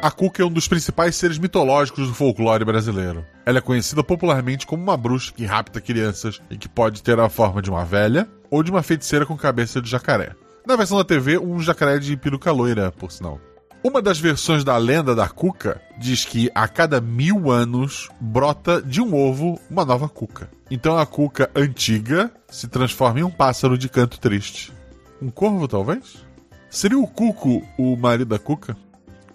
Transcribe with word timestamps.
A 0.00 0.12
Cuca 0.12 0.42
é 0.42 0.46
um 0.46 0.50
dos 0.50 0.68
principais 0.68 1.16
seres 1.16 1.38
mitológicos 1.38 2.06
do 2.06 2.14
folclore 2.14 2.64
brasileiro. 2.64 3.26
Ela 3.44 3.58
é 3.58 3.60
conhecida 3.60 4.04
popularmente 4.04 4.64
como 4.64 4.80
uma 4.80 4.96
bruxa 4.96 5.32
que 5.34 5.44
rapta 5.44 5.80
crianças 5.80 6.40
e 6.48 6.56
que 6.56 6.68
pode 6.68 7.02
ter 7.02 7.18
a 7.18 7.28
forma 7.28 7.60
de 7.60 7.68
uma 7.68 7.84
velha 7.84 8.28
ou 8.48 8.62
de 8.62 8.70
uma 8.70 8.82
feiticeira 8.82 9.26
com 9.26 9.36
cabeça 9.36 9.82
de 9.82 9.90
jacaré. 9.90 10.36
Na 10.64 10.76
versão 10.76 10.96
da 10.98 11.04
TV, 11.04 11.36
um 11.36 11.58
jacaré 11.58 11.98
de 11.98 12.16
peruca 12.16 12.52
loira, 12.52 12.92
por 12.92 13.10
sinal. 13.10 13.40
Uma 13.82 14.00
das 14.00 14.20
versões 14.20 14.62
da 14.62 14.76
lenda 14.76 15.16
da 15.16 15.28
cuca 15.28 15.80
diz 15.98 16.24
que 16.24 16.48
a 16.54 16.68
cada 16.68 17.00
mil 17.00 17.50
anos 17.50 18.08
brota 18.20 18.80
de 18.80 19.00
um 19.00 19.16
ovo 19.16 19.58
uma 19.68 19.84
nova 19.84 20.08
cuca. 20.08 20.48
Então 20.70 20.96
a 20.96 21.06
cuca 21.06 21.50
antiga 21.56 22.30
se 22.48 22.68
transforma 22.68 23.18
em 23.18 23.24
um 23.24 23.30
pássaro 23.30 23.76
de 23.76 23.88
canto 23.88 24.20
triste. 24.20 24.72
Um 25.20 25.28
corvo, 25.28 25.66
talvez? 25.66 26.24
Seria 26.70 26.98
o 26.98 27.06
cuco 27.06 27.66
o 27.76 27.96
marido 27.96 28.28
da 28.28 28.38
cuca? 28.38 28.76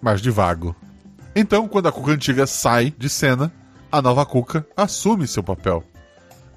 Mas 0.04 0.22
de 0.22 0.30
vago. 0.30 0.76
Então, 1.36 1.68
quando 1.68 1.88
a 1.88 1.92
cuca 1.92 2.12
antiga 2.12 2.46
sai 2.46 2.94
de 2.96 3.10
cena, 3.10 3.52
a 3.92 4.02
nova 4.04 4.24
cuca 4.24 4.68
assume 4.78 5.28
seu 5.28 5.42
papel. 5.42 5.84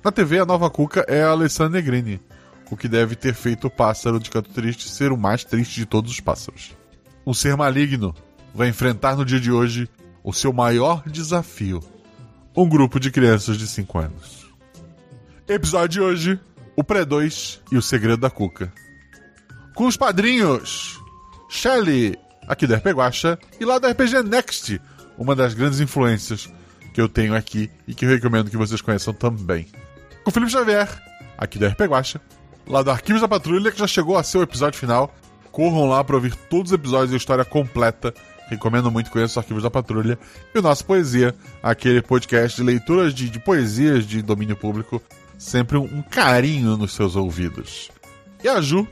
Na 0.05 0.13
TV, 0.13 0.41
a 0.41 0.45
nova 0.45 0.69
cuca 0.69 1.07
é 1.09 1.23
a 1.23 1.31
Alessandra 1.31 1.81
Negrini, 1.81 2.21
o 2.71 2.77
que 2.77 2.89
deve 2.89 3.17
ter 3.17 3.33
feito 3.33 3.69
o 3.69 3.71
pássaro 3.71 4.21
de 4.21 4.29
canto 4.29 4.51
triste 4.51 4.91
ser 4.91 5.13
o 5.13 5.17
mais 5.17 5.45
triste 5.45 5.77
de 5.77 5.87
todos 5.87 6.11
os 6.11 6.21
pássaros 6.21 6.77
um 7.27 7.35
ser 7.35 7.57
maligno 7.57 8.15
vai 8.55 8.69
enfrentar 8.69 9.17
no 9.17 9.25
dia 9.25 9.41
de 9.41 9.51
hoje 9.51 9.89
o 10.23 10.33
seu 10.33 10.53
maior 10.53 11.03
desafio: 11.07 11.81
um 12.57 12.69
grupo 12.69 13.01
de 13.01 13.11
crianças 13.11 13.59
de 13.59 13.67
5 13.67 13.99
anos. 13.99 14.47
Episódio 15.49 15.89
de 15.89 16.01
hoje: 16.01 16.41
O 16.77 16.85
Pré-2 16.85 17.59
e 17.73 17.77
o 17.77 17.83
Segredo 17.83 18.21
da 18.21 18.31
Cuca. 18.31 18.73
Com 19.75 19.87
os 19.87 19.97
padrinhos 19.97 21.03
Shelly, 21.51 22.17
aqui 22.47 22.67
da 22.67 22.77
RP 22.77 22.87
Guacha, 22.89 23.39
e 23.61 23.65
lá 23.65 23.79
da 23.79 23.91
RPG 23.91 24.23
Next, 24.23 24.81
uma 25.19 25.35
das 25.35 25.55
grandes 25.55 25.81
influências 25.81 26.49
que 26.93 27.01
eu 27.01 27.09
tenho 27.09 27.35
aqui 27.35 27.71
e 27.87 27.95
que 27.95 28.05
eu 28.05 28.09
recomendo 28.09 28.51
que 28.51 28.57
vocês 28.57 28.81
conheçam 28.81 29.13
também. 29.13 29.67
Com 30.25 30.31
Felipe 30.31 30.53
Xavier, 30.53 30.89
aqui 31.37 31.59
da 31.59 31.69
RP 31.69 31.81
Guacha, 31.83 32.21
lá 32.67 32.83
do 32.83 32.91
Arquivos 32.91 33.21
da 33.21 33.29
Patrulha, 33.29 33.71
que 33.71 33.79
já 33.79 33.87
chegou 33.87 34.17
a 34.17 34.23
seu 34.23 34.43
episódio 34.43 34.79
final 34.79 35.15
corram 35.57 35.89
lá 35.89 36.05
para 36.05 36.17
ouvir 36.17 36.35
todos 36.51 36.71
os 36.71 36.75
episódios 36.75 37.13
da 37.13 37.17
história 37.17 37.43
completa. 37.43 38.13
Recomendo 38.47 38.91
muito 38.91 39.11
conhecer 39.11 39.33
os 39.33 39.39
Arquivos 39.39 39.63
da 39.63 39.71
Patrulha. 39.71 40.19
E 40.55 40.59
o 40.59 40.61
nosso 40.61 40.85
Poesia, 40.85 41.35
aquele 41.63 42.03
podcast 42.03 42.59
de 42.59 42.63
leituras 42.63 43.15
de, 43.15 43.31
de 43.31 43.41
poesias 43.41 44.05
de 44.05 44.21
domínio 44.21 44.55
público. 44.55 45.03
Sempre 45.39 45.79
um, 45.79 45.85
um, 45.85 46.03
carinho 46.03 46.77
nos 46.77 46.93
seus 46.93 47.17
ouvidos. 47.17 47.91
E 48.45 48.49
a 48.49 48.61
Ju, 48.61 48.87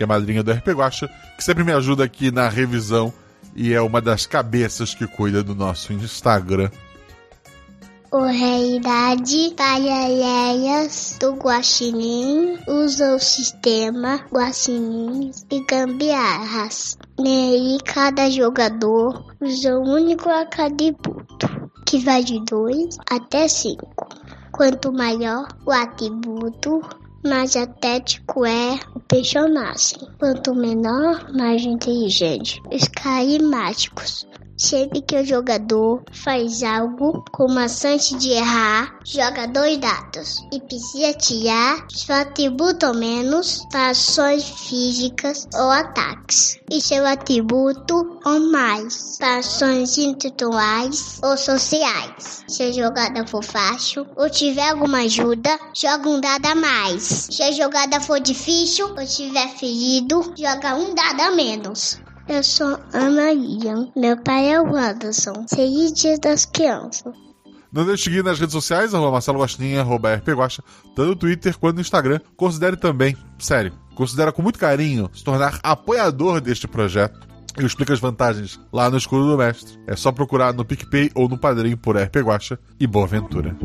que 0.00 0.04
é 0.04 0.06
madrinha 0.06 0.42
do 0.42 0.50
RP 0.50 0.68
Guacha, 0.68 1.10
que 1.36 1.44
sempre 1.44 1.62
me 1.62 1.72
ajuda 1.72 2.04
aqui 2.04 2.30
na 2.30 2.48
revisão 2.48 3.12
e 3.54 3.74
é 3.74 3.82
uma 3.82 4.00
das 4.00 4.24
cabeças 4.24 4.94
que 4.94 5.06
cuida 5.06 5.42
do 5.42 5.54
nosso 5.54 5.92
Instagram 5.92 6.70
o 8.12 8.24
rei 8.24 8.80
de 9.22 9.54
paralelas 9.54 11.16
do 11.20 11.34
Guaxinim 11.34 12.58
usa 12.66 13.14
o 13.14 13.20
sistema 13.20 14.16
Guaxinim 14.32 15.30
e 15.48 15.64
gambiarras. 15.64 16.98
Nele, 17.16 17.78
cada 17.84 18.28
jogador 18.28 19.32
usa 19.40 19.78
um 19.78 19.92
único 19.92 20.28
atributo, 20.28 21.70
que 21.86 22.00
vai 22.00 22.24
de 22.24 22.44
2 22.46 22.96
até 23.08 23.46
5. 23.46 23.88
Quanto 24.50 24.92
maior 24.92 25.46
o 25.64 25.70
atributo, 25.70 26.82
mais 27.24 27.56
atlético 27.56 28.46
é 28.46 28.78
o 28.94 29.00
personagem. 29.00 29.98
Quanto 30.18 30.54
menor, 30.54 31.30
mais 31.32 31.62
inteligente. 31.62 32.60
Os 32.72 32.88
carismáticos 32.88 34.26
Sempre 34.60 35.00
que 35.00 35.16
o 35.16 35.24
jogador 35.24 36.02
faz 36.12 36.62
algo 36.62 37.24
com 37.32 37.46
uma 37.46 37.66
chance 37.66 38.14
de 38.18 38.28
errar, 38.28 39.00
joga 39.06 39.46
dois 39.46 39.78
dados 39.78 40.36
e 40.52 40.60
precisa 40.60 41.14
tirar 41.14 41.86
seu 41.88 42.14
atributo 42.14 42.84
ou 42.84 42.94
menos 42.94 43.64
para 43.72 43.88
ações 43.88 44.44
físicas 44.44 45.48
ou 45.54 45.70
ataques, 45.70 46.58
e 46.70 46.78
seu 46.78 47.06
atributo 47.06 48.20
ou 48.22 48.40
mais 48.52 49.16
para 49.18 49.38
ações 49.38 49.96
intelectuais 49.96 51.18
ou 51.22 51.38
sociais. 51.38 52.44
Se 52.46 52.62
a 52.64 52.70
jogada 52.70 53.26
for 53.26 53.42
fácil 53.42 54.06
ou 54.14 54.28
tiver 54.28 54.68
alguma 54.68 54.98
ajuda, 54.98 55.58
joga 55.74 56.06
um 56.06 56.20
dado 56.20 56.44
a 56.44 56.54
mais. 56.54 57.02
Se 57.30 57.42
a 57.42 57.50
jogada 57.50 57.98
for 57.98 58.20
difícil 58.20 58.90
ou 58.90 59.06
tiver 59.06 59.48
ferido, 59.56 60.34
joga 60.36 60.74
um 60.74 60.94
dado 60.94 61.20
a 61.22 61.30
menos. 61.30 61.98
Eu 62.30 62.44
sou 62.44 62.78
Ana 62.92 63.32
Ian. 63.32 63.88
Meu 63.96 64.16
pai 64.16 64.52
é 64.52 64.60
o 64.60 64.76
Anderson. 64.76 65.44
Seis 65.48 65.92
dias 65.92 66.20
das 66.20 66.44
crianças. 66.44 67.12
Não 67.72 67.84
deixe 67.84 68.04
de 68.04 68.10
seguir 68.10 68.22
nas 68.22 68.38
redes 68.38 68.52
sociais, 68.52 68.94
arroba 68.94 69.10
Marcelo 69.10 69.38
Gostinha, 69.38 69.80
arroba 69.80 70.14
RPGuacha, 70.14 70.62
tanto 70.94 71.08
no 71.08 71.16
Twitter 71.16 71.58
quanto 71.58 71.74
no 71.74 71.80
Instagram. 71.80 72.20
Considere 72.36 72.76
também, 72.76 73.16
sério, 73.36 73.72
considera 73.96 74.30
com 74.30 74.42
muito 74.42 74.60
carinho 74.60 75.10
se 75.12 75.24
tornar 75.24 75.58
apoiador 75.60 76.40
deste 76.40 76.68
projeto. 76.68 77.18
Eu 77.56 77.66
explico 77.66 77.92
as 77.92 77.98
vantagens 77.98 78.60
lá 78.72 78.88
no 78.88 78.96
Escuro 78.96 79.28
do 79.28 79.36
Mestre. 79.36 79.76
É 79.88 79.96
só 79.96 80.12
procurar 80.12 80.54
no 80.54 80.64
PicPay 80.64 81.10
ou 81.16 81.28
no 81.28 81.36
Padrim 81.36 81.76
por 81.76 81.96
RP 81.96 82.18
Guacha 82.18 82.60
e 82.78 82.86
boa 82.86 83.06
aventura. 83.06 83.56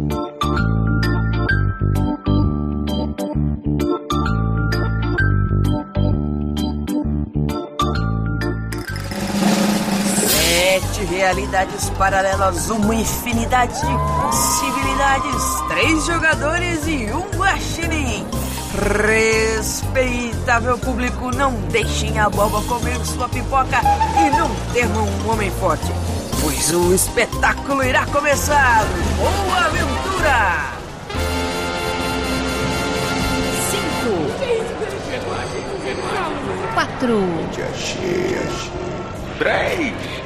Realidades 11.25 11.89
paralelas, 11.97 12.69
uma 12.69 12.93
infinidade 12.93 13.73
de 13.73 13.97
possibilidades, 14.21 15.43
três 15.67 16.05
jogadores 16.05 16.85
e 16.85 17.11
um 17.11 17.27
guaxinim. 17.35 18.27
Respeitável 19.57 20.77
público, 20.77 21.31
não 21.35 21.51
deixem 21.71 22.19
a 22.19 22.29
boba 22.29 22.61
comer 22.67 23.03
sua 23.03 23.27
pipoca 23.27 23.81
e 24.23 24.29
não 24.37 24.53
temam 24.71 25.03
um 25.03 25.31
homem 25.31 25.49
forte, 25.59 25.91
pois 26.43 26.71
o 26.71 26.93
espetáculo 26.93 27.83
irá 27.83 28.05
começar. 28.05 28.85
Boa 29.17 29.65
aventura! 29.65 30.75
Cinco, 33.71 34.29
quatro, 36.75 37.19
três. 39.39 40.25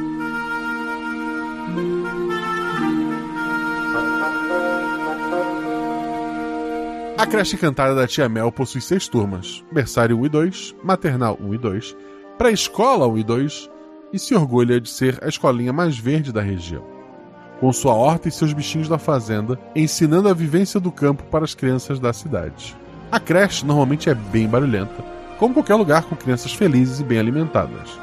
A 7.21 7.27
creche 7.27 7.55
encantada 7.55 7.93
da 7.93 8.07
Tia 8.07 8.27
Mel 8.27 8.51
possui 8.51 8.81
seis 8.81 9.07
turmas: 9.07 9.63
berçário 9.71 10.17
1 10.17 10.25
e 10.25 10.29
2, 10.29 10.75
maternal 10.83 11.37
1 11.39 11.53
e 11.53 11.57
2, 11.59 11.95
pré-escola 12.35 13.07
1 13.07 13.17
e 13.19 13.23
2 13.23 13.69
e 14.11 14.17
se 14.17 14.33
orgulha 14.33 14.81
de 14.81 14.89
ser 14.89 15.23
a 15.23 15.27
escolinha 15.27 15.71
mais 15.71 15.95
verde 15.99 16.33
da 16.33 16.41
região. 16.41 16.83
Com 17.59 17.71
sua 17.71 17.93
horta 17.93 18.27
e 18.27 18.31
seus 18.31 18.53
bichinhos 18.53 18.89
da 18.89 18.97
fazenda, 18.97 19.59
ensinando 19.75 20.29
a 20.29 20.33
vivência 20.33 20.79
do 20.79 20.91
campo 20.91 21.21
para 21.25 21.45
as 21.45 21.53
crianças 21.53 21.99
da 21.99 22.11
cidade. 22.11 22.75
A 23.11 23.19
creche 23.19 23.67
normalmente 23.67 24.09
é 24.09 24.15
bem 24.15 24.47
barulhenta, 24.47 25.05
como 25.37 25.53
qualquer 25.53 25.75
lugar 25.75 26.05
com 26.05 26.15
crianças 26.15 26.55
felizes 26.55 27.01
e 27.01 27.03
bem 27.03 27.19
alimentadas. 27.19 27.99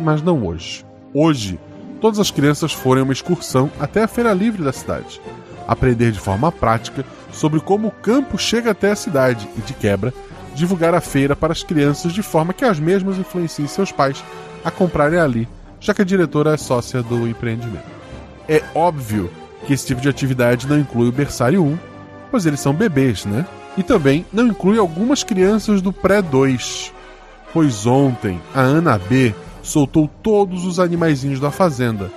Mas 0.00 0.22
não 0.22 0.46
hoje. 0.46 0.82
Hoje, 1.12 1.60
todas 2.00 2.18
as 2.18 2.30
crianças 2.30 2.72
foram 2.72 3.02
em 3.02 3.04
uma 3.04 3.12
excursão 3.12 3.70
até 3.78 4.02
a 4.02 4.08
feira 4.08 4.32
livre 4.32 4.64
da 4.64 4.72
cidade, 4.72 5.20
aprender 5.66 6.12
de 6.12 6.20
forma 6.20 6.50
prática 6.50 7.04
sobre 7.32 7.60
como 7.60 7.88
o 7.88 7.90
campo 7.90 8.38
chega 8.38 8.70
até 8.70 8.90
a 8.90 8.96
cidade 8.96 9.48
e, 9.56 9.60
de 9.60 9.72
quebra, 9.72 10.12
divulgar 10.54 10.94
a 10.94 11.00
feira 11.00 11.34
para 11.34 11.52
as 11.52 11.62
crianças 11.62 12.12
de 12.12 12.22
forma 12.22 12.52
que 12.52 12.64
as 12.64 12.78
mesmas 12.78 13.18
influenciem 13.18 13.66
seus 13.66 13.90
pais 13.90 14.22
a 14.64 14.70
comprarem 14.70 15.18
ali, 15.18 15.48
já 15.80 15.94
que 15.94 16.02
a 16.02 16.04
diretora 16.04 16.54
é 16.54 16.56
sócia 16.56 17.02
do 17.02 17.26
empreendimento. 17.26 17.84
É 18.48 18.62
óbvio 18.74 19.30
que 19.66 19.72
esse 19.72 19.86
tipo 19.86 20.00
de 20.00 20.08
atividade 20.08 20.66
não 20.66 20.78
inclui 20.78 21.08
o 21.08 21.12
berçário 21.12 21.62
1, 21.62 21.78
pois 22.30 22.46
eles 22.46 22.60
são 22.60 22.74
bebês, 22.74 23.24
né? 23.24 23.46
E 23.76 23.82
também 23.82 24.26
não 24.32 24.46
inclui 24.46 24.78
algumas 24.78 25.24
crianças 25.24 25.80
do 25.80 25.92
pré-2, 25.92 26.92
pois 27.52 27.86
ontem 27.86 28.40
a 28.54 28.60
Ana 28.60 28.98
B 28.98 29.34
soltou 29.62 30.10
todos 30.22 30.64
os 30.64 30.78
animaizinhos 30.78 31.40
da 31.40 31.50
fazenda 31.50 32.10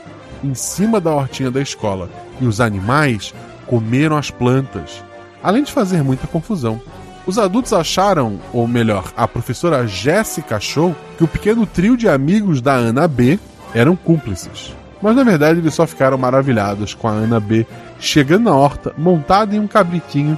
em 0.46 0.54
cima 0.54 1.02
da 1.02 1.12
hortinha 1.12 1.50
da 1.50 1.62
escola 1.62 2.10
e 2.40 2.46
os 2.46 2.62
animais 2.62 3.34
comeram 3.66 4.16
as 4.16 4.30
plantas, 4.30 5.04
além 5.42 5.64
de 5.64 5.72
fazer 5.72 6.04
muita 6.04 6.28
confusão. 6.28 6.80
Os 7.26 7.40
adultos 7.40 7.74
acharam, 7.74 8.40
ou 8.54 8.68
melhor, 8.68 9.12
a 9.18 9.28
professora 9.28 9.88
Jéssica 9.88 10.58
achou, 10.58 10.96
que 11.18 11.24
o 11.24 11.28
pequeno 11.28 11.66
trio 11.66 11.98
de 11.98 12.08
amigos 12.08 12.62
da 12.62 12.74
Ana 12.74 13.08
B 13.08 13.40
eram 13.74 13.96
cúmplices. 13.96 14.76
Mas 15.02 15.16
na 15.16 15.24
verdade 15.24 15.60
eles 15.60 15.74
só 15.74 15.88
ficaram 15.88 16.18
maravilhados 16.18 16.94
com 16.94 17.08
a 17.08 17.12
Ana 17.12 17.40
B 17.40 17.66
chegando 18.00 18.46
na 18.46 18.56
horta 18.56 18.94
montada 18.98 19.56
em 19.56 19.60
um 19.60 19.68
cabritinho, 19.68 20.38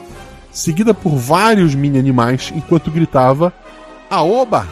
seguida 0.51 0.93
por 0.93 1.15
vários 1.15 1.75
mini 1.75 1.99
animais, 1.99 2.53
enquanto 2.55 2.91
gritava 2.91 3.51
Aoba! 4.09 4.65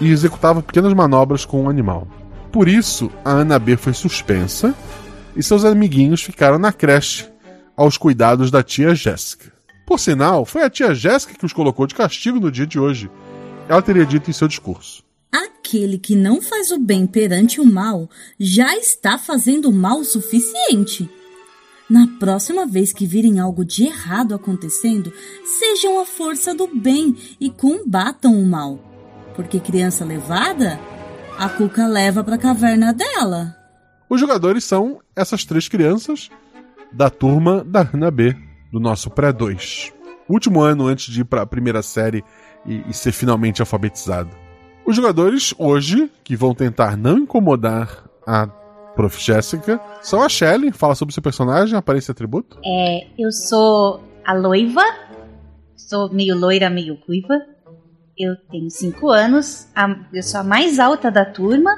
e 0.00 0.10
executava 0.10 0.60
pequenas 0.60 0.92
manobras 0.92 1.44
com 1.44 1.64
o 1.64 1.70
animal. 1.70 2.06
Por 2.54 2.68
isso, 2.68 3.10
a 3.24 3.32
Ana 3.32 3.58
B 3.58 3.76
foi 3.76 3.92
suspensa 3.92 4.72
e 5.34 5.42
seus 5.42 5.64
amiguinhos 5.64 6.22
ficaram 6.22 6.56
na 6.56 6.72
creche 6.72 7.26
aos 7.76 7.98
cuidados 7.98 8.48
da 8.48 8.62
tia 8.62 8.94
Jéssica. 8.94 9.52
Por 9.84 9.98
sinal, 9.98 10.44
foi 10.44 10.62
a 10.62 10.70
tia 10.70 10.94
Jéssica 10.94 11.34
que 11.34 11.44
os 11.44 11.52
colocou 11.52 11.84
de 11.84 11.96
castigo 11.96 12.38
no 12.38 12.52
dia 12.52 12.64
de 12.64 12.78
hoje. 12.78 13.10
Ela 13.68 13.82
teria 13.82 14.06
dito 14.06 14.30
em 14.30 14.32
seu 14.32 14.46
discurso. 14.46 15.02
Aquele 15.32 15.98
que 15.98 16.14
não 16.14 16.40
faz 16.40 16.70
o 16.70 16.78
bem 16.78 17.08
perante 17.08 17.60
o 17.60 17.66
mal 17.66 18.08
já 18.38 18.76
está 18.76 19.18
fazendo 19.18 19.72
mal 19.72 19.98
o 19.98 20.04
suficiente. 20.04 21.10
Na 21.90 22.06
próxima 22.20 22.64
vez 22.66 22.92
que 22.92 23.04
virem 23.04 23.40
algo 23.40 23.64
de 23.64 23.86
errado 23.86 24.32
acontecendo, 24.32 25.12
sejam 25.58 26.00
a 26.00 26.06
força 26.06 26.54
do 26.54 26.68
bem 26.68 27.16
e 27.40 27.50
combatam 27.50 28.40
o 28.40 28.46
mal. 28.46 28.78
Porque 29.34 29.58
criança 29.58 30.04
levada, 30.04 30.78
a 31.38 31.48
cuca 31.48 31.86
leva 31.86 32.22
para 32.22 32.36
a 32.36 32.38
caverna 32.38 32.92
dela. 32.92 33.56
Os 34.08 34.20
jogadores 34.20 34.64
são 34.64 35.00
essas 35.16 35.44
três 35.44 35.68
crianças 35.68 36.30
da 36.92 37.10
turma 37.10 37.64
da 37.64 37.88
Ana 37.92 38.10
B 38.10 38.36
do 38.72 38.78
nosso 38.78 39.10
pré-2. 39.10 39.92
Último 40.28 40.60
ano 40.60 40.86
antes 40.86 41.12
de 41.12 41.20
ir 41.22 41.24
para 41.24 41.42
a 41.42 41.46
primeira 41.46 41.82
série 41.82 42.24
e, 42.64 42.82
e 42.88 42.94
ser 42.94 43.12
finalmente 43.12 43.60
alfabetizado. 43.60 44.30
Os 44.86 44.94
jogadores 44.94 45.54
hoje, 45.58 46.10
que 46.22 46.36
vão 46.36 46.54
tentar 46.54 46.96
não 46.96 47.18
incomodar 47.18 48.04
a 48.26 48.46
Prof. 48.94 49.20
Jéssica, 49.20 49.80
são 50.02 50.22
a 50.22 50.28
Shelley, 50.28 50.70
fala 50.70 50.94
sobre 50.94 51.12
seu 51.12 51.22
personagem, 51.22 51.76
aparência 51.76 52.10
e 52.10 52.12
atributo. 52.12 52.58
É, 52.64 53.06
eu 53.18 53.32
sou 53.32 54.00
a 54.24 54.34
Loiva, 54.34 54.84
sou 55.76 56.12
meio 56.12 56.38
loira, 56.38 56.70
meio 56.70 56.96
ruiva. 57.06 57.53
Eu 58.16 58.36
tenho 58.50 58.70
5 58.70 59.08
anos, 59.08 59.68
a, 59.74 59.88
eu 60.12 60.22
sou 60.22 60.40
a 60.40 60.44
mais 60.44 60.78
alta 60.78 61.10
da 61.10 61.24
turma. 61.24 61.70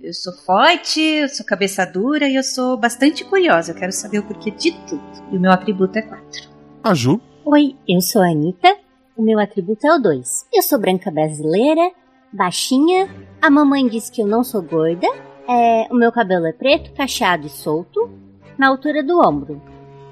Eu 0.00 0.12
sou 0.14 0.32
forte, 0.32 1.00
eu 1.00 1.28
sou 1.28 1.44
cabeça 1.44 1.84
dura 1.84 2.26
e 2.28 2.36
eu 2.36 2.42
sou 2.42 2.78
bastante 2.78 3.24
curiosa. 3.24 3.72
Eu 3.72 3.76
quero 3.76 3.92
saber 3.92 4.20
o 4.20 4.22
porquê 4.22 4.50
de 4.50 4.72
tudo. 4.86 5.02
E 5.30 5.36
o 5.36 5.40
meu 5.40 5.50
atributo 5.50 5.98
é 5.98 6.02
4. 6.02 6.48
A 6.82 6.94
Ju. 6.94 7.20
Oi, 7.44 7.76
eu 7.86 8.00
sou 8.00 8.22
a 8.22 8.28
Anitta. 8.28 8.74
O 9.16 9.22
meu 9.22 9.38
atributo 9.38 9.86
é 9.86 9.94
o 9.94 9.98
2. 9.98 10.46
Eu 10.52 10.62
sou 10.62 10.78
branca 10.78 11.10
brasileira, 11.10 11.90
baixinha. 12.32 13.08
A 13.40 13.50
mamãe 13.50 13.86
disse 13.86 14.10
que 14.10 14.22
eu 14.22 14.26
não 14.26 14.44
sou 14.44 14.62
gorda. 14.62 15.06
É, 15.48 15.86
o 15.90 15.94
meu 15.94 16.10
cabelo 16.10 16.46
é 16.46 16.52
preto, 16.52 16.92
cacheado 16.92 17.46
e 17.46 17.50
solto, 17.50 18.10
na 18.58 18.68
altura 18.68 19.02
do 19.02 19.18
ombro. 19.18 19.62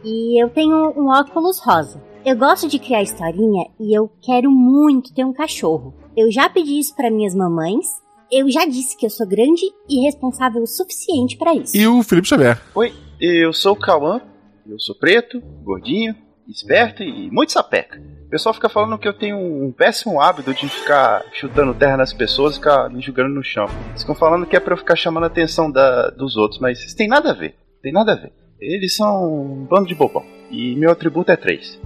E 0.04 0.42
eu 0.42 0.50
tenho 0.50 0.92
um 0.96 1.08
óculos 1.08 1.58
rosa. 1.58 2.02
Eu 2.24 2.36
gosto 2.36 2.66
de 2.66 2.78
criar 2.78 3.02
historinha 3.02 3.66
e 3.78 3.94
eu 3.94 4.10
quero 4.22 4.50
muito 4.50 5.12
ter 5.12 5.26
um 5.26 5.32
cachorro. 5.34 5.94
Eu 6.16 6.32
já 6.32 6.48
pedi 6.48 6.78
isso 6.78 6.96
para 6.96 7.10
minhas 7.10 7.34
mamães. 7.34 7.86
Eu 8.32 8.50
já 8.50 8.64
disse 8.64 8.96
que 8.96 9.04
eu 9.04 9.10
sou 9.10 9.28
grande 9.28 9.60
e 9.86 10.02
responsável 10.06 10.62
o 10.62 10.66
suficiente 10.66 11.36
para 11.36 11.54
isso. 11.54 11.76
E 11.76 11.86
o 11.86 12.02
Felipe 12.02 12.26
Xavier. 12.26 12.58
Oi, 12.74 12.94
eu 13.20 13.52
sou 13.52 13.74
o 13.74 13.78
Cauã. 13.78 14.22
Eu 14.66 14.78
sou 14.80 14.94
preto, 14.94 15.38
gordinho, 15.62 16.16
esperto 16.48 17.02
e 17.02 17.30
muito 17.30 17.52
sapeca. 17.52 18.00
O 18.24 18.30
pessoal 18.30 18.54
fica 18.54 18.70
falando 18.70 18.98
que 18.98 19.06
eu 19.06 19.12
tenho 19.12 19.36
um 19.36 19.70
péssimo 19.70 20.18
hábito 20.18 20.54
de 20.54 20.66
ficar 20.66 21.22
chutando 21.30 21.74
terra 21.74 21.98
nas 21.98 22.14
pessoas 22.14 22.54
e 22.54 22.58
ficar 22.58 22.88
me 22.88 23.02
jogando 23.02 23.34
no 23.34 23.44
chão. 23.44 23.66
Eles 23.90 24.00
ficam 24.00 24.14
falando 24.14 24.46
que 24.46 24.56
é 24.56 24.60
pra 24.60 24.72
eu 24.72 24.78
ficar 24.78 24.96
chamando 24.96 25.24
a 25.24 25.26
atenção 25.26 25.70
da, 25.70 26.08
dos 26.08 26.38
outros, 26.38 26.58
mas 26.58 26.78
isso 26.80 26.96
tem 26.96 27.06
nada 27.06 27.32
a 27.32 27.34
ver. 27.34 27.54
Tem 27.82 27.92
nada 27.92 28.12
a 28.12 28.16
ver. 28.16 28.32
Eles 28.58 28.96
são 28.96 29.30
um 29.30 29.66
bando 29.66 29.86
de 29.86 29.94
bobão. 29.94 30.24
E 30.50 30.74
meu 30.74 30.90
atributo 30.90 31.30
é 31.30 31.36
3. 31.36 31.78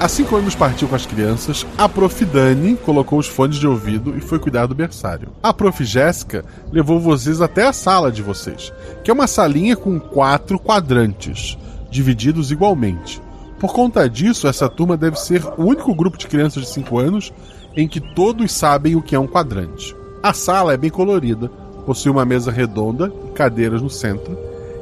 Assim 0.00 0.24
como 0.24 0.40
nos 0.40 0.54
partiu 0.54 0.88
com 0.88 0.94
as 0.94 1.04
crianças, 1.04 1.66
a 1.76 1.86
Prof. 1.86 2.24
Dani 2.24 2.74
colocou 2.74 3.18
os 3.18 3.26
fones 3.26 3.58
de 3.58 3.66
ouvido 3.66 4.16
e 4.16 4.20
foi 4.22 4.38
cuidar 4.38 4.64
do 4.64 4.74
berçário. 4.74 5.28
A 5.42 5.52
Prof. 5.52 5.84
Jéssica 5.84 6.42
levou 6.72 6.98
vocês 6.98 7.42
até 7.42 7.66
a 7.66 7.72
sala 7.74 8.10
de 8.10 8.22
vocês, 8.22 8.72
que 9.04 9.10
é 9.10 9.14
uma 9.14 9.26
salinha 9.26 9.76
com 9.76 10.00
quatro 10.00 10.58
quadrantes, 10.58 11.58
divididos 11.90 12.50
igualmente. 12.50 13.20
Por 13.58 13.74
conta 13.74 14.08
disso, 14.08 14.48
essa 14.48 14.70
turma 14.70 14.96
deve 14.96 15.20
ser 15.20 15.44
o 15.58 15.64
único 15.64 15.94
grupo 15.94 16.16
de 16.16 16.28
crianças 16.28 16.62
de 16.62 16.70
5 16.70 16.98
anos 16.98 17.30
em 17.76 17.86
que 17.86 18.00
todos 18.00 18.50
sabem 18.52 18.96
o 18.96 19.02
que 19.02 19.14
é 19.14 19.20
um 19.20 19.26
quadrante. 19.26 19.94
A 20.22 20.32
sala 20.32 20.72
é 20.72 20.78
bem 20.78 20.88
colorida, 20.88 21.48
possui 21.84 22.10
uma 22.10 22.24
mesa 22.24 22.50
redonda 22.50 23.12
e 23.28 23.32
cadeiras 23.32 23.82
no 23.82 23.90
centro, 23.90 24.34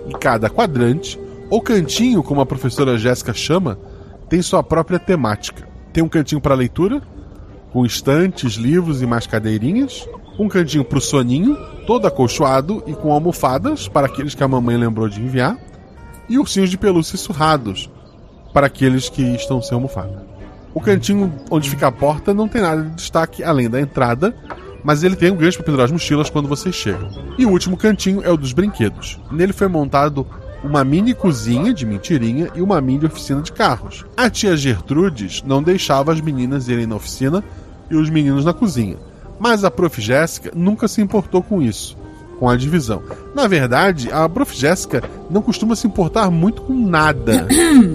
e 0.08 0.12
cada 0.12 0.48
quadrante, 0.48 1.18
ou 1.50 1.60
cantinho, 1.60 2.22
como 2.22 2.40
a 2.40 2.46
professora 2.46 2.96
Jéssica 2.96 3.34
chama, 3.34 3.76
tem 4.28 4.42
sua 4.42 4.62
própria 4.62 4.98
temática. 4.98 5.68
Tem 5.92 6.02
um 6.02 6.08
cantinho 6.08 6.40
para 6.40 6.54
leitura, 6.54 7.02
com 7.72 7.84
estantes, 7.84 8.54
livros 8.54 9.02
e 9.02 9.06
mais 9.06 9.26
cadeirinhas. 9.26 10.08
Um 10.38 10.48
cantinho 10.48 10.84
para 10.84 10.98
o 10.98 11.00
soninho, 11.00 11.56
todo 11.86 12.06
acolchoado 12.06 12.82
e 12.86 12.92
com 12.92 13.12
almofadas 13.12 13.88
para 13.88 14.06
aqueles 14.06 14.34
que 14.34 14.44
a 14.44 14.48
mamãe 14.48 14.76
lembrou 14.76 15.08
de 15.08 15.20
enviar. 15.20 15.56
E 16.28 16.38
ursinhos 16.38 16.70
de 16.70 16.78
pelúcia 16.78 17.16
surrados 17.16 17.90
para 18.52 18.66
aqueles 18.66 19.08
que 19.08 19.22
estão 19.34 19.60
sem 19.60 19.74
almofada. 19.74 20.26
O 20.74 20.80
cantinho 20.80 21.32
onde 21.50 21.68
fica 21.68 21.88
a 21.88 21.92
porta 21.92 22.32
não 22.34 22.46
tem 22.46 22.60
nada 22.60 22.82
de 22.82 22.90
destaque 22.90 23.42
além 23.42 23.68
da 23.68 23.80
entrada, 23.80 24.34
mas 24.84 25.02
ele 25.02 25.16
tem 25.16 25.30
um 25.30 25.36
gancho 25.36 25.58
para 25.58 25.66
pendurar 25.66 25.86
as 25.86 25.92
mochilas 25.92 26.30
quando 26.30 26.48
vocês 26.48 26.74
chegam. 26.74 27.10
E 27.36 27.44
o 27.44 27.50
último 27.50 27.76
cantinho 27.76 28.22
é 28.22 28.30
o 28.30 28.36
dos 28.36 28.52
brinquedos. 28.52 29.18
Nele 29.30 29.52
foi 29.52 29.68
montado 29.68 30.26
uma 30.62 30.84
mini 30.84 31.14
cozinha 31.14 31.72
de 31.72 31.86
mentirinha 31.86 32.48
e 32.54 32.60
uma 32.60 32.80
mini 32.80 33.06
oficina 33.06 33.40
de 33.40 33.52
carros. 33.52 34.04
A 34.16 34.28
tia 34.28 34.56
Gertrudes 34.56 35.42
não 35.46 35.62
deixava 35.62 36.12
as 36.12 36.20
meninas 36.20 36.68
irem 36.68 36.86
na 36.86 36.96
oficina 36.96 37.42
e 37.90 37.96
os 37.96 38.10
meninos 38.10 38.44
na 38.44 38.52
cozinha. 38.52 38.96
Mas 39.38 39.64
a 39.64 39.70
prof. 39.70 40.00
Jéssica 40.00 40.50
nunca 40.54 40.88
se 40.88 41.00
importou 41.00 41.42
com 41.42 41.62
isso, 41.62 41.96
com 42.38 42.48
a 42.48 42.56
divisão. 42.56 43.02
Na 43.34 43.46
verdade, 43.46 44.10
a 44.12 44.28
prof. 44.28 44.54
Jéssica 44.54 45.02
não 45.30 45.40
costuma 45.42 45.76
se 45.76 45.86
importar 45.86 46.30
muito 46.30 46.62
com 46.62 46.74
nada. 46.74 47.46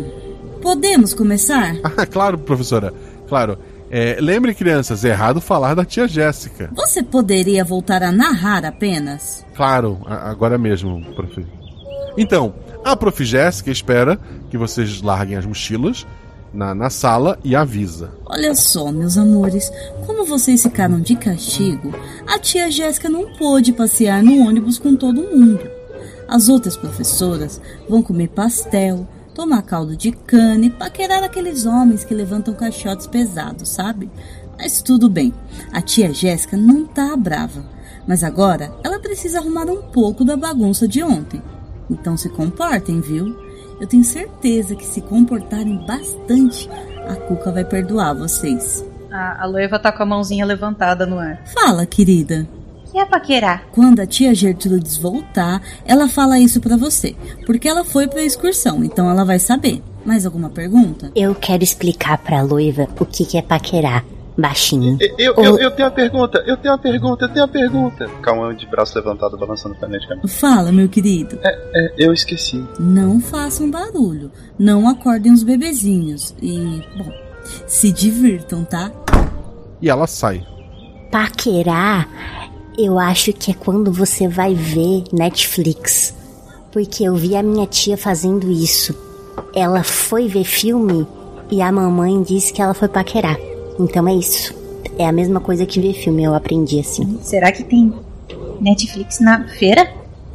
Podemos 0.62 1.14
começar? 1.14 1.76
Ah, 1.98 2.06
claro, 2.06 2.38
professora. 2.38 2.94
Claro. 3.28 3.58
É, 3.92 4.18
lembre, 4.20 4.56
crianças, 4.56 5.06
é 5.06 5.10
errado 5.10 5.40
falar 5.40 5.76
da 5.76 5.86
tia 5.86 6.08
Jéssica. 6.08 6.72
Você 6.74 7.04
poderia 7.04 7.64
voltar 7.64 8.02
a 8.02 8.12
narrar 8.12 8.66
apenas? 8.66 9.46
Claro, 9.54 10.00
agora 10.08 10.58
mesmo, 10.58 11.04
prof. 11.14 11.46
Então, 12.18 12.56
a 12.84 12.96
prof. 12.96 13.24
Jéssica 13.24 13.72
espera 13.72 14.20
que 14.50 14.58
vocês 14.58 15.02
larguem 15.02 15.38
as 15.38 15.46
mochilas 15.46 16.06
na, 16.54 16.76
na 16.76 16.90
sala 16.90 17.40
e 17.44 17.56
avisa. 17.56 18.12
Olha 18.26 18.54
só, 18.56 18.92
meus 18.92 19.18
amores, 19.18 19.72
como 20.06 20.26
vocês 20.26 20.62
ficaram 20.62 21.02
de 21.02 21.16
castigo, 21.16 21.94
a 22.28 22.38
tia 22.38 22.70
Jéssica 22.70 23.10
não 23.10 23.34
pôde 23.36 23.74
passear 23.74 24.22
no 24.22 24.48
ônibus 24.48 24.78
com 24.78 24.96
todo 24.96 25.24
mundo. 25.36 25.68
As 26.28 26.50
outras 26.50 26.78
professoras 26.78 27.60
vão 27.90 28.02
comer 28.02 28.30
pastel, 28.30 29.08
tomar 29.34 29.64
caldo 29.64 29.98
de 29.98 30.12
cana 30.12 30.66
e 30.66 30.70
paquerar 30.70 31.24
aqueles 31.24 31.66
homens 31.66 32.04
que 32.04 32.14
levantam 32.14 32.54
caixotes 32.54 33.08
pesados, 33.08 33.70
sabe? 33.70 34.10
Mas 34.58 34.82
tudo 34.82 35.10
bem, 35.10 35.34
a 35.72 35.82
tia 35.82 36.14
Jéssica 36.14 36.56
não 36.56 36.86
tá 36.86 37.16
brava. 37.18 37.66
Mas 38.08 38.24
agora 38.24 38.72
ela 38.84 39.00
precisa 39.00 39.40
arrumar 39.40 39.66
um 39.66 39.82
pouco 39.82 40.24
da 40.24 40.36
bagunça 40.36 40.88
de 40.88 41.02
ontem. 41.02 41.42
Então 41.90 42.18
se 42.18 42.30
comportem, 42.30 43.02
viu? 43.02 43.36
Eu 43.80 43.88
tenho 43.88 44.04
certeza 44.04 44.76
que 44.76 44.86
se 44.86 45.02
comportarem 45.02 45.78
bastante, 45.86 46.70
a 47.08 47.16
Cuca 47.16 47.52
vai 47.52 47.66
perdoar 47.66 48.14
vocês. 48.14 48.86
A, 49.12 49.44
a 49.44 49.46
Loiva 49.46 49.78
tá 49.78 49.92
com 49.92 50.04
a 50.04 50.06
mãozinha 50.06 50.46
levantada 50.46 51.06
no 51.06 51.20
ar. 51.20 51.44
Fala, 51.54 51.86
querida. 51.86 52.48
O 52.88 52.92
que 52.92 52.98
é 52.98 53.06
paquerar? 53.06 53.66
Quando 53.72 54.00
a 54.00 54.06
tia 54.06 54.34
Gertrudes 54.34 54.98
voltar, 54.98 55.62
ela 55.86 56.08
fala 56.08 56.40
isso 56.40 56.62
pra 56.62 56.78
você, 56.78 57.16
porque 57.46 57.68
ela 57.68 57.84
foi 57.84 58.08
pra 58.08 58.24
excursão, 58.24 58.84
então 58.84 59.10
ela 59.10 59.26
vai 59.26 59.40
saber. 59.40 59.82
Mais 60.06 60.26
alguma 60.26 60.50
pergunta? 60.50 61.12
Eu 61.16 61.34
quero 61.34 61.64
explicar 61.64 62.18
pra 62.18 62.42
Loiva 62.42 62.88
o 63.00 63.06
que, 63.06 63.26
que 63.26 63.38
é 63.38 63.42
paquerar. 63.42 64.06
Baixinho. 64.38 64.98
Eu, 65.18 65.36
eu, 65.36 65.60
eu 65.60 65.72
tenho 65.72 65.88
uma 65.88 65.94
pergunta, 65.94 66.44
eu 66.48 66.58
tenho 66.58 66.74
uma 66.74 66.80
pergunta, 66.80 67.26
eu 67.26 67.30
tenho 67.30 67.46
uma 67.46 67.52
pergunta. 67.52 68.10
Calma, 68.22 68.54
de 68.56 68.66
braço 68.66 68.98
levantado, 68.98 69.38
balançando 69.38 69.76
freneticamente. 69.76 70.28
Fala, 70.28 70.72
meu 70.72 70.90
querido. 70.90 71.38
É, 71.44 71.94
eu 71.98 72.12
esqueci. 72.12 72.64
Não 72.80 73.22
façam 73.22 73.70
barulho, 73.70 74.32
não 74.58 74.90
acordem 74.90 75.32
os 75.32 75.44
bebezinhos 75.44 76.34
e, 76.42 76.82
bom, 76.98 77.12
se 77.68 77.92
divirtam, 77.92 78.66
tá? 78.66 78.92
E 79.82 79.90
ela 79.90 80.08
sai. 80.08 80.44
paquerar, 81.12 82.10
eu 82.76 82.98
acho 82.98 83.32
que 83.34 83.52
é 83.52 83.54
quando 83.54 83.92
você 83.92 84.28
vai 84.28 84.56
ver 84.56 85.04
Netflix. 85.14 86.12
Porque 86.72 87.04
eu 87.04 87.16
vi 87.16 87.36
a 87.36 87.44
minha 87.44 87.68
tia 87.68 87.96
fazendo 87.96 88.50
isso. 88.50 88.96
Ela 89.54 89.84
foi 89.84 90.28
ver 90.28 90.44
filme 90.44 91.06
e 91.52 91.62
a 91.62 91.72
mamãe 91.72 92.20
disse 92.24 92.52
que 92.52 92.64
ela 92.64 92.74
foi 92.74 92.88
paquerar. 92.88 93.38
Então 93.80 94.08
é 94.08 94.14
isso. 94.14 94.54
É 94.98 95.08
a 95.08 95.12
mesma 95.12 95.40
coisa 95.40 95.66
que 95.66 95.80
ver 95.80 95.94
filme, 95.94 96.24
eu 96.24 96.34
aprendi 96.36 96.80
assim. 96.80 97.18
Será 97.22 97.52
que 97.52 97.64
tem 97.64 97.94
Netflix 98.62 99.20
na 99.20 99.44
feira? 99.48 99.90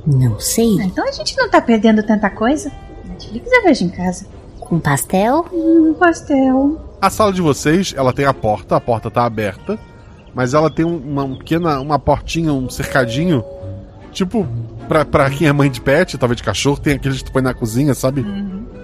Não 0.07 0.39
sei. 0.41 0.79
Ah, 0.81 0.85
então 0.85 1.07
a 1.07 1.13
gente 1.13 1.37
não 1.37 1.49
tá 1.51 1.61
perdendo 1.61 2.03
tanta 2.03 2.29
coisa. 2.31 2.71
Netflix 3.09 3.51
eu 3.53 3.63
vejo 3.63 3.85
em 3.85 3.89
casa. 3.91 4.27
Com 4.59 4.79
pastel? 4.81 5.47
Hum, 5.53 5.95
pastel. 5.99 6.81
A 7.01 7.11
sala 7.11 7.33
de 7.33 7.41
vocês, 7.41 7.95
ela 7.97 8.13
tem 8.13 8.25
a 8.25 8.35
porta, 8.35 8.75
a 8.77 8.81
porta 8.81 9.11
tá 9.11 9.25
aberta, 9.25 9.79
mas 10.35 10.53
ela 10.55 10.69
tem 10.71 10.85
um- 10.85 10.97
uma 10.99 11.29
pequena, 11.37 11.81
uma 11.81 11.99
portinha, 11.99 12.53
um 12.53 12.69
cercadinho, 12.69 13.45
tipo, 14.13 14.47
pra, 14.89 15.05
pra 15.05 15.31
quem 15.31 15.47
é 15.47 15.53
mãe 15.53 15.71
de 15.71 15.81
pet, 15.81 16.19
talvez 16.19 16.37
de 16.39 16.43
cachorro, 16.43 16.79
tem 16.81 16.95
aqueles 16.95 17.19
que 17.19 17.25
tu 17.25 17.33
põe 17.33 17.43
na 17.43 17.55
cozinha, 17.55 17.95
sabe? 17.95 18.27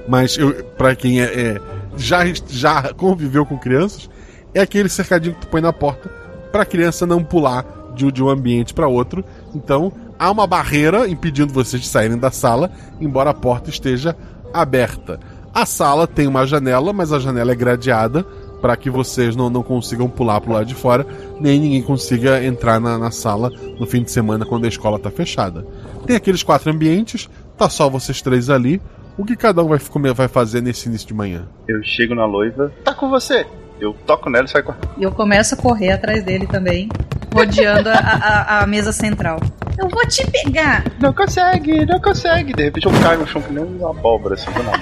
Mas 0.08 0.38
eu, 0.38 0.52
pra 0.76 0.94
quem 0.94 1.20
é, 1.20 1.24
é- 1.24 1.60
já, 1.96 2.20
já 2.48 2.92
conviveu 2.94 3.44
com 3.44 3.58
crianças, 3.58 4.08
é 4.54 4.60
aquele 4.60 4.88
cercadinho 4.88 5.34
que 5.34 5.42
tu 5.42 5.48
põe 5.48 5.60
na 5.60 5.72
porta 5.72 6.08
pra 6.54 6.64
criança 6.64 7.04
não 7.04 7.24
pular 7.24 7.66
de, 7.96 8.12
de 8.12 8.22
um 8.22 8.28
ambiente 8.28 8.72
pra 8.72 8.86
outro. 8.86 9.24
Então, 9.52 9.92
há 10.16 10.30
uma 10.30 10.46
barreira 10.46 11.08
impedindo 11.08 11.52
vocês 11.52 11.82
de 11.82 11.88
saírem 11.88 12.16
da 12.16 12.30
sala, 12.30 12.70
embora 13.00 13.30
a 13.30 13.34
porta 13.34 13.70
esteja 13.70 14.16
aberta. 14.52 15.18
A 15.52 15.66
sala 15.66 16.06
tem 16.06 16.28
uma 16.28 16.46
janela, 16.46 16.92
mas 16.92 17.12
a 17.12 17.18
janela 17.18 17.50
é 17.52 17.56
gradeada 17.56 18.24
para 18.60 18.76
que 18.76 18.88
vocês 18.88 19.36
não, 19.36 19.50
não 19.50 19.62
consigam 19.62 20.08
pular 20.08 20.40
pro 20.40 20.52
lado 20.52 20.66
de 20.66 20.74
fora, 20.74 21.06
nem 21.38 21.60
ninguém 21.60 21.82
consiga 21.82 22.42
entrar 22.42 22.80
na, 22.80 22.96
na 22.96 23.10
sala 23.10 23.50
no 23.78 23.86
fim 23.86 24.02
de 24.02 24.10
semana 24.10 24.46
quando 24.46 24.64
a 24.64 24.68
escola 24.68 24.98
tá 24.98 25.10
fechada. 25.10 25.66
Tem 26.06 26.16
aqueles 26.16 26.42
quatro 26.42 26.70
ambientes, 26.70 27.28
tá 27.58 27.68
só 27.68 27.90
vocês 27.90 28.22
três 28.22 28.48
ali. 28.48 28.80
O 29.18 29.24
que 29.24 29.36
cada 29.36 29.62
um 29.62 29.68
vai, 29.68 29.78
comer, 29.78 30.14
vai 30.14 30.28
fazer 30.28 30.60
nesse 30.60 30.88
início 30.88 31.06
de 31.06 31.14
manhã? 31.14 31.46
Eu 31.68 31.82
chego 31.82 32.14
na 32.14 32.26
noiva, 32.26 32.72
tá 32.84 32.94
com 32.94 33.10
você. 33.10 33.46
Eu 33.80 33.92
toco 34.06 34.30
nela 34.30 34.44
e 34.44 34.48
saio 34.48 34.64
correndo. 34.64 34.88
E 34.96 35.02
eu 35.02 35.12
começo 35.12 35.54
a 35.54 35.58
correr 35.58 35.92
atrás 35.92 36.22
dele 36.22 36.46
também, 36.46 36.88
rodeando 37.34 37.88
a, 37.90 37.94
a- 37.94 38.60
a 38.62 38.66
mesa 38.66 38.92
central. 38.92 39.40
Eu 39.76 39.88
vou 39.88 40.06
te 40.06 40.24
pegar! 40.30 40.84
Não 41.00 41.12
consegue, 41.12 41.84
não 41.84 42.00
consegue. 42.00 42.52
De 42.52 42.62
repente 42.64 42.86
eu 42.86 42.92
caio 43.02 43.18
no 43.20 43.26
chão 43.26 43.42
que 43.42 43.52
nem 43.52 43.64
uma 43.64 43.90
abóbora, 43.90 44.34
assim, 44.34 44.50
do 44.52 44.62
nada. 44.62 44.80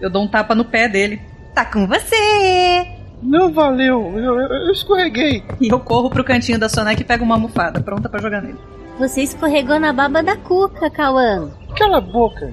Eu 0.00 0.10
dou 0.10 0.22
um 0.24 0.28
tapa 0.28 0.54
no 0.54 0.64
pé 0.64 0.88
dele. 0.88 1.20
Tá 1.54 1.64
com 1.64 1.86
você! 1.86 2.86
Não 3.22 3.52
valeu, 3.52 4.12
eu, 4.18 4.40
eu- 4.40 4.52
eu 4.66 4.72
escorreguei. 4.72 5.42
E 5.60 5.68
eu 5.72 5.80
corro 5.80 6.10
pro 6.10 6.24
cantinho 6.24 6.58
da 6.58 6.68
Soneca 6.68 7.00
e 7.00 7.04
pego 7.04 7.24
uma 7.24 7.34
almofada, 7.36 7.80
pronta 7.80 8.08
pra 8.08 8.20
jogar 8.20 8.42
nele. 8.42 8.58
Você 8.98 9.22
escorregou 9.22 9.78
na 9.78 9.92
baba 9.92 10.22
da 10.22 10.36
cuca, 10.36 10.90
Cauã. 10.90 11.50
Cala 11.78 11.98
a 11.98 12.00
boca, 12.00 12.52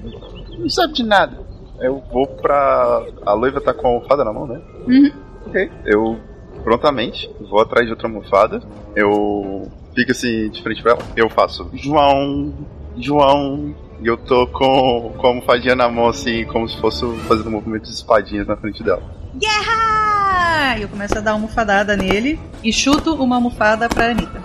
não 0.58 0.68
sabe 0.70 0.94
de 0.94 1.02
nada. 1.02 1.43
Eu 1.80 2.02
vou 2.12 2.26
pra. 2.26 3.02
A 3.26 3.36
noiva 3.36 3.60
tá 3.60 3.72
com 3.74 3.86
a 3.86 3.90
almofada 3.90 4.24
na 4.24 4.32
mão, 4.32 4.46
né? 4.46 4.60
Uhum. 4.86 5.12
Ok. 5.46 5.70
Eu 5.84 6.18
prontamente 6.62 7.30
vou 7.48 7.60
atrás 7.60 7.86
de 7.86 7.92
outra 7.92 8.08
almofada. 8.08 8.62
Eu 8.94 9.70
fico 9.94 10.12
assim 10.12 10.48
de 10.50 10.62
frente 10.62 10.82
pra 10.82 10.92
ela. 10.92 11.02
Eu 11.16 11.28
faço 11.28 11.68
João, 11.74 12.52
João. 12.96 13.74
E 14.00 14.06
eu 14.06 14.16
tô 14.16 14.46
com, 14.48 15.14
com 15.16 15.26
a 15.26 15.30
almofadinha 15.30 15.74
na 15.74 15.88
mão, 15.88 16.08
assim, 16.08 16.44
como 16.46 16.68
se 16.68 16.78
fosse 16.78 17.06
fazendo 17.20 17.50
movimentos 17.50 17.90
de 17.90 17.96
espadinhas 17.96 18.46
na 18.46 18.56
frente 18.56 18.82
dela. 18.82 19.02
Guerra! 19.34 20.76
E 20.78 20.82
eu 20.82 20.88
começo 20.88 21.16
a 21.16 21.20
dar 21.20 21.32
almofadada 21.32 21.96
nele 21.96 22.38
e 22.62 22.72
chuto 22.72 23.14
uma 23.14 23.36
almofada 23.36 23.88
pra 23.88 24.10
Anitta. 24.10 24.42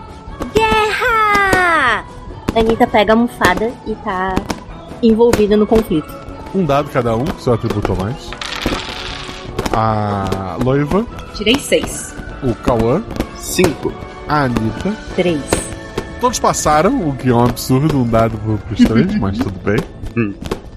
Guerra! 0.54 2.06
Anitta 2.56 2.88
pega 2.88 3.14
a 3.14 3.16
almofada 3.16 3.72
e 3.86 3.96
tá 3.96 4.36
envolvida 5.02 5.58
no 5.58 5.68
conflito. 5.68 6.10
Um 6.54 6.66
dado 6.66 6.90
cada 6.90 7.16
um, 7.16 7.26
seu 7.40 7.54
atributo 7.54 7.92
a 7.94 7.96
mais. 7.96 8.30
A 9.72 10.58
Loiva, 10.64 11.06
Tirei 11.36 11.60
seis. 11.60 12.14
o 12.44 12.54
Cauã, 12.56 13.04
Cinco. 13.38 13.94
a 14.28 14.44
Anitta. 14.44 14.96
Três. 15.16 15.42
Todos 16.20 16.40
passaram, 16.40 17.08
o 17.08 17.16
que 17.16 17.30
é 17.30 17.34
um 17.34 17.44
absurdo, 17.46 17.98
um 18.00 18.08
dado 18.08 18.38
pro- 18.40 18.58
pros 18.58 18.80
três, 18.84 19.16
mas 19.20 19.38
tudo 19.38 19.58
bem. 19.64 19.78
Hum. 20.18 20.34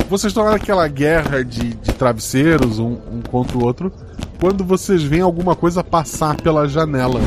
Vocês 0.09 0.31
estão 0.31 0.45
lá 0.45 0.53
naquela 0.53 0.87
guerra 0.89 1.43
de, 1.43 1.71
de 1.75 1.93
travesseiros, 1.95 2.79
um, 2.79 2.99
um 3.11 3.23
contra 3.31 3.57
o 3.57 3.65
outro, 3.65 3.91
quando 4.39 4.63
vocês 4.63 5.03
veem 5.03 5.23
alguma 5.23 5.57
coisa 5.57 5.83
passar 5.83 6.37
pela 6.37 6.69
janela. 6.69 7.21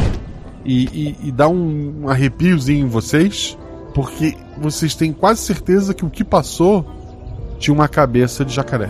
E, 0.63 0.85
e- 0.85 1.27
e 1.27 1.31
dá 1.31 1.47
um, 1.47 2.01
um 2.03 2.09
arrepiozinho 2.09 2.85
em 2.85 2.89
vocês, 2.89 3.57
porque 3.93 4.35
vocês 4.57 4.95
têm 4.95 5.11
quase 5.11 5.41
certeza 5.41 5.93
que 5.93 6.05
o 6.05 6.09
que 6.09 6.23
passou 6.23 6.85
tinha 7.59 7.73
uma 7.73 7.87
cabeça 7.87 8.43
de 8.43 8.53
jacaré. 8.53 8.89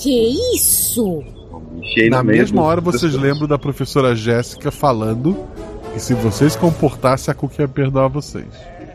Que 0.00 0.54
isso? 0.54 1.24
Na 2.10 2.22
mesma 2.22 2.62
hora 2.62 2.80
vocês 2.80 3.14
lembram 3.14 3.46
da 3.46 3.58
professora 3.58 4.14
Jéssica 4.14 4.70
falando 4.70 5.36
que 5.92 6.00
se 6.00 6.14
vocês 6.14 6.52
se 6.52 6.58
comportassem, 6.58 7.30
a 7.30 7.34
Cookie 7.34 7.62
ia 7.62 7.68
perdoar 7.68 8.08
vocês. 8.08 8.46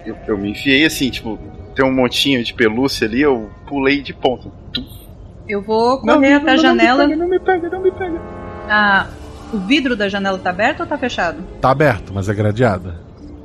Eu, 0.05 0.15
eu 0.27 0.37
me 0.37 0.51
enfiei 0.51 0.85
assim, 0.85 1.09
tipo, 1.09 1.39
tem 1.75 1.85
um 1.85 1.93
montinho 1.93 2.43
de 2.43 2.53
pelúcia 2.53 3.07
ali, 3.07 3.21
eu 3.21 3.49
pulei 3.67 4.01
de 4.01 4.13
ponta. 4.13 4.51
Eu 5.47 5.61
vou 5.61 5.99
correr 5.99 6.31
não, 6.31 6.37
até 6.37 6.51
a 6.51 6.55
não, 6.55 6.61
janela. 6.61 7.07
Não 7.07 7.27
me 7.27 7.39
pega, 7.39 7.69
não 7.69 7.81
me 7.81 7.91
pega, 7.91 8.09
não 8.09 8.11
me 8.11 8.19
pega. 8.19 8.21
Ah, 8.67 9.07
o 9.53 9.57
vidro 9.59 9.95
da 9.95 10.09
janela 10.09 10.37
tá 10.37 10.49
aberto 10.49 10.81
ou 10.81 10.85
tá 10.85 10.97
fechado? 10.97 11.41
Tá 11.61 11.71
aberto, 11.71 12.13
mas 12.13 12.29
é 12.29 12.33
gradeada. 12.33 12.95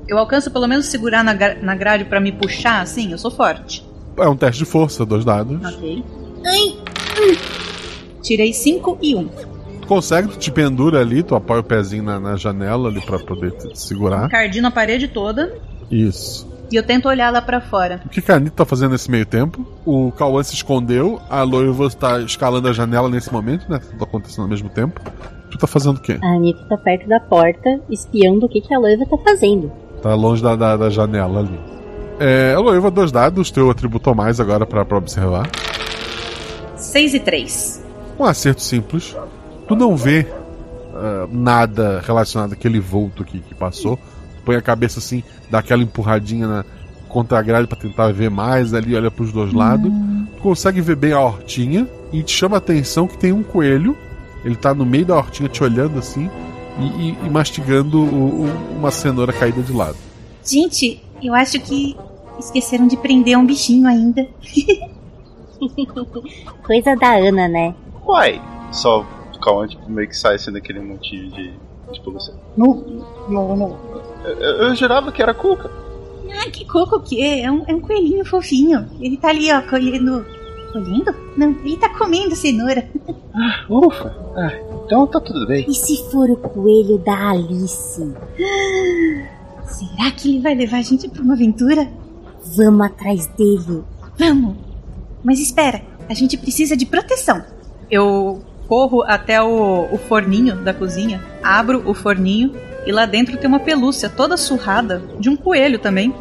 Eu 0.07 0.19
alcanço 0.19 0.51
pelo 0.51 0.67
menos 0.67 0.87
segurar 0.87 1.23
na, 1.23 1.33
na 1.33 1.75
grade 1.75 2.05
pra 2.05 2.21
me 2.21 2.33
puxar 2.33 2.83
assim? 2.83 3.13
Eu 3.13 3.19
sou 3.19 3.31
forte. 3.31 3.87
É 4.17 4.29
um 4.29 4.37
teste 4.37 4.65
de 4.65 4.71
força, 4.71 5.05
dois 5.05 5.25
dados. 5.25 5.59
Ok. 5.65 6.05
Ai. 6.47 6.77
Hum. 7.21 7.37
Tirei 8.23 8.53
5 8.53 8.99
e 9.03 9.15
1. 9.15 9.19
Um. 9.19 9.29
Tu 9.81 9.87
consegue, 9.87 10.29
tu 10.29 10.39
te 10.39 10.51
pendura 10.51 11.01
ali, 11.01 11.23
tu 11.23 11.35
apoia 11.35 11.61
o 11.61 11.65
pezinho 11.65 12.03
na, 12.03 12.19
na 12.19 12.37
janela 12.37 12.89
ali 12.89 13.01
pra 13.03 13.19
poder 13.19 13.53
te 13.53 13.79
segurar. 13.79 14.31
Cardino 14.31 14.69
a 14.69 14.71
parede 14.71 15.09
toda 15.09 15.53
Isso. 15.91 16.49
e 16.73 16.77
eu 16.77 16.83
tento 16.83 17.07
olhar 17.07 17.31
lá 17.31 17.43
pra 17.43 17.61
fora. 17.61 18.01
O 18.07 18.09
que 18.09 18.23
que 18.23 18.33
a 18.33 18.37
Anitta 18.37 18.57
tá 18.57 18.65
fazendo 18.65 18.93
nesse 18.93 19.11
meio 19.11 19.27
tempo? 19.27 19.67
O 19.85 20.11
Cauã 20.13 20.43
se 20.43 20.55
escondeu, 20.55 21.21
a 21.29 21.43
Loiva 21.43 21.91
tá 21.91 22.19
escalando 22.21 22.67
a 22.69 22.73
janela 22.73 23.11
nesse 23.11 23.31
momento, 23.31 23.71
né? 23.71 23.79
Tudo 23.79 24.05
acontecendo 24.05 24.45
ao 24.45 24.49
mesmo 24.49 24.71
tempo. 24.71 24.99
Tu 25.51 25.59
tá 25.59 25.67
fazendo 25.67 25.99
o 25.99 26.01
quê? 26.01 26.19
A 26.23 26.35
Anitta 26.35 26.65
tá 26.67 26.79
perto 26.79 27.07
da 27.07 27.21
porta, 27.21 27.79
espiando 27.91 28.47
o 28.47 28.49
que, 28.49 28.63
que 28.63 28.73
a 28.73 28.79
Loiva 28.79 29.05
tá 29.05 29.19
fazendo. 29.19 29.71
Tá 30.01 30.15
longe 30.15 30.43
da, 30.43 30.57
da, 30.57 30.79
da 30.79 30.89
janela 30.89 31.41
ali. 31.41 31.74
É, 32.21 32.57
Loiva, 32.57 32.91
dois 32.91 33.11
dados, 33.11 33.51
teu 33.51 33.71
atributo 33.71 34.09
a 34.11 34.15
mais 34.15 34.39
agora 34.41 34.65
pra, 34.65 34.85
pra 34.85 34.99
observar. 34.99 35.49
6 36.77 37.15
e 37.15 37.21
3. 37.21 37.83
Um 38.19 38.25
acerto 38.25 38.63
simples. 38.63 39.17
Tu 39.67 39.75
não 39.75 39.97
vê 39.97 40.27
ah, 40.95 41.27
nada 41.31 42.03
relacionado 42.07 42.53
àquele 42.53 42.79
vulto 42.79 43.25
que, 43.25 43.41
que 43.41 43.55
passou. 43.55 43.99
Põe 44.45 44.57
a 44.57 44.63
cabeça 44.63 44.99
assim, 44.99 45.23
dá 45.51 45.59
aquela 45.61 45.83
empurradinha 45.83 46.47
na, 46.47 46.65
contra 47.09 47.39
a 47.39 47.43
grade 47.43 47.67
pra 47.67 47.77
tentar 47.77 48.13
ver 48.13 48.31
mais 48.31 48.75
ali, 48.75 48.95
olha 48.95 49.11
pros 49.11 49.33
dois 49.33 49.53
lados. 49.53 49.91
Tu 50.37 50.43
consegue 50.43 50.81
ver 50.81 50.97
bem 50.97 51.13
a 51.13 51.21
hortinha 51.21 51.89
e 52.13 52.23
te 52.23 52.33
chama 52.33 52.57
a 52.57 52.59
atenção 52.59 53.07
que 53.09 53.17
tem 53.19 53.33
um 53.33 53.43
coelho. 53.43 53.97
Ele 54.45 54.55
tá 54.57 54.75
no 54.75 54.85
meio 54.85 55.07
da 55.07 55.17
hortinha 55.17 55.49
te 55.49 55.65
olhando 55.65 55.99
assim 55.99 56.31
e, 56.79 56.85
e- 57.09 57.17
e 57.27 57.31
mastigando 57.31 57.99
o- 58.03 58.45
o- 58.45 58.77
uma 58.79 58.91
cenoura 58.91 59.33
caída 59.33 59.63
de 59.63 59.73
lado. 59.73 59.97
Gente, 60.45 61.03
eu 61.23 61.35
acho 61.35 61.61
que 61.61 61.97
esqueceram 62.39 62.87
de 62.87 62.97
prender 62.97 63.39
um 63.39 63.47
bichinho 63.47 63.87
ainda. 63.87 64.27
Coisa 66.63 66.97
da 66.97 67.17
Ana, 67.17 67.49
né? 67.49 67.75
Uai, 68.07 68.41
só 68.73 69.07
Cauã 69.45 69.67
tipo, 69.67 69.91
meio 69.91 70.09
que 70.09 70.17
sai 70.17 70.37
assim 70.37 70.51
daquele 70.51 70.81
montinho 70.81 71.31
de, 71.31 71.53
de 71.93 72.01
pelúcia. 72.01 72.35
Não, 72.57 72.75
não, 73.29 73.57
não. 73.57 73.79
Eu, 74.25 74.69
eu 74.69 74.75
jurava 74.75 75.13
que 75.13 75.23
era 75.23 75.35
cuca. 75.35 75.71
Ah, 76.31 76.51
que 76.51 76.65
coco 76.65 77.01
que 77.01 77.21
é? 77.21 77.43
É 77.43 77.53
um, 77.53 77.63
é 77.67 77.75
um 77.75 77.81
coelhinho 77.81 78.25
fofinho. 78.25 78.89
Ele 78.99 79.19
tá 79.19 79.29
ali, 79.29 79.53
ó, 79.53 79.61
colhendo. 79.63 80.25
Colhendo? 80.73 81.15
Não, 81.37 81.51
ele 81.65 81.77
tá 81.77 81.91
comendo 81.91 82.35
cenoura. 82.35 82.89
Ufa, 83.69 84.17
ah, 84.35 84.53
então 84.85 85.07
tá 85.07 85.21
tudo 85.21 85.47
bem. 85.47 85.67
E 85.69 85.75
se 85.75 86.11
for 86.11 86.29
o 86.31 86.37
coelho 86.37 86.99
da 86.99 87.31
Alice? 87.31 88.15
Será 89.67 90.11
que 90.11 90.29
ele 90.29 90.41
vai 90.41 90.55
levar 90.55 90.79
a 90.79 90.83
gente 90.83 91.09
pra 91.09 91.23
uma 91.23 91.35
aventura? 91.35 91.89
Vamos 92.57 92.87
atrás 92.87 93.27
dele. 93.27 93.83
Vamos! 94.19 94.57
Mas 95.23 95.41
espera, 95.41 95.83
a 96.09 96.15
gente 96.15 96.37
precisa 96.37 96.77
de 96.77 96.85
proteção. 96.87 97.43
Eu 97.91 98.43
corro 98.69 99.03
até 99.03 99.43
o, 99.43 99.89
o 99.91 99.99
forninho 99.99 100.57
da 100.57 100.73
cozinha, 100.75 101.23
abro 101.43 101.89
o 101.89 101.95
forninho 101.95 102.55
e 102.87 102.93
lá 102.93 103.07
dentro 103.07 103.37
tem 103.37 103.49
uma 103.49 103.61
pelúcia 103.61 104.09
toda 104.09 104.37
surrada 104.37 105.03
de 105.19 105.29
um 105.29 105.37
coelho 105.37 105.79
também. 105.79 106.15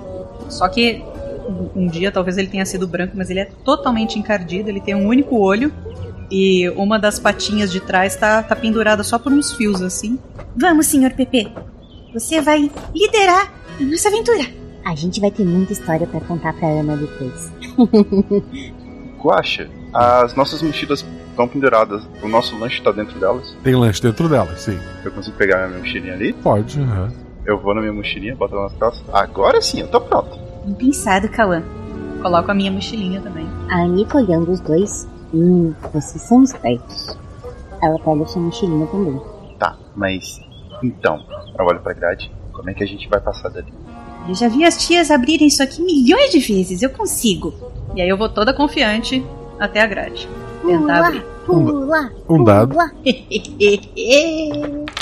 Só 0.49 0.67
que 0.67 1.03
um, 1.47 1.83
um 1.83 1.87
dia 1.87 2.11
talvez 2.11 2.37
ele 2.37 2.47
tenha 2.47 2.65
sido 2.65 2.87
branco, 2.87 3.13
mas 3.15 3.29
ele 3.29 3.39
é 3.41 3.45
totalmente 3.45 4.17
encardido, 4.17 4.69
ele 4.69 4.79
tem 4.79 4.95
um 4.95 5.07
único 5.07 5.37
olho 5.37 5.71
E 6.31 6.69
uma 6.71 6.97
das 6.97 7.19
patinhas 7.19 7.71
de 7.71 7.79
trás 7.79 8.15
tá, 8.15 8.41
tá 8.41 8.55
pendurada 8.55 9.03
só 9.03 9.19
por 9.19 9.31
uns 9.31 9.51
fios 9.51 9.81
assim. 9.81 10.17
Vamos, 10.55 10.87
senhor 10.87 11.11
Pepe. 11.11 11.51
Você 12.13 12.41
vai 12.41 12.71
liderar 12.93 13.51
a 13.79 13.83
nossa 13.83 14.07
aventura. 14.07 14.45
A 14.85 14.93
gente 14.95 15.19
vai 15.19 15.31
ter 15.31 15.45
muita 15.45 15.73
história 15.73 16.05
pra 16.05 16.19
contar 16.21 16.53
pra 16.53 16.67
Ana 16.67 16.95
depois. 16.95 17.51
Guaxa, 19.17 19.69
as 19.93 20.35
nossas 20.35 20.61
mochilas 20.61 21.05
estão 21.29 21.47
penduradas. 21.47 22.07
O 22.21 22.27
nosso 22.27 22.57
lanche 22.59 22.81
tá 22.81 22.91
dentro 22.91 23.19
delas. 23.19 23.55
Tem 23.63 23.75
lanche 23.75 24.01
dentro 24.01 24.29
dela, 24.29 24.55
sim. 24.57 24.77
Eu 25.03 25.11
consigo 25.11 25.35
pegar 25.37 25.63
a 25.63 25.67
minha 25.67 25.79
mochilinha 25.79 26.13
ali? 26.13 26.33
Pode, 26.33 26.79
aham. 26.79 27.11
Eu 27.45 27.59
vou 27.59 27.73
na 27.73 27.81
minha 27.81 27.93
mochilinha, 27.93 28.35
boto 28.35 28.53
ela 28.53 28.63
nas 28.65 28.73
costas. 28.73 29.03
Agora 29.13 29.61
sim, 29.61 29.81
eu 29.81 29.87
tô 29.87 29.99
pronto. 30.01 30.37
Bem 30.65 30.75
pensado, 30.75 31.27
Cauã. 31.29 31.63
Coloco 32.21 32.51
a 32.51 32.53
minha 32.53 32.71
mochilinha 32.71 33.21
também. 33.21 33.47
A 33.69 33.83
Anitta 33.83 34.17
olhando 34.17 34.51
os 34.51 34.59
dois. 34.59 35.07
Hum, 35.33 35.73
vocês 35.91 36.21
são 36.21 36.43
espertos. 36.43 37.17
Ela 37.81 37.97
pega 37.99 38.25
sua 38.27 38.41
mochilinha 38.41 38.85
também. 38.87 39.19
Tá, 39.57 39.77
mas 39.95 40.39
então, 40.83 41.23
eu 41.57 41.65
olho 41.65 41.79
pra 41.79 41.93
grade. 41.93 42.31
Como 42.51 42.69
é 42.69 42.73
que 42.73 42.83
a 42.83 42.87
gente 42.87 43.07
vai 43.09 43.19
passar 43.19 43.49
dali? 43.49 43.73
Eu 44.27 44.35
já 44.35 44.47
vi 44.47 44.63
as 44.63 44.85
tias 44.85 45.11
abrirem 45.11 45.47
isso 45.47 45.61
aqui 45.61 45.81
milhões 45.81 46.31
de 46.31 46.39
vezes. 46.39 46.81
Eu 46.81 46.89
consigo. 46.89 47.53
E 47.95 48.01
aí 48.01 48.07
eu 48.09 48.17
vou 48.17 48.29
toda 48.29 48.53
confiante 48.53 49.23
até 49.59 49.81
a 49.81 49.87
grade. 49.87 50.27
Tentar 50.65 51.07
abrir. 51.07 51.25
pula, 51.45 52.11
Um 52.29 52.43
dado. 52.43 52.75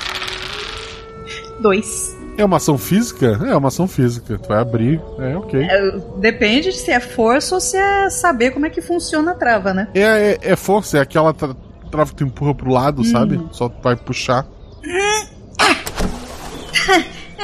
Dois. 1.61 2.17
É 2.37 2.45
uma 2.45 2.57
ação 2.57 2.77
física? 2.77 3.39
É 3.45 3.55
uma 3.55 3.67
ação 3.67 3.87
física. 3.87 4.37
Tu 4.37 4.47
vai 4.47 4.59
abrir, 4.59 4.99
é 5.19 5.37
ok. 5.37 5.61
É, 5.61 5.91
Depende 6.17 6.69
de 6.71 6.77
se 6.77 6.89
é 6.91 6.99
força 6.99 7.55
ou 7.55 7.61
se 7.61 7.77
é 7.77 8.09
saber 8.09 8.51
como 8.51 8.65
é 8.65 8.69
que 8.69 8.81
funciona 8.81 9.31
a 9.31 9.35
trava, 9.35 9.73
né? 9.73 9.87
É, 9.93 10.01
é, 10.01 10.37
é 10.41 10.55
força, 10.55 10.97
é 10.97 11.01
aquela 11.01 11.33
tra 11.33 11.55
trava 11.91 12.09
que 12.11 12.15
tu 12.15 12.23
empurra 12.23 12.55
pro 12.55 12.71
lado, 12.71 13.03
sabe? 13.03 13.39
Só 13.51 13.67
tu 13.67 13.75
vai 13.83 13.95
puxar. 13.97 14.47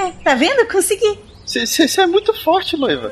É, 0.08 0.12
tá 0.24 0.36
vendo? 0.36 0.66
Consegui. 0.72 1.20
Você 1.46 2.02
é 2.02 2.08
muito 2.08 2.34
forte, 2.44 2.76
noiva. 2.78 3.12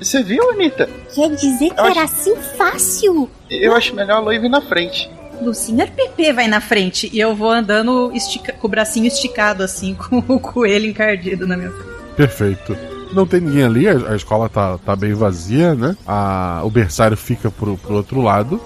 Você 0.00 0.22
viu, 0.22 0.50
Anitta? 0.50 0.88
Quer 1.14 1.30
dizer 1.30 1.70
que 1.70 1.80
Eu 1.80 1.84
era 1.86 2.02
acho- 2.02 2.14
assim 2.14 2.36
fácil? 2.56 3.30
Eu 3.50 3.74
acho 3.74 3.94
melhor 3.94 4.18
a 4.18 4.22
noiva 4.22 4.46
ir 4.46 4.48
na 4.48 4.60
frente. 4.60 5.10
O 5.40 5.52
senhor 5.52 5.88
Pepe 5.90 6.32
vai 6.32 6.48
na 6.48 6.60
frente 6.60 7.10
e 7.12 7.20
eu 7.20 7.34
vou 7.34 7.50
andando 7.50 8.10
estica- 8.14 8.52
com 8.54 8.66
o 8.66 8.70
bracinho 8.70 9.06
esticado, 9.06 9.62
assim, 9.62 9.94
com 10.08 10.18
o 10.28 10.40
coelho 10.40 10.86
encardido 10.86 11.46
na 11.46 11.56
minha 11.56 11.70
frente. 11.70 11.96
Perfeito. 12.16 12.76
Não 13.12 13.26
tem 13.26 13.40
ninguém 13.40 13.62
ali, 13.62 13.86
a, 13.86 14.12
a 14.12 14.16
escola 14.16 14.48
tá, 14.48 14.78
tá 14.78 14.96
bem 14.96 15.12
vazia, 15.14 15.74
né? 15.74 15.96
A, 16.06 16.62
o 16.64 16.70
berçário 16.70 17.16
fica 17.16 17.50
pro, 17.50 17.76
pro 17.76 17.94
outro 17.96 18.20
lado. 18.22 18.60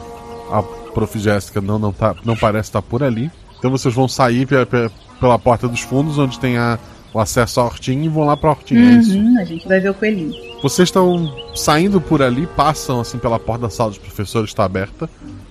A 0.50 0.62
prof. 0.62 1.18
Jéssica 1.18 1.60
não, 1.60 1.78
não, 1.78 1.92
tá, 1.92 2.14
não 2.24 2.36
parece 2.36 2.68
estar 2.68 2.82
por 2.82 3.02
ali. 3.02 3.30
Então 3.60 3.70
vocês 3.70 3.94
vão 3.94 4.08
sair 4.08 4.44
pe- 4.46 4.66
pe- 4.66 4.90
pela 5.20 5.38
porta 5.38 5.68
dos 5.68 5.80
fundos, 5.82 6.18
onde 6.18 6.40
tem 6.40 6.56
a, 6.58 6.78
o 7.14 7.20
acesso 7.20 7.60
à 7.60 7.64
hortinha, 7.64 8.04
e 8.06 8.08
vão 8.08 8.24
lá 8.24 8.36
pra 8.36 8.50
hortinha. 8.50 8.80
é 8.80 8.92
isso? 8.94 9.16
Uhum, 9.16 9.38
a 9.38 9.44
gente 9.44 9.68
vai 9.68 9.78
ver 9.78 9.90
o 9.90 9.94
coelhinho. 9.94 10.32
Vocês 10.62 10.88
estão 10.88 11.32
saindo 11.54 12.00
por 12.00 12.22
ali, 12.22 12.46
passam 12.48 13.00
assim 13.00 13.18
pela 13.18 13.38
porta 13.38 13.62
da 13.62 13.70
sala 13.70 13.90
dos 13.90 13.98
professores, 13.98 14.50
está 14.50 14.64
aberta, 14.64 15.08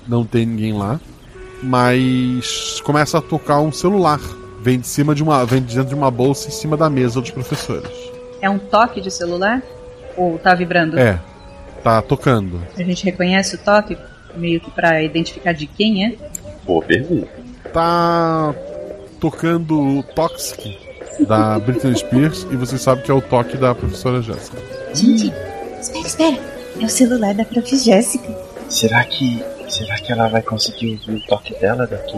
não 0.08 0.26
tem 0.26 0.46
ninguém 0.46 0.74
lá, 0.74 1.00
mas 1.84 2.82
começa 2.84 3.18
a 3.18 3.22
tocar 3.22 3.60
um 3.62 3.72
celular. 3.72 4.20
Vem 4.62 4.80
de 4.80 4.88
cima 4.88 5.16
de 5.16 5.24
uma, 5.24 5.46
vem 5.46 5.62
de 5.62 5.74
dentro 5.76 5.90
de 5.90 5.96
uma 5.96 6.12
bolsa 6.12 6.50
em 6.50 6.52
cima 6.52 6.76
da 6.76 6.90
mesa 6.90 7.22
dos 7.22 7.32
professores. 7.32 7.90
É 8.42 8.50
um 8.50 8.58
toque 8.60 9.00
de 9.00 9.10
celular? 9.12 9.62
Ou 10.18 10.38
tá 10.38 10.54
vibrando? 10.54 11.00
É, 11.00 11.20
tá 11.84 12.02
tocando. 12.02 12.60
A 12.78 12.84
gente 12.84 13.06
reconhece 13.06 13.56
o 13.56 13.58
toque, 13.58 13.98
meio 14.36 14.60
que 14.60 14.70
pra 14.72 15.02
identificar 15.02 15.54
de 15.54 15.66
quem 15.66 16.06
é. 16.06 16.16
Boa 16.66 16.84
pergunta. 16.84 17.28
Tá 17.74 18.54
tocando 19.20 20.04
Toxic 20.16 20.78
da 21.28 21.60
Britney 21.60 21.96
Spears 21.96 22.48
e 22.50 22.56
você 22.56 22.78
sabe 22.78 23.04
que 23.04 23.12
é 23.12 23.14
o 23.14 23.22
toque 23.22 23.58
da 23.58 23.76
professora 23.76 24.22
Jéssica. 24.22 24.58
Gente, 24.94 25.34
espera, 25.80 26.08
espera. 26.08 26.38
É 26.80 26.86
o 26.86 26.90
celular 26.90 27.34
da 27.34 27.46
prof. 27.46 27.76
Jéssica. 27.78 28.36
Será 28.70 29.04
que. 29.04 29.44
Será 29.68 29.96
que 29.98 30.12
ela 30.12 30.28
vai 30.30 30.42
conseguir 30.42 31.00
ouvir 31.08 31.22
o 31.22 31.28
toque 31.28 31.54
dela 31.60 31.86
daqui? 31.86 32.18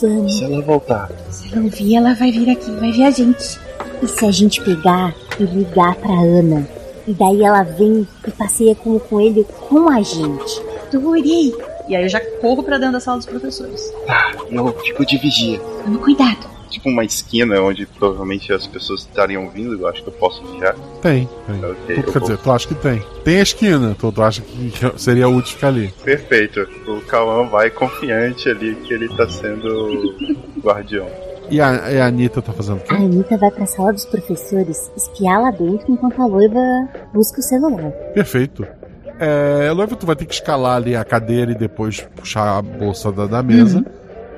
Vamos. 0.00 0.38
Se 0.38 0.44
ela 0.44 0.62
voltar. 0.62 1.10
Se 1.30 1.52
ela 1.52 1.64
ouvir, 1.64 1.96
ela 1.96 2.14
vai 2.14 2.30
vir 2.30 2.50
aqui, 2.50 2.70
vai 2.72 2.92
ver 2.92 3.04
a 3.04 3.10
gente. 3.10 3.58
E 4.00 4.06
se 4.06 4.24
a 4.24 4.30
gente 4.30 4.60
pegar 4.62 5.12
e 5.40 5.44
ligar 5.44 5.96
pra 5.96 6.12
Ana? 6.12 6.68
E 7.06 7.14
daí 7.14 7.42
ela 7.42 7.62
vem 7.62 8.06
e 8.26 8.30
passeia 8.30 8.74
com 8.76 8.96
o 8.96 9.00
coelho 9.00 9.44
com 9.44 9.88
a 9.88 10.02
gente. 10.02 10.62
Adorei! 10.92 11.52
E 11.88 11.96
aí 11.96 12.02
eu 12.04 12.08
já 12.08 12.20
corro 12.40 12.62
pra 12.62 12.76
dentro 12.78 12.92
da 12.94 13.00
sala 13.00 13.16
dos 13.18 13.26
professores. 13.26 13.92
Tá, 14.06 14.32
eu 14.50 14.72
fico 14.80 15.04
de 15.06 15.16
vigia. 15.18 15.58
Toma 15.84 15.98
cuidado. 15.98 16.58
Tipo 16.68 16.90
uma 16.90 17.02
esquina 17.02 17.58
onde 17.62 17.86
provavelmente 17.86 18.52
as 18.52 18.66
pessoas 18.66 19.00
estariam 19.00 19.48
vindo, 19.48 19.72
eu 19.80 19.86
acho 19.86 20.02
que 20.02 20.08
eu 20.10 20.12
posso 20.12 20.44
vigiar. 20.46 20.74
Tem, 21.00 21.26
tem. 21.46 21.64
Ok, 21.64 21.74
Tu- 21.86 21.92
eu 21.92 22.02
quer 22.04 22.12
vou- 22.12 22.20
dizer, 22.20 22.36
tu 22.38 22.52
acha 22.52 22.68
que 22.68 22.74
tem. 22.74 23.02
Tem 23.24 23.38
a 23.38 23.42
esquina, 23.42 23.96
tu, 23.98 24.12
tu 24.12 24.22
acha 24.22 24.42
que 24.42 24.70
seria 25.00 25.28
útil 25.30 25.54
ficar 25.54 25.68
ali. 25.68 25.88
Perfeito. 26.04 26.68
O 26.86 27.00
Cauã 27.06 27.46
vai 27.48 27.70
confiante 27.70 28.50
ali 28.50 28.74
que 28.74 28.92
ele 28.92 29.08
tá 29.16 29.26
sendo 29.30 30.14
guardião. 30.62 31.06
E 31.50 31.58
a, 31.62 31.90
e 31.90 31.98
a 31.98 32.06
Anitta 32.06 32.42
tá 32.42 32.52
fazendo 32.52 32.76
o 32.76 32.80
quê? 32.80 32.92
A 32.92 32.96
Anitta 32.98 33.38
vai 33.38 33.50
pra 33.50 33.64
sala 33.64 33.90
dos 33.90 34.04
professores 34.04 34.90
espiar 34.94 35.40
lá 35.40 35.50
dentro 35.50 35.90
enquanto 35.90 36.20
a 36.20 36.28
noiva 36.28 36.60
busca 37.14 37.40
o 37.40 37.42
celular. 37.42 37.90
Perfeito. 38.12 38.66
É, 39.20 39.70
Loiva, 39.72 39.96
tu 39.96 40.06
vai 40.06 40.14
ter 40.16 40.24
que 40.26 40.34
escalar 40.34 40.76
ali 40.76 40.94
a 40.94 41.04
cadeira 41.04 41.50
e 41.50 41.54
depois 41.54 42.00
puxar 42.16 42.58
a 42.58 42.62
bolsa 42.62 43.10
da, 43.10 43.26
da 43.26 43.42
mesa. 43.42 43.84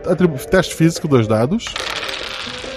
Atribu- 0.06 0.38
Teste 0.46 0.74
físico, 0.74 1.06
dois 1.06 1.26
dados. 1.28 1.66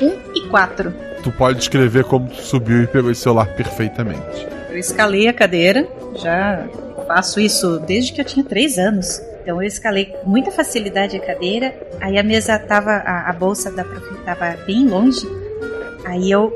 Um 0.02 0.12
e 0.36 0.48
quatro. 0.50 0.94
Tu 1.24 1.32
pode 1.32 1.60
descrever 1.60 2.04
como 2.04 2.28
tu 2.28 2.42
subiu 2.42 2.84
e 2.84 2.88
pegou 2.88 3.10
esse 3.10 3.22
celular 3.22 3.48
perfeitamente. 3.56 4.46
Eu 4.70 4.78
escalei 4.78 5.28
a 5.28 5.34
cadeira, 5.34 5.88
já 6.16 6.66
faço 7.08 7.40
isso 7.40 7.80
desde 7.80 8.12
que 8.12 8.20
eu 8.20 8.26
tinha 8.26 8.44
três 8.44 8.78
anos. 8.78 9.22
Então 9.42 9.62
eu 9.62 9.68
escalei 9.68 10.06
com 10.06 10.30
muita 10.30 10.52
facilidade 10.52 11.16
a 11.16 11.20
cadeira, 11.20 11.74
aí 12.02 12.18
a 12.18 12.24
mesa 12.24 12.58
tava, 12.60 12.92
a, 12.92 13.30
a 13.30 13.34
bolsa 13.34 13.72
da 13.72 13.84
prof 13.84 14.16
tava 14.26 14.58
bem 14.66 14.88
longe, 14.88 15.26
aí 16.06 16.32
eu 16.32 16.52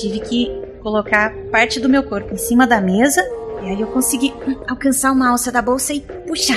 tive 0.00 0.20
que 0.20 0.50
colocar 0.82 1.32
parte 1.52 1.78
do 1.78 1.88
meu 1.90 2.02
corpo 2.02 2.32
em 2.34 2.38
cima 2.38 2.66
da 2.66 2.80
mesa, 2.80 3.22
e 3.66 3.70
aí 3.70 3.80
eu 3.80 3.88
consegui 3.88 4.32
alcançar 4.68 5.10
uma 5.10 5.30
alça 5.30 5.50
da 5.50 5.60
bolsa 5.60 5.92
e 5.92 6.00
puxar. 6.00 6.56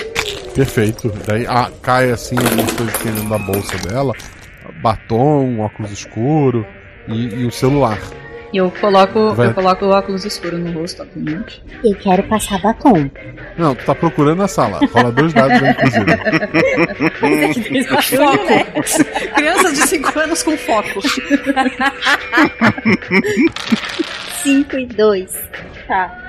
Perfeito. 0.54 1.12
Daí 1.26 1.44
ah, 1.48 1.72
cai 1.82 2.12
assim 2.12 2.36
algumas 2.38 2.72
coisas 2.74 2.96
que 2.98 3.04
tem 3.04 3.14
dentro 3.14 3.30
da 3.30 3.40
bolsa 3.40 3.76
dela: 3.80 4.14
batom, 4.80 5.60
óculos 5.60 5.92
escuro 5.92 6.64
e, 7.08 7.42
e 7.42 7.46
o 7.48 7.52
celular. 7.52 7.98
E 8.54 8.58
eu 8.58 8.72
coloco, 8.72 9.34
Vai. 9.34 9.48
eu 9.48 9.54
coloco 9.56 9.86
o 9.86 9.90
óculos 9.90 10.24
escuro 10.24 10.58
no 10.58 10.72
rosto, 10.72 11.02
obviamente. 11.02 11.64
Eu 11.84 11.96
quero 11.96 12.24
passar 12.24 12.60
batom. 12.60 13.10
Não, 13.58 13.74
tu 13.74 13.86
tá 13.86 13.96
procurando 13.96 14.38
na 14.40 14.48
sala. 14.48 14.80
Rola 14.92 15.12
dois 15.12 15.34
dados 15.34 15.62
aí, 15.62 15.70
inclusive. 15.70 16.18
foco. 18.18 19.34
Crianças 19.36 19.74
de 19.74 19.88
5 19.88 20.20
anos 20.20 20.44
com 20.44 20.58
foco. 20.58 21.02
5 24.44 24.78
e 24.78 24.86
2. 24.88 25.32
Tá. 25.88 26.29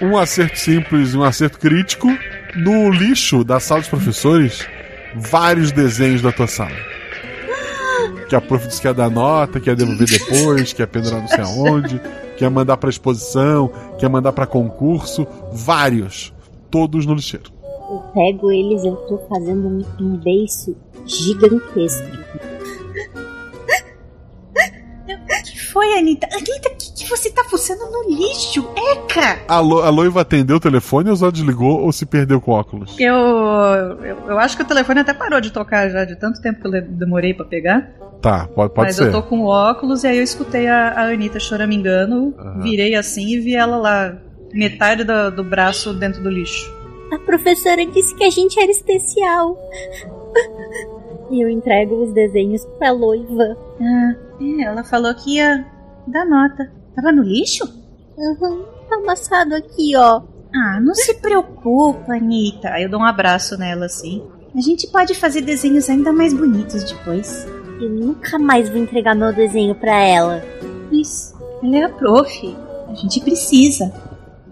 Um, 0.00 0.16
acerto 0.16 0.58
simples 0.58 1.14
e 1.14 1.16
um 1.16 1.22
acerto 1.22 1.58
crítico. 1.58 2.08
No 2.56 2.90
lixo 2.90 3.44
da 3.44 3.60
sala 3.60 3.80
dos 3.80 3.88
professores, 3.88 4.66
vários 5.14 5.72
desenhos 5.72 6.22
da 6.22 6.32
tua 6.32 6.46
sala. 6.46 6.76
Que 8.28 8.36
a 8.36 8.40
prof 8.40 8.66
disse 8.66 8.80
que 8.80 8.86
ia 8.86 8.94
dar 8.94 9.10
nota, 9.10 9.58
que 9.58 9.70
ia 9.70 9.76
devolver 9.76 10.06
depois, 10.06 10.72
que 10.72 10.82
ia 10.82 10.86
pendurar 10.86 11.20
não 11.20 11.28
sei 11.28 11.40
aonde, 11.40 12.00
que 12.36 12.44
ia 12.44 12.50
mandar 12.50 12.76
pra 12.76 12.90
exposição, 12.90 13.70
que 13.98 14.04
ia 14.04 14.08
mandar 14.08 14.32
pra 14.32 14.46
concurso. 14.46 15.26
Vários. 15.52 16.32
Todos 16.70 17.06
no 17.06 17.14
lixeiro. 17.14 17.50
Eu 17.90 18.00
pego 18.12 18.50
eles, 18.52 18.84
eu 18.84 18.96
tô 18.96 19.18
fazendo 19.30 19.86
um, 19.98 20.16
beiço 20.18 20.76
gigantesco. 21.06 22.06
Foi, 25.78 25.96
Anitta? 25.96 26.26
Anitta, 26.32 26.68
o 26.70 26.76
que, 26.76 27.04
que 27.04 27.08
você 27.08 27.30
tá 27.30 27.44
fuçando 27.44 27.84
no 27.88 28.10
lixo? 28.10 28.68
Eca! 28.76 29.38
A, 29.46 29.60
lo, 29.60 29.80
a 29.80 29.90
Loiva 29.90 30.22
atendeu 30.22 30.56
o 30.56 30.60
telefone 30.60 31.08
ou 31.08 31.14
só 31.16 31.30
desligou 31.30 31.82
ou 31.82 31.92
se 31.92 32.04
perdeu 32.04 32.40
com 32.40 32.50
óculos? 32.50 32.96
Eu, 32.98 33.14
eu, 33.14 34.16
eu 34.26 34.38
acho 34.40 34.56
que 34.56 34.64
o 34.64 34.66
telefone 34.66 35.00
até 35.00 35.14
parou 35.14 35.40
de 35.40 35.52
tocar 35.52 35.88
já, 35.88 36.04
de 36.04 36.16
tanto 36.16 36.42
tempo 36.42 36.60
que 36.60 36.66
eu 36.66 36.82
demorei 36.82 37.32
pra 37.32 37.44
pegar. 37.44 37.92
Tá, 38.20 38.48
pode, 38.52 38.74
pode 38.74 38.88
Mas 38.88 38.96
ser. 38.96 39.06
eu 39.06 39.12
tô 39.12 39.22
com 39.22 39.44
óculos 39.44 40.02
e 40.02 40.08
aí 40.08 40.18
eu 40.18 40.24
escutei 40.24 40.66
a, 40.66 40.88
a 40.94 41.02
Anitta 41.12 41.38
choramingando, 41.38 42.34
Aham. 42.36 42.60
virei 42.60 42.96
assim 42.96 43.28
e 43.28 43.38
vi 43.38 43.54
ela 43.54 43.76
lá, 43.76 44.16
metade 44.52 45.04
do, 45.04 45.30
do 45.30 45.44
braço 45.44 45.94
dentro 45.94 46.20
do 46.20 46.28
lixo. 46.28 46.68
A 47.12 47.18
professora 47.20 47.86
disse 47.86 48.16
que 48.16 48.24
a 48.24 48.30
gente 48.30 48.58
era 48.58 48.70
especial. 48.72 49.56
E 51.30 51.44
eu 51.44 51.50
entrego 51.50 52.04
os 52.04 52.14
desenhos 52.14 52.64
pra 52.78 52.94
noiva. 52.94 53.54
Ah, 53.78 54.27
é, 54.40 54.62
ela 54.62 54.84
falou 54.84 55.14
que 55.14 55.36
ia 55.36 55.66
dar 56.06 56.24
nota. 56.24 56.70
Tava 56.94 57.12
no 57.12 57.22
lixo? 57.22 57.64
Uhum, 58.16 58.64
tá 58.88 58.96
amassado 58.96 59.54
aqui, 59.54 59.96
ó. 59.96 60.22
Ah, 60.54 60.80
não 60.80 60.94
se 60.94 61.14
preocupa, 61.14 62.14
Anitta. 62.14 62.80
Eu 62.80 62.90
dou 62.90 63.00
um 63.00 63.04
abraço 63.04 63.56
nela 63.58 63.86
assim. 63.86 64.22
A 64.54 64.60
gente 64.60 64.86
pode 64.88 65.14
fazer 65.14 65.42
desenhos 65.42 65.88
ainda 65.88 66.12
mais 66.12 66.32
bonitos 66.32 66.84
depois. 66.84 67.46
Eu 67.80 67.90
nunca 67.90 68.38
mais 68.38 68.68
vou 68.68 68.78
entregar 68.78 69.14
meu 69.14 69.32
desenho 69.32 69.74
pra 69.74 69.94
ela. 70.02 70.42
Mas 70.90 71.34
ela 71.62 71.76
é 71.76 71.82
a 71.84 71.88
prof. 71.88 72.56
A 72.88 72.94
gente 72.94 73.20
precisa. 73.20 73.92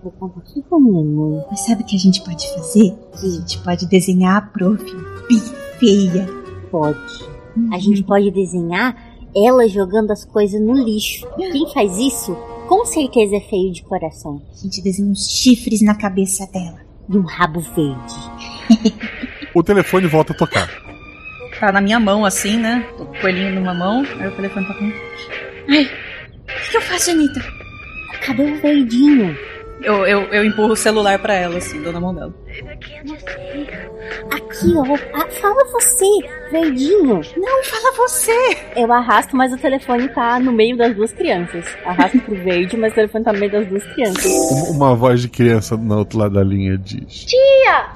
Vou 0.03 0.13
contar 0.13 0.43
tudo 0.43 0.63
pra 0.69 0.79
minha 0.79 1.03
mãe. 1.03 1.45
Mas 1.51 1.61
sabe 1.61 1.83
o 1.83 1.87
que 1.87 1.97
a 1.97 1.99
gente 1.99 2.23
pode 2.23 2.47
fazer? 2.55 2.95
A 3.15 3.27
gente 3.27 3.59
pode 3.59 3.87
desenhar 3.87 4.37
a 4.37 4.41
prof 4.43 4.85
bem 5.29 5.41
feia. 5.79 6.29
Pode. 6.71 7.25
A 7.73 7.79
gente 7.79 8.05
pode 8.05 8.31
desenhar 8.31 8.95
ela 9.37 9.69
jogando 9.69 10.11
as 10.11 10.25
coisas 10.25 10.61
no 10.61 10.73
lixo. 10.73 11.27
Quem 11.37 11.73
faz 11.73 11.99
isso, 11.99 12.35
com 12.67 12.85
certeza 12.87 13.37
é 13.37 13.41
feio 13.41 13.73
de 13.73 13.83
coração. 13.83 14.41
A 14.53 14.63
gente 14.63 14.81
desenha 14.81 15.11
uns 15.11 15.29
chifres 15.29 15.83
na 15.83 15.95
cabeça 15.95 16.47
dela. 16.47 16.81
E 17.09 17.17
um 17.17 17.23
rabo 17.23 17.61
verde. 17.61 18.15
O 19.55 19.63
telefone 19.63 20.07
volta 20.07 20.33
a 20.33 20.37
tocar. 20.37 20.69
Tá 21.59 21.73
na 21.73 21.81
minha 21.81 21.99
mão 21.99 22.25
assim, 22.25 22.59
né? 22.59 22.87
Tô 22.99 23.07
com 23.07 23.17
o 23.17 23.21
coelhinho 23.21 23.55
numa 23.55 23.73
mão, 23.73 24.05
aí 24.21 24.29
o 24.29 24.37
telefone 24.37 24.67
tá 24.67 24.75
com. 24.75 24.93
Ai, 25.71 25.85
o 25.85 26.47
que, 26.47 26.71
que 26.71 26.77
eu 26.77 26.83
faço, 26.83 27.11
Anitta? 27.11 27.41
Cabelo 28.21 28.61
verdinho. 28.61 29.35
Eu, 29.83 30.07
eu, 30.07 30.21
eu 30.33 30.45
empurro 30.45 30.73
o 30.73 30.77
celular 30.77 31.19
pra 31.19 31.35
ela, 31.35 31.59
assim, 31.59 31.81
dou 31.83 31.93
na 31.93 32.01
mão 32.01 32.15
dela. 32.15 32.33
Aqui, 34.33 34.75
ó. 34.77 34.85
Ah, 35.15 35.27
fala 35.31 35.65
você, 35.73 36.05
verdinho. 36.51 37.21
Não, 37.37 37.65
fala 37.65 37.93
você! 37.97 38.57
Eu 38.75 38.91
arrasto, 38.93 39.37
mas 39.37 39.53
o 39.53 39.59
telefone 39.59 40.09
tá 40.09 40.39
no 40.41 40.51
meio 40.53 40.77
das 40.77 40.95
duas 40.95 41.13
crianças. 41.13 41.65
Arrasto 41.85 42.19
pro 42.21 42.35
verde, 42.37 42.77
mas 42.77 42.93
o 42.93 42.95
telefone 42.95 43.25
tá 43.25 43.33
no 43.33 43.39
meio 43.39 43.53
das 43.53 43.67
duas 43.67 43.85
crianças. 43.93 44.25
Um- 44.25 44.71
Uma 44.77 44.95
voz 44.95 45.21
de 45.23 45.29
criança 45.29 45.77
no 45.77 45.99
outro 45.99 46.19
lado 46.19 46.35
da 46.35 46.43
linha 46.43 46.79
diz. 46.79 47.25
Tia, 47.27 47.87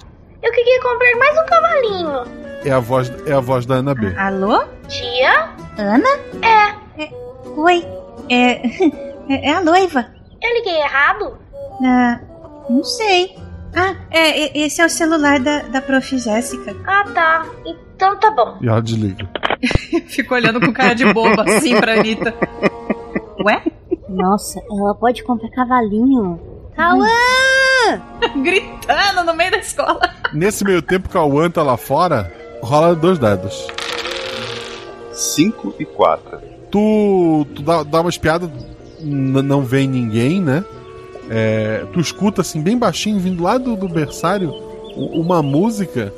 eu 0.42 0.52
queria 0.52 0.80
comprar 0.82 1.16
mais 1.16 1.38
um 1.38 1.46
cavalinho. 1.46 2.40
É 2.64 2.70
a 2.72 2.78
voz, 2.80 3.10
é 3.26 3.32
a 3.32 3.40
voz 3.40 3.64
da 3.64 3.76
Ana 3.76 3.94
B. 3.94 4.12
Alô? 4.18 4.64
Tia? 4.88 5.48
Ana? 5.78 6.08
É. 6.42 7.10
Oi. 7.56 7.84
É. 8.28 8.60
É, 9.32 9.50
é 9.50 9.52
a 9.52 9.60
noiva. 9.62 10.06
Eu 10.42 10.52
liguei 10.54 10.74
errado? 10.80 11.38
Ah, 11.82 12.20
não 12.68 12.84
sei. 12.84 13.36
Ah, 13.74 13.94
é, 14.10 14.58
esse 14.58 14.80
é 14.80 14.86
o 14.86 14.90
celular 14.90 15.38
da, 15.38 15.62
da 15.62 15.80
prof. 15.80 16.18
Jéssica. 16.18 16.76
Ah, 16.86 17.04
tá. 17.04 17.46
Então 17.64 18.18
tá 18.18 18.30
bom. 18.30 18.58
E 18.60 18.68
ela 18.68 18.82
desliga. 18.82 19.28
Fico 20.08 20.34
olhando 20.34 20.60
com 20.60 20.72
cara 20.72 20.94
de 20.94 21.04
boba, 21.12 21.44
assim, 21.44 21.78
pra 21.78 21.94
Anitta. 22.00 22.34
Ué? 23.44 23.62
Nossa, 24.08 24.60
ela 24.70 24.94
pode 24.94 25.22
comprar 25.22 25.48
cavalinho. 25.50 26.40
Cauã! 26.74 27.06
Gritando 28.42 29.24
no 29.24 29.34
meio 29.34 29.50
da 29.50 29.58
escola. 29.58 30.00
Nesse 30.32 30.64
meio 30.64 30.82
tempo 30.82 31.08
Cauã 31.08 31.50
tá 31.50 31.62
lá 31.62 31.76
fora, 31.76 32.32
rola 32.62 32.94
dois 32.94 33.18
dados. 33.18 33.68
5 35.12 35.74
e 35.78 35.84
4. 35.84 36.38
Tu, 36.70 37.46
tu 37.54 37.62
dá, 37.62 37.82
dá 37.82 38.00
uma 38.00 38.10
espiada, 38.10 38.50
não 39.02 39.62
vem 39.62 39.86
ninguém, 39.86 40.40
né? 40.40 40.64
É, 41.30 41.84
tu 41.92 42.00
escuta 42.00 42.40
assim, 42.40 42.60
bem 42.60 42.76
baixinho, 42.76 43.18
vindo 43.20 43.42
lá 43.42 43.56
do, 43.56 43.76
do 43.76 43.88
berçário, 43.88 44.52
uma 44.96 45.42
música. 45.42 46.12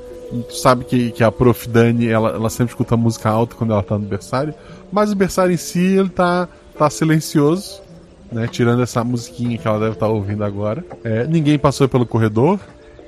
Tu 0.48 0.56
sabe 0.56 0.84
que, 0.86 1.10
que 1.10 1.22
a 1.22 1.30
prof 1.30 1.68
Dani, 1.68 2.08
ela, 2.08 2.30
ela 2.30 2.48
sempre 2.48 2.72
escuta 2.72 2.96
música 2.96 3.28
alta 3.28 3.54
quando 3.54 3.72
ela 3.74 3.82
tá 3.82 3.98
no 3.98 4.06
berçário. 4.06 4.54
Mas 4.90 5.12
o 5.12 5.14
berçário 5.14 5.52
em 5.52 5.58
si, 5.58 5.78
ele 5.98 6.08
tá, 6.08 6.48
tá 6.78 6.88
silencioso, 6.88 7.82
né? 8.32 8.48
Tirando 8.50 8.82
essa 8.82 9.04
musiquinha 9.04 9.58
que 9.58 9.68
ela 9.68 9.78
deve 9.78 9.92
estar 9.92 10.08
ouvindo 10.08 10.42
agora. 10.42 10.82
É, 11.04 11.26
ninguém 11.26 11.58
passou 11.58 11.86
pelo 11.86 12.06
corredor. 12.06 12.58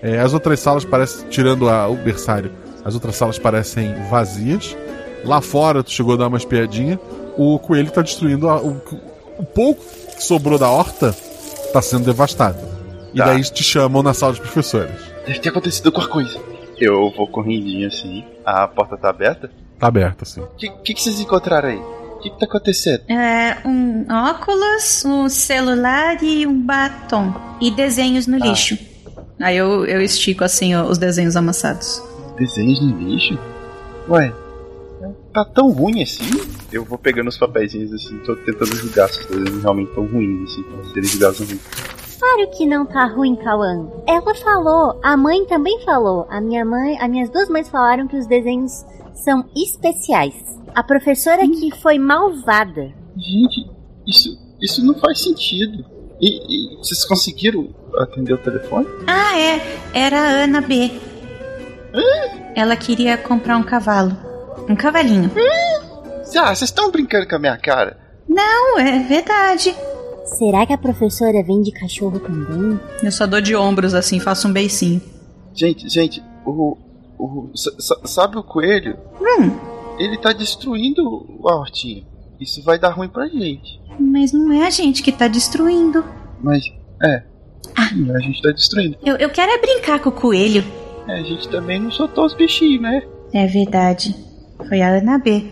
É, 0.02 0.20
as 0.20 0.34
outras 0.34 0.60
salas 0.60 0.84
parecem, 0.84 1.26
tirando 1.30 1.66
a- 1.70 1.88
o 1.88 1.96
berçário, 1.96 2.50
as 2.84 2.92
outras 2.92 3.16
salas 3.16 3.38
parecem 3.38 3.94
vazias. 4.10 4.76
Lá 5.24 5.40
fora, 5.40 5.82
tu 5.82 5.90
chegou 5.90 6.12
a 6.12 6.16
dar 6.18 6.26
uma 6.28 6.36
espiadinha. 6.36 7.00
O 7.38 7.58
coelho 7.58 7.90
tá 7.90 8.02
destruindo 8.02 8.50
a- 8.50 8.60
o, 8.60 8.76
o 9.38 9.44
pouco 9.44 9.82
que 10.14 10.22
sobrou 10.22 10.58
da 10.58 10.68
horta 10.68 11.16
tá 11.74 11.82
sendo 11.82 12.04
devastado. 12.04 12.58
E 13.12 13.18
Tá. 13.18 13.26
daí 13.26 13.42
te 13.42 13.64
chamam 13.64 14.00
na 14.02 14.14
sala 14.14 14.32
de 14.32 14.40
professores. 14.40 14.94
Deve 15.26 15.40
ter 15.40 15.48
acontecido 15.48 15.86
alguma 15.88 16.06
coisa. 16.08 16.38
Eu 16.80 17.12
vou 17.16 17.26
correndinho 17.26 17.88
assim, 17.88 18.24
a 18.46 18.66
porta 18.68 18.96
tá 18.96 19.10
aberta. 19.10 19.50
Tá 19.78 19.88
aberto, 19.88 20.22
assim. 20.22 20.40
O 20.40 20.46
que, 20.56 20.68
que, 20.70 20.94
que 20.94 21.02
vocês 21.02 21.18
encontraram 21.20 21.68
aí? 21.68 21.76
O 21.78 22.18
que, 22.20 22.30
que 22.30 22.38
tá 22.38 22.46
acontecendo? 22.46 23.02
É, 23.08 23.58
um 23.66 24.06
óculos, 24.08 25.04
um 25.04 25.28
celular 25.28 26.22
e 26.22 26.46
um 26.46 26.60
batom. 26.60 27.34
E 27.60 27.70
desenhos 27.72 28.26
no 28.28 28.38
lixo. 28.38 28.78
Aí 29.40 29.56
eu, 29.56 29.84
eu 29.84 30.00
estico 30.00 30.44
assim 30.44 30.74
ó, 30.76 30.84
os 30.84 30.96
desenhos 30.96 31.36
amassados. 31.36 32.00
Desenhos 32.38 32.80
no 32.80 32.96
lixo? 32.98 33.36
Ué, 34.08 34.32
tá 35.32 35.44
tão 35.44 35.70
ruim 35.70 36.02
assim? 36.02 36.24
Eu 36.72 36.84
vou 36.84 36.98
pegando 36.98 37.28
os 37.28 37.38
papeizinhos 37.38 37.92
assim, 37.92 38.18
tô 38.18 38.34
tentando 38.36 38.74
julgar 38.76 39.08
se 39.08 39.26
desenhos 39.28 39.62
realmente 39.62 39.92
tão 39.94 40.06
ruins, 40.06 40.50
assim, 40.50 40.62
pra 40.62 40.84
serem 40.84 41.04
julgados 41.04 41.38
ruins. 41.38 41.60
Claro 42.18 42.50
que 42.56 42.66
não 42.66 42.86
tá 42.86 43.04
ruim, 43.06 43.36
Cauã. 43.36 43.86
Ela 44.06 44.34
falou, 44.34 44.98
a 45.02 45.16
mãe 45.16 45.44
também 45.46 45.84
falou. 45.84 46.26
A 46.30 46.40
minha 46.40 46.64
mãe, 46.64 46.96
as 46.98 47.10
minhas 47.10 47.28
duas 47.28 47.48
mães 47.48 47.68
falaram 47.68 48.08
que 48.08 48.16
os 48.16 48.26
desenhos 48.26 48.84
são 49.14 49.44
especiais. 49.54 50.34
A 50.74 50.82
professora 50.82 51.46
que 51.46 51.70
foi 51.80 51.98
malvada. 51.98 52.92
Gente, 53.16 53.70
isso, 54.06 54.38
isso 54.60 54.84
não 54.84 54.94
faz 54.94 55.22
sentido. 55.22 55.84
E, 56.20 56.72
e 56.72 56.76
vocês 56.76 57.04
conseguiram 57.04 57.68
atender 57.98 58.32
o 58.32 58.38
telefone? 58.38 58.86
Ah, 59.06 59.38
é. 59.38 59.60
Era 59.92 60.18
a 60.18 60.44
Ana 60.44 60.60
B. 60.60 60.90
Ela 62.56 62.76
queria 62.76 63.16
comprar 63.16 63.56
um 63.56 63.62
cavalo. 63.62 64.16
Um 64.68 64.74
cavalinho. 64.76 65.30
Ah, 66.36 66.54
vocês 66.54 66.62
estão 66.70 66.90
brincando 66.90 67.28
com 67.28 67.36
a 67.36 67.38
minha 67.38 67.56
cara? 67.56 67.98
Não, 68.28 68.78
é 68.78 68.98
verdade. 69.00 69.74
Será 70.24 70.66
que 70.66 70.72
a 70.72 70.78
professora 70.78 71.42
vende 71.42 71.70
cachorro 71.70 72.18
também? 72.18 72.80
Eu 73.02 73.12
só 73.12 73.26
dou 73.26 73.40
de 73.40 73.54
ombros 73.54 73.94
assim, 73.94 74.18
faço 74.18 74.48
um 74.48 74.52
beicinho. 74.52 75.00
Gente, 75.54 75.88
gente, 75.88 76.22
o. 76.44 76.76
o 77.18 77.50
sa- 77.54 77.74
sa- 77.78 78.00
sabe 78.06 78.38
o 78.38 78.42
coelho? 78.42 78.96
Hum, 79.20 79.50
Ele 79.98 80.16
tá 80.18 80.32
destruindo 80.32 81.02
a 81.46 81.54
hortinha. 81.54 82.04
Isso 82.40 82.62
vai 82.64 82.78
dar 82.78 82.90
ruim 82.90 83.08
pra 83.08 83.28
gente. 83.28 83.80
mas 84.00 84.32
não 84.32 84.50
é 84.52 84.66
a 84.66 84.70
gente 84.70 85.02
que 85.02 85.12
tá 85.12 85.28
destruindo. 85.28 86.04
Mas, 86.42 86.64
é. 87.02 87.22
Sim, 87.88 88.10
a 88.10 88.18
gente 88.18 88.42
tá 88.42 88.50
destruindo. 88.50 88.96
Eu, 89.04 89.16
eu 89.16 89.30
quero 89.30 89.52
é 89.52 89.58
brincar 89.58 90.00
com 90.00 90.08
o 90.08 90.12
coelho. 90.12 90.64
É, 91.06 91.20
a 91.20 91.22
gente 91.22 91.48
também 91.48 91.78
não 91.78 91.90
soltou 91.92 92.24
os 92.24 92.34
bichinhos, 92.34 92.82
né? 92.82 93.02
É 93.32 93.46
verdade. 93.46 94.14
Foi 94.68 94.80
a 94.80 94.88
Ana 94.88 95.18
B. 95.18 95.44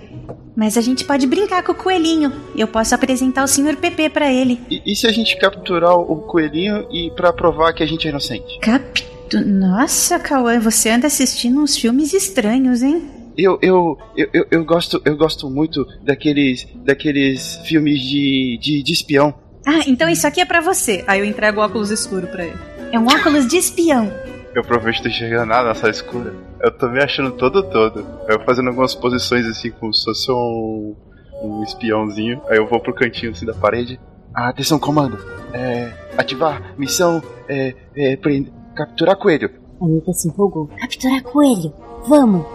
Mas 0.56 0.76
a 0.76 0.80
gente 0.80 1.04
pode 1.04 1.26
brincar 1.26 1.62
com 1.62 1.72
o 1.72 1.74
coelhinho. 1.74 2.32
Eu 2.56 2.68
posso 2.68 2.94
apresentar 2.94 3.42
o 3.42 3.48
Sr. 3.48 3.76
PP 3.76 4.10
pra 4.10 4.30
ele. 4.32 4.60
E, 4.70 4.92
e 4.92 4.94
se 4.94 5.06
a 5.06 5.12
gente 5.12 5.38
capturar 5.38 5.96
o, 5.96 6.16
coelhinho 6.16 6.86
e 6.90 7.10
pra 7.10 7.32
provar 7.32 7.72
que 7.72 7.82
a 7.82 7.86
gente 7.86 8.06
é 8.06 8.10
inocente? 8.10 8.58
Capto. 8.60 9.02
Nossa, 9.46 10.18
Cauã, 10.18 10.60
você 10.60 10.90
anda 10.90 11.06
assistindo 11.06 11.58
uns 11.58 11.76
filmes 11.76 12.12
estranhos, 12.12 12.82
hein? 12.82 13.02
Eu, 13.36 13.58
eu, 13.62 13.98
eu, 14.14 14.28
eu, 14.30 14.46
eu 14.50 14.64
gosto, 14.64 15.00
eu 15.06 15.16
gosto 15.16 15.48
muito 15.48 15.86
daqueles, 16.02 16.68
daqueles 16.84 17.56
filmes 17.64 18.02
de, 18.02 18.58
de, 18.60 18.82
de 18.82 18.92
espião. 18.92 19.34
Ah, 19.66 19.80
então 19.86 20.06
isso 20.06 20.26
aqui 20.26 20.42
é 20.42 20.44
pra 20.44 20.60
você. 20.60 21.02
Aí 21.06 21.20
eu 21.20 21.24
entrego 21.24 21.60
o 21.60 21.64
óculos 21.64 21.90
escuro 21.90 22.26
pra 22.26 22.44
ele. 22.44 22.58
É 22.92 22.98
um 22.98 23.06
óculos 23.06 23.46
de 23.46 23.56
espião. 23.56 24.12
Eu 24.54 24.62
provavelmente 24.62 24.96
não 24.96 25.04
tô 25.04 25.08
enxergando 25.08 25.46
nada 25.46 25.68
na 25.68 25.74
sala 25.74 25.90
escura. 25.90 26.34
Eu 26.62 26.70
tô 26.70 26.88
me 26.88 27.02
achando 27.02 27.32
todo 27.32 27.62
todo. 27.64 28.04
Eu 28.28 28.40
fazendo 28.44 28.68
algumas 28.68 28.94
posições 28.94 29.46
assim, 29.46 29.70
como 29.72 29.92
se 29.92 30.04
fosse 30.04 30.30
um, 30.30 30.94
um 31.42 31.62
espiãozinho. 31.64 32.40
Aí 32.48 32.56
eu 32.56 32.68
vou 32.68 32.80
pro 32.80 32.94
cantinho 32.94 33.32
assim 33.32 33.44
da 33.44 33.54
parede. 33.54 33.98
Ah, 34.34 34.48
atenção, 34.48 34.78
comando. 34.78 35.18
É, 35.52 35.92
ativar, 36.16 36.74
missão, 36.78 37.22
é, 37.48 37.74
é, 37.96 38.16
prende- 38.16 38.52
capturar 38.76 39.16
coelho. 39.16 39.50
A 39.80 39.84
Anitta 39.84 40.12
se 40.12 40.28
empolgou. 40.28 40.68
Capturar 40.78 41.22
coelho. 41.24 41.72
Vamos. 42.06 42.46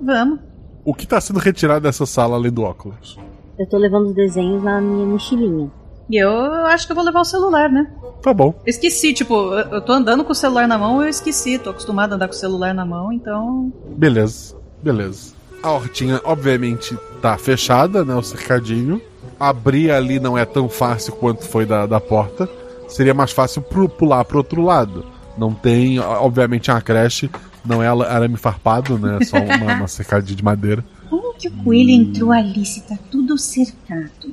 Vamos. 0.00 0.40
O 0.84 0.92
que 0.92 1.06
tá 1.06 1.20
sendo 1.20 1.38
retirado 1.38 1.80
dessa 1.82 2.04
sala 2.04 2.34
além 2.36 2.50
do 2.52 2.62
óculos? 2.64 3.16
Eu 3.58 3.68
tô 3.68 3.78
levando 3.78 4.06
os 4.08 4.14
desenhos 4.14 4.62
na 4.64 4.80
minha 4.80 5.06
mochilinha. 5.06 5.70
E 6.10 6.16
eu 6.22 6.30
acho 6.66 6.84
que 6.86 6.92
eu 6.92 6.96
vou 6.96 7.04
levar 7.04 7.20
o 7.20 7.24
celular, 7.24 7.70
né? 7.70 7.88
Tá 8.22 8.32
bom. 8.32 8.54
Esqueci, 8.64 9.12
tipo, 9.12 9.52
eu 9.52 9.80
tô 9.80 9.92
andando 9.92 10.24
com 10.24 10.30
o 10.30 10.34
celular 10.34 10.68
na 10.68 10.78
mão, 10.78 11.02
eu 11.02 11.08
esqueci. 11.08 11.58
Tô 11.58 11.70
acostumado 11.70 12.12
a 12.12 12.16
andar 12.16 12.28
com 12.28 12.34
o 12.34 12.36
celular 12.36 12.72
na 12.72 12.86
mão, 12.86 13.12
então. 13.12 13.72
Beleza, 13.96 14.56
beleza. 14.80 15.34
A 15.60 15.72
hortinha, 15.72 16.20
obviamente, 16.24 16.96
tá 17.20 17.36
fechada, 17.36 18.04
né? 18.04 18.14
O 18.14 18.22
cercadinho. 18.22 19.02
Abrir 19.40 19.90
ali 19.90 20.20
não 20.20 20.38
é 20.38 20.44
tão 20.44 20.68
fácil 20.68 21.14
quanto 21.14 21.44
foi 21.44 21.66
da, 21.66 21.84
da 21.84 22.00
porta. 22.00 22.48
Seria 22.88 23.12
mais 23.12 23.32
fácil 23.32 23.60
pro, 23.60 23.88
pular 23.88 24.24
pro 24.24 24.38
outro 24.38 24.62
lado. 24.62 25.04
Não 25.36 25.52
tem, 25.52 25.98
obviamente, 25.98 26.70
uma 26.70 26.80
creche. 26.80 27.28
Não 27.64 27.82
é 27.82 27.88
arame 27.88 28.36
farpado, 28.36 28.98
né? 28.98 29.18
É 29.20 29.24
só 29.24 29.36
uma, 29.38 29.74
uma 29.74 29.88
cercadinha 29.88 30.36
de 30.36 30.44
madeira. 30.44 30.84
Como 31.10 31.34
que 31.34 31.48
o 31.48 31.52
coelho 31.64 31.90
entrou 31.90 32.30
ali 32.30 32.64
se 32.64 32.82
tá 32.82 32.96
tudo 33.10 33.36
cercado? 33.36 34.32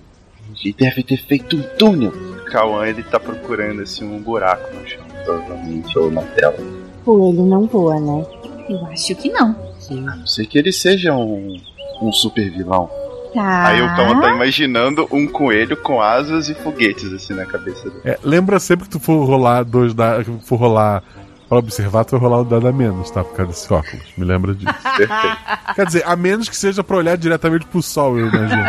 Ele 0.63 0.75
deve 0.78 1.04
ter 1.04 1.17
feito 1.17 1.56
um 1.56 1.63
túnel. 1.78 2.29
Cauã, 2.50 2.88
ele 2.88 3.04
tá 3.04 3.20
procurando 3.20 3.82
assim 3.82 4.06
um 4.06 4.22
buraco 4.22 4.74
no 4.76 4.88
chão. 4.88 5.04
provavelmente, 5.24 5.98
ou 5.98 6.12
na 6.12 6.22
tela. 6.22 6.58
Coelho 7.06 7.46
não 7.46 7.68
voa, 7.68 8.00
né? 8.00 8.26
Eu 8.68 8.86
acho 8.88 9.16
que 9.16 9.30
não. 9.30 9.56
A 9.90 9.94
não 9.94 10.28
ser 10.28 10.46
que 10.46 10.58
ele 10.58 10.72
seja 10.72 11.14
um, 11.14 11.58
um 12.02 12.12
super 12.12 12.50
vilão. 12.52 12.90
Tá. 13.34 13.68
Aí 13.68 13.82
o 13.82 13.96
Cão 13.96 14.20
tá 14.22 14.34
imaginando 14.34 15.08
um 15.12 15.28
coelho 15.28 15.78
com 15.78 16.02
asas 16.02 16.50
e 16.50 16.56
foguetes 16.56 17.14
assim 17.14 17.34
na 17.34 17.46
cabeça 17.46 17.90
dele. 17.90 18.02
É, 18.04 18.20
lembra 18.24 18.60
sempre 18.60 18.86
que 18.86 18.92
tu 18.92 19.00
for 19.00 19.24
rolar 19.24 19.64
dois 19.64 19.94
que 19.94 20.46
for 20.48 20.56
rolar 20.56 21.04
pra 21.50 21.58
observar, 21.58 22.06
tu 22.06 22.12
vai 22.12 22.20
rolar 22.22 22.42
o 22.42 22.46
dado 22.46 22.68
a 22.68 22.72
menos, 22.72 23.10
tá? 23.10 23.24
Por 23.24 23.36
causa 23.36 23.52
desse 23.52 23.74
óculos. 23.74 24.06
Me 24.16 24.24
lembra 24.24 24.54
disso. 24.54 24.72
Perfeito. 24.96 25.38
Quer 25.76 25.86
dizer, 25.88 26.04
a 26.06 26.16
menos 26.16 26.48
que 26.48 26.56
seja 26.56 26.84
pra 26.84 26.96
olhar 26.98 27.18
diretamente 27.18 27.66
pro 27.66 27.82
sol, 27.82 28.18
eu 28.20 28.28
imagino. 28.28 28.64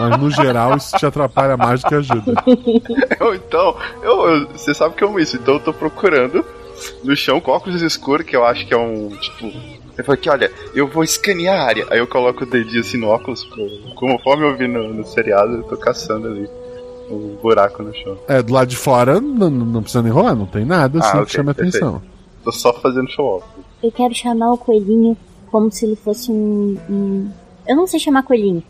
Mas 0.00 0.18
no 0.20 0.30
geral, 0.30 0.76
isso 0.76 0.96
te 0.96 1.04
atrapalha 1.04 1.56
mais 1.56 1.82
do 1.82 1.88
que 1.88 1.94
ajuda. 1.94 2.32
Eu, 3.20 3.34
então, 3.34 3.76
eu, 4.02 4.28
eu- 4.28 4.48
você 4.48 4.74
sabe 4.74 4.94
que 4.94 5.04
eu 5.04 5.08
amo 5.08 5.20
isso, 5.20 5.36
então 5.36 5.54
eu 5.54 5.60
tô 5.60 5.72
procurando 5.72 6.44
no 7.04 7.14
chão 7.14 7.40
com 7.40 7.52
óculos 7.52 7.82
escuros, 7.82 8.26
que 8.26 8.34
eu 8.34 8.44
acho 8.44 8.66
que 8.66 8.74
é 8.74 8.78
um, 8.78 9.08
tipo... 9.10 9.46
Eu 9.96 10.02
falei 10.04 10.18
aqui, 10.18 10.28
olha, 10.28 10.50
eu 10.74 10.88
vou 10.88 11.04
escanear 11.04 11.60
a 11.60 11.64
área. 11.64 11.86
Aí 11.90 11.98
eu 12.00 12.06
coloco 12.06 12.42
o 12.42 12.46
dedinho 12.46 12.80
assim 12.80 12.96
no 12.98 13.06
óculos, 13.06 13.44
conforme 13.94 14.44
eu 14.44 14.56
vi 14.56 14.66
no, 14.66 14.92
no 14.92 15.04
seriado, 15.06 15.52
eu 15.54 15.62
tô 15.62 15.76
caçando 15.76 16.26
ali 16.26 16.48
um 17.08 17.36
buraco 17.40 17.80
no 17.82 17.94
chão. 17.94 18.18
É, 18.26 18.42
do 18.42 18.52
lado 18.52 18.66
de 18.68 18.76
fora, 18.76 19.20
não, 19.20 19.48
não 19.50 19.82
precisa 19.82 20.02
nem 20.02 20.10
rolar, 20.10 20.34
não 20.34 20.46
tem 20.46 20.64
nada 20.64 20.98
assim 20.98 21.08
Ah, 21.08 21.12
que 21.12 21.18
ok, 21.18 21.28
chame 21.28 21.50
a 21.50 21.54
perfeito. 21.54 21.76
atenção. 21.76 22.02
Tô 22.44 22.52
só 22.52 22.72
fazendo 22.74 23.10
show 23.10 23.38
off. 23.38 23.46
Eu 23.82 23.90
quero 23.90 24.14
chamar 24.14 24.52
o 24.52 24.58
coelhinho 24.58 25.16
como 25.50 25.70
se 25.72 25.84
ele 25.86 25.96
fosse 25.96 26.30
um. 26.30 26.76
um- 26.90 27.30
Eu 27.66 27.74
não 27.76 27.86
sei 27.86 27.98
chamar 27.98 28.22
coelhinho. 28.22 28.62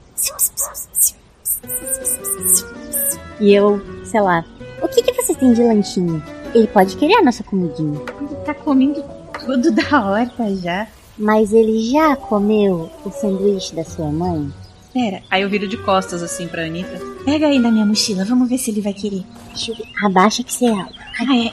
E 3.41 3.53
eu, 3.53 3.81
sei 4.05 4.21
lá. 4.21 4.45
O 4.83 4.89
que, 4.89 5.03
que 5.03 5.13
você 5.13 5.35
tem 5.35 5.53
de 5.53 5.63
lanchinho? 5.63 6.23
Ele 6.55 6.67
pode 6.69 6.97
querer 6.97 7.15
a 7.17 7.23
nossa 7.23 7.43
comidinha. 7.43 8.01
Ele 8.21 8.35
tá 8.45 8.55
comendo 8.55 9.03
tudo 9.45 9.73
da 9.73 9.83
horta 10.07 10.55
já. 10.57 10.87
Mas 11.19 11.53
ele 11.53 11.91
já 11.91 12.17
comeu 12.17 12.91
o 13.05 13.11
sanduíche 13.11 13.75
da 13.75 13.85
sua 13.85 14.07
mãe? 14.11 14.53
Pera, 14.93 15.23
aí 15.31 15.43
eu 15.43 15.49
viro 15.49 15.67
de 15.67 15.77
costas 15.77 16.23
assim 16.23 16.47
pra 16.49 16.65
Anitta. 16.65 17.01
Pega 17.25 17.47
aí 17.49 17.59
na 17.59 17.71
minha 17.71 17.87
mochila, 17.87 18.25
vamos 18.25 18.49
ver 18.49 18.59
se 18.59 18.71
ele 18.71 18.81
vai 18.81 18.93
querer. 18.93 19.25
Deixa 19.49 19.73
eu 19.73 19.77
ver. 19.77 19.85
Abaixa 20.05 20.43
que 20.45 20.53
você 20.53 20.67
é. 20.67 20.73
Ah, 20.73 21.37
é. 21.37 21.53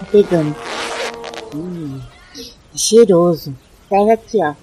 Tô 0.00 0.06
pegando. 0.10 0.54
Hum, 1.54 2.00
cheiroso. 2.74 3.54
Pega 3.88 4.14
aqui, 4.14 4.38
ó. 4.42 4.54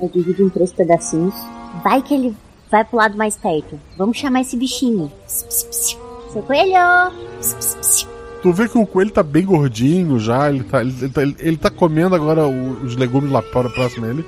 Eu 0.00 0.08
divido 0.08 0.42
em 0.42 0.48
três 0.48 0.72
pedacinhos. 0.72 1.34
Vai 1.82 2.02
que 2.02 2.14
ele 2.14 2.36
vai 2.70 2.84
pro 2.84 2.96
lado 2.96 3.16
mais 3.16 3.36
perto. 3.36 3.78
Vamos 3.96 4.16
chamar 4.16 4.40
esse 4.40 4.56
bichinho. 4.56 5.12
Pss, 5.26 5.44
pss, 5.44 5.64
pss. 5.64 6.12
Seu 6.32 6.42
coelho! 6.42 6.72
Tu 8.42 8.52
vê 8.52 8.66
que 8.66 8.78
o 8.78 8.86
coelho 8.86 9.10
tá 9.10 9.22
bem 9.22 9.44
gordinho 9.44 10.18
já, 10.18 10.48
ele 10.48 10.64
tá, 10.64 10.80
ele, 10.80 11.08
tá, 11.10 11.22
ele 11.22 11.56
tá 11.58 11.70
comendo 11.70 12.14
agora 12.14 12.46
os 12.46 12.96
legumes 12.96 13.30
lá 13.30 13.42
para 13.42 13.68
próximo 13.68 14.06
dele, 14.06 14.24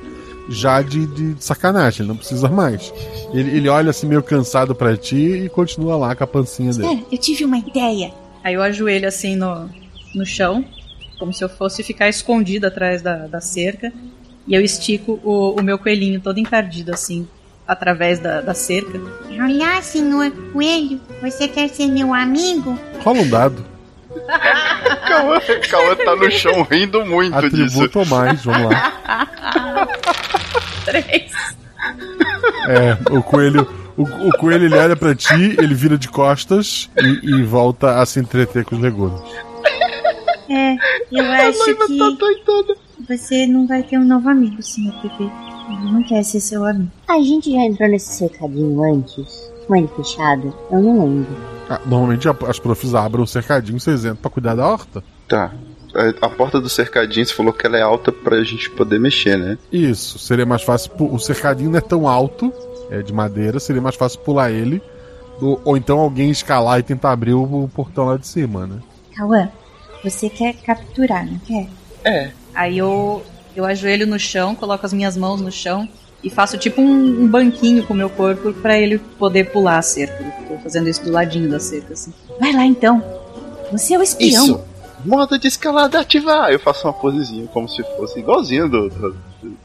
já 0.49 0.83
de, 0.83 1.07
de 1.07 1.43
sacanagem, 1.43 2.03
ele 2.03 2.09
não 2.09 2.17
precisa 2.17 2.49
mais. 2.49 2.93
Ele, 3.33 3.57
ele 3.57 3.69
olha 3.69 3.91
assim 3.91 4.07
meio 4.07 4.23
cansado 4.23 4.75
pra 4.75 4.97
ti 4.97 5.17
e 5.45 5.49
continua 5.49 5.97
lá 5.97 6.15
com 6.15 6.23
a 6.23 6.27
pancinha 6.27 6.73
dele. 6.73 7.07
É, 7.11 7.15
eu 7.15 7.19
tive 7.19 7.45
uma 7.45 7.57
ideia. 7.57 8.13
Aí 8.45 8.55
eu 8.55 8.63
ajoelho 8.63 9.09
assim 9.09 9.35
no, 9.35 9.69
no 10.15 10.27
chão, 10.27 10.63
como 11.19 11.33
se 11.33 11.43
eu 11.43 11.49
fosse 11.49 11.83
ficar 11.83 12.09
escondida 12.09 12.69
atrás 12.69 13.03
da, 13.03 13.27
da 13.27 13.41
cerca. 13.41 13.93
E 14.47 14.55
eu 14.55 14.61
estico 14.61 15.21
o, 15.25 15.59
o 15.59 15.63
meu 15.63 15.79
coelhinho 15.79 16.21
todo 16.21 16.39
encardido 16.39 16.93
assim, 16.93 17.27
através 17.67 18.19
da, 18.19 18.41
da 18.41 18.55
cerca. 18.55 19.01
Olá, 19.31 19.81
senhor 19.81 20.31
coelho. 20.53 21.01
Você 21.23 21.49
quer 21.49 21.69
ser 21.69 21.87
meu 21.87 22.13
amigo? 22.13 22.79
Rola 23.03 23.21
um 23.21 23.29
dado. 23.29 23.65
Cauã, 25.09 25.39
Cauã 25.71 25.97
tá 25.97 26.17
no 26.17 26.31
chão 26.31 26.63
rindo 26.63 27.05
muito 27.05 27.35
disso. 27.51 27.83
Atributo 27.83 27.99
ou 28.01 28.07
mais, 28.07 28.45
vamos 28.45 28.71
lá. 28.71 29.89
Três. 30.85 31.33
É, 32.69 32.97
o 33.11 33.23
coelho. 33.23 33.85
O, 33.97 34.03
o 34.03 34.39
coelho 34.39 34.65
ele 34.65 34.75
olha 34.75 34.97
pra 34.97 35.15
ti, 35.15 35.55
ele 35.57 35.73
vira 35.73 35.97
de 35.97 36.09
costas 36.09 36.91
e, 36.97 37.31
e 37.31 37.43
volta 37.45 38.01
a 38.01 38.07
se 38.07 38.19
entreter 38.19 38.65
com 38.65 38.75
os 38.75 38.83
legumes. 38.83 39.23
É, 40.55 40.77
eu 41.11 41.25
acho 41.33 41.65
que 41.77 43.07
você 43.07 43.47
não 43.47 43.67
vai 43.67 43.83
ter 43.83 43.99
um 43.99 44.05
novo 44.05 44.29
amigo, 44.29 44.63
senhor 44.63 44.95
Pepe. 45.03 45.25
Ele 45.25 45.93
não 45.93 46.03
quer 46.03 46.23
ser 46.23 46.41
seu 46.41 46.65
amigo. 46.65 46.91
A 47.09 47.19
gente 47.21 47.51
já 47.51 47.59
entrou 47.63 47.89
nesse 47.89 48.15
cercadinho 48.19 48.83
antes? 48.85 49.51
Com 49.67 49.75
ele 49.77 49.89
fechado? 49.97 50.55
Eu 50.71 50.81
não 50.81 51.05
lembro. 51.07 51.37
Ah, 51.69 51.81
normalmente 51.87 52.29
a- 52.29 52.37
as 52.49 52.59
profs 52.59 52.95
abrem 52.95 53.23
um 53.23 53.27
cercadinho, 53.27 53.81
vocês 53.81 54.05
entram 54.05 54.17
pra 54.17 54.31
cuidar 54.31 54.55
da 54.55 54.69
horta. 54.69 55.03
Tá. 55.27 55.53
A, 55.95 56.27
a 56.27 56.29
porta 56.29 56.61
do 56.61 56.69
cercadinho, 56.69 57.25
você 57.25 57.33
falou 57.33 57.53
que 57.53 57.67
ela 57.67 57.77
é 57.79 57.83
alta 57.83 58.13
pra 58.13 58.43
gente 58.45 58.69
poder 58.71 59.01
mexer, 59.01 59.39
né? 59.39 59.57
Isso, 59.73 60.19
seria 60.19 60.45
mais 60.45 60.63
fácil. 60.63 60.91
O 60.99 61.19
cercadinho 61.19 61.71
não 61.71 61.79
é 61.79 61.81
tão 61.81 62.07
alto, 62.07 62.53
é 62.91 63.01
de 63.01 63.13
madeira, 63.13 63.59
seria 63.59 63.81
mais 63.81 63.95
fácil 63.97 64.21
pular 64.21 64.51
ele. 64.51 64.83
Ou, 65.41 65.61
ou 65.65 65.77
então 65.77 65.99
alguém 65.99 66.31
escalar 66.31 66.79
e 66.79 66.83
tentar 66.83 67.13
abrir 67.13 67.33
o, 67.33 67.43
o 67.65 67.69
portão 67.69 68.05
lá 68.07 68.17
de 68.17 68.27
cima, 68.27 68.67
né? 68.67 68.77
Cauã, 69.17 69.49
você 70.05 70.29
quer 70.29 70.55
capturar, 70.55 71.27
não 71.27 71.39
quer? 71.39 71.67
É. 72.05 72.31
Aí 72.55 72.79
eu, 72.79 73.25
eu 73.57 73.65
ajoelho 73.65 74.07
no 74.07 74.19
chão, 74.19 74.55
coloco 74.55 74.85
as 74.85 74.93
minhas 74.93 75.17
mãos 75.17 75.41
no 75.41 75.51
chão 75.51 75.89
e 76.23 76.31
faço 76.31 76.57
tipo 76.59 76.81
um, 76.81 77.23
um 77.25 77.27
banquinho 77.27 77.85
com 77.87 77.93
o 77.95 77.97
meu 77.97 78.09
corpo 78.11 78.53
pra 78.53 78.79
ele 78.79 78.99
poder 78.99 79.51
pular 79.51 79.79
a 79.79 79.83
cerca. 79.83 80.23
Tô 80.49 80.57
fazendo 80.59 80.89
isso 80.89 81.03
do 81.05 81.11
ladinho 81.11 81.51
da 81.51 81.59
cerca, 81.59 81.93
assim. 81.95 82.13
Vai 82.39 82.53
lá 82.53 82.65
então. 82.65 83.03
Você 83.73 83.95
é 83.95 83.99
o 83.99 84.03
espião. 84.03 84.45
Isso! 84.45 84.61
Modo 85.05 85.39
de 85.39 85.49
escalada 85.49 86.01
ativar! 86.01 86.51
Eu 86.51 86.59
faço 86.61 86.87
uma 86.87 86.93
posezinha 86.93 87.47
como 87.49 87.69
se 87.69 87.83
fosse 87.97 88.21
igualzinho 88.21 88.69
do, 88.69 88.89
do- 88.89 89.17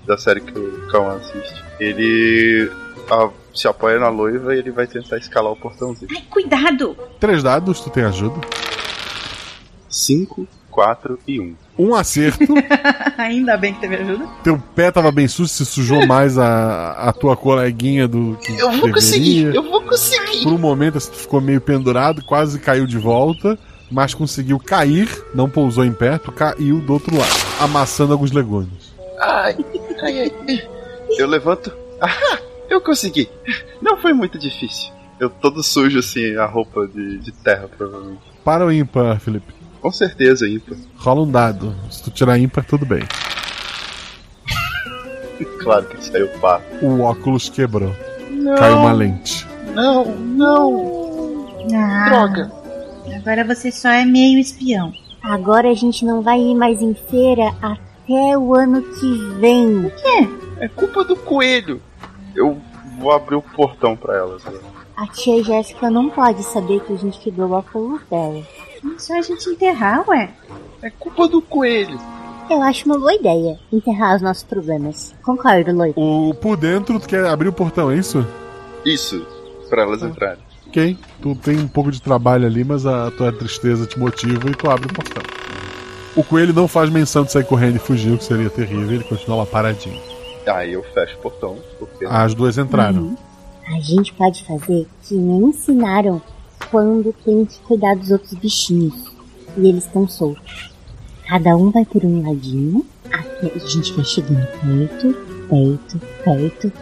da 0.06 0.18
série 0.18 0.42
que 0.42 0.58
o 0.58 0.88
Cauã 0.88 1.16
assiste. 1.18 1.64
Ele 1.80 2.70
ah, 3.10 3.30
se 3.56 3.66
apoia 3.68 4.00
na 4.00 4.10
loiva 4.10 4.54
e 4.54 4.60
ele 4.60 4.72
vai 4.72 4.86
tentar 4.86 5.18
escalar 5.18 5.52
o 5.54 5.56
portãozinho. 5.56 6.10
Ai, 6.14 6.24
cuidado! 6.30 6.98
Três 7.22 7.42
dados, 7.42 7.80
tu 7.80 7.90
tem 7.90 8.04
ajuda. 8.04 8.36
5, 10.00 10.48
4 10.72 11.20
e 11.28 11.40
1. 11.40 11.56
Um 11.78 11.96
acerto, 11.96 12.44
Ainda 13.18 13.56
bem 13.58 13.74
que 13.74 13.82
teve 13.82 13.96
ajuda. 13.96 14.28
teu 14.44 14.58
pé 14.76 14.92
tava 14.92 15.12
bem 15.12 15.28
sujo, 15.28 15.48
se 15.50 15.66
sujou 15.66 16.06
mais 16.06 16.38
a, 16.38 16.92
a 16.92 17.14
tua 17.14 17.36
coleguinha 17.38 18.08
do 18.08 18.38
que 18.42 18.52
Eu 18.54 18.58
vou 18.72 18.72
deveria. 18.72 18.94
conseguir! 18.94 19.56
Eu 19.56 19.64
vou 19.64 19.82
conseguir! 19.84 20.44
Por 20.44 20.54
um 20.54 20.58
momento 20.58 20.98
assim, 20.98 21.12
tu 21.12 21.18
ficou 21.18 21.42
meio 21.42 21.62
pendurado, 21.62 22.24
quase 22.24 22.60
caiu 22.60 22.86
de 22.86 22.98
volta, 22.98 23.58
mas 23.92 24.14
conseguiu 24.14 24.60
cair, 24.60 25.10
não 25.34 25.50
pousou 25.50 25.86
em 25.86 25.92
pé, 25.94 26.18
tu 26.18 26.32
caiu 26.32 26.80
do 26.82 26.94
outro 26.94 27.16
lado, 27.18 27.32
amassando 27.60 28.14
alguns 28.14 28.32
legumes. 28.32 28.94
Ai, 29.20 29.56
ai, 30.04 30.32
ai. 30.48 30.68
Eu 31.18 31.28
levanto. 31.28 31.72
Ah, 32.02 32.38
eu 32.70 32.80
consegui! 32.82 33.30
Não 33.82 33.98
foi 33.98 34.14
muito 34.14 34.38
difícil. 34.38 34.92
Eu 35.20 35.30
todo 35.30 35.62
sujo 35.64 36.00
assim, 36.00 36.36
a 36.38 36.46
roupa 36.46 36.88
de, 36.88 37.18
de 37.20 37.32
terra, 37.32 37.68
provavelmente. 37.78 38.22
Para 38.44 38.66
o 38.66 38.72
ímpar, 38.72 39.20
Felipe. 39.20 39.54
Com 39.82 39.92
certeza, 39.92 40.48
ímpar. 40.48 40.78
Rola 40.98 41.22
um 41.22 41.32
dado. 41.32 41.76
Se 41.90 42.04
tu 42.04 42.12
tirar 42.12 42.38
ímpar, 42.38 42.66
tudo 42.66 42.86
bem. 42.86 43.04
Claro 45.60 45.86
que 45.86 46.04
saiu 46.06 46.28
pá. 46.40 46.62
O 46.82 47.02
óculos 47.02 47.48
quebrou. 47.50 47.96
Não. 48.30 48.56
Caiu 48.56 48.78
uma 48.78 48.92
lente. 48.92 49.48
Não, 49.74 50.06
não. 50.06 51.48
Ah, 51.74 52.10
Droga. 52.10 52.52
Agora 53.16 53.46
você 53.46 53.72
só 53.72 53.90
é 53.90 54.04
meio 54.06 54.38
espião. 54.40 54.92
Agora 55.22 55.70
a 55.70 55.74
gente 55.74 56.06
não 56.06 56.22
vai 56.22 56.40
ir 56.40 56.56
mais 56.56 56.82
em 56.82 56.94
feira 56.94 57.54
até 57.62 58.38
o 58.38 58.54
ano 58.56 58.82
que 58.82 59.18
vem. 59.40 59.92
É 60.60 60.68
culpa 60.68 61.04
do 61.04 61.16
coelho. 61.16 61.82
Eu 62.36 62.58
vou 63.00 63.12
abrir 63.12 63.36
o 63.36 63.42
portão 63.42 63.96
pra 63.96 64.16
elas. 64.18 64.44
né? 64.44 64.60
A 64.98 65.08
tia 65.08 65.42
Jéssica 65.44 65.90
não 65.90 66.10
pode 66.10 66.44
saber 66.44 66.82
que 66.82 66.94
a 66.94 66.98
gente 66.98 67.20
quebrou 67.20 67.50
o 67.50 67.54
óculos 67.54 68.02
dela. 68.10 68.42
É 68.84 69.00
só 69.00 69.18
a 69.18 69.22
gente 69.22 69.50
enterrar, 69.50 70.08
ué. 70.10 70.30
É 70.82 70.90
culpa 70.90 71.28
do 71.28 71.42
coelho. 71.42 72.00
Eu 72.50 72.62
acho 72.64 72.86
uma 72.86 72.98
boa 72.98 73.14
ideia 73.14 73.60
enterrar 73.72 74.16
os 74.16 74.22
nossos 74.22 74.44
problemas. 74.44 75.14
Concordo, 75.22 75.72
Loito. 75.72 76.00
O, 76.00 76.34
por 76.34 76.58
dentro, 76.58 77.00
tu 77.00 77.08
quer 77.08 77.26
abrir 77.26 77.48
o 77.48 77.54
portão, 77.54 77.92
é 77.92 77.96
isso? 77.96 78.26
Isso, 78.84 79.26
pra 79.70 79.84
elas 79.84 80.02
entrarem. 80.02 80.44
Ok. 80.68 80.98
Tu 81.22 81.36
tem 81.36 81.60
um 81.60 81.68
pouco 81.68 81.92
de 81.92 82.02
trabalho 82.02 82.46
ali, 82.46 82.64
mas 82.64 82.86
a 82.86 83.12
tua 83.12 83.32
tristeza 83.32 83.86
te 83.86 84.00
motiva 84.00 84.50
e 84.50 84.56
tu 84.56 84.70
abre 84.70 84.88
o 84.88 84.94
portão. 84.94 85.24
O 86.16 86.24
coelho 86.24 86.54
não 86.54 86.68
faz 86.68 86.90
menção 86.90 87.24
de 87.24 87.32
sair 87.32 87.46
correndo 87.46 87.76
e 87.76 87.80
fugir, 87.80 88.14
o 88.14 88.18
que 88.18 88.24
seria 88.24 88.50
terrível, 88.50 88.94
ele 88.94 89.04
continua 89.04 89.38
lá 89.38 89.46
paradinho. 89.46 90.02
Aí 90.48 90.74
eu 90.74 90.84
fecho 90.84 91.18
o 91.18 91.22
portão. 91.22 91.58
Porque... 91.78 92.06
As 92.06 92.34
duas 92.34 92.58
entraram. 92.58 93.02
Uhum. 93.02 93.18
A 93.68 93.80
gente 93.80 94.12
pode 94.14 94.44
fazer 94.46 94.88
que 95.04 95.14
me 95.14 95.46
ensinaram 95.46 96.20
quando 96.70 97.14
tem 97.26 97.46
que 97.46 97.60
cuidar 97.60 97.96
dos 97.96 98.12
outros 98.12 98.34
bichinhos. 98.34 99.12
E 99.58 99.68
eles 99.68 99.86
estão 99.86 100.08
soltos. 100.08 100.72
Cada 101.28 101.56
um 101.56 101.72
vai 101.72 101.86
por 101.86 102.04
um 102.04 102.28
ladinho. 102.28 102.86
Até 103.12 103.52
a 103.54 103.68
gente 103.68 103.94
vai 103.94 104.06
chegando 104.06 104.46
perto, 104.62 105.14
perto, 105.50 106.02
perto. 106.24 106.74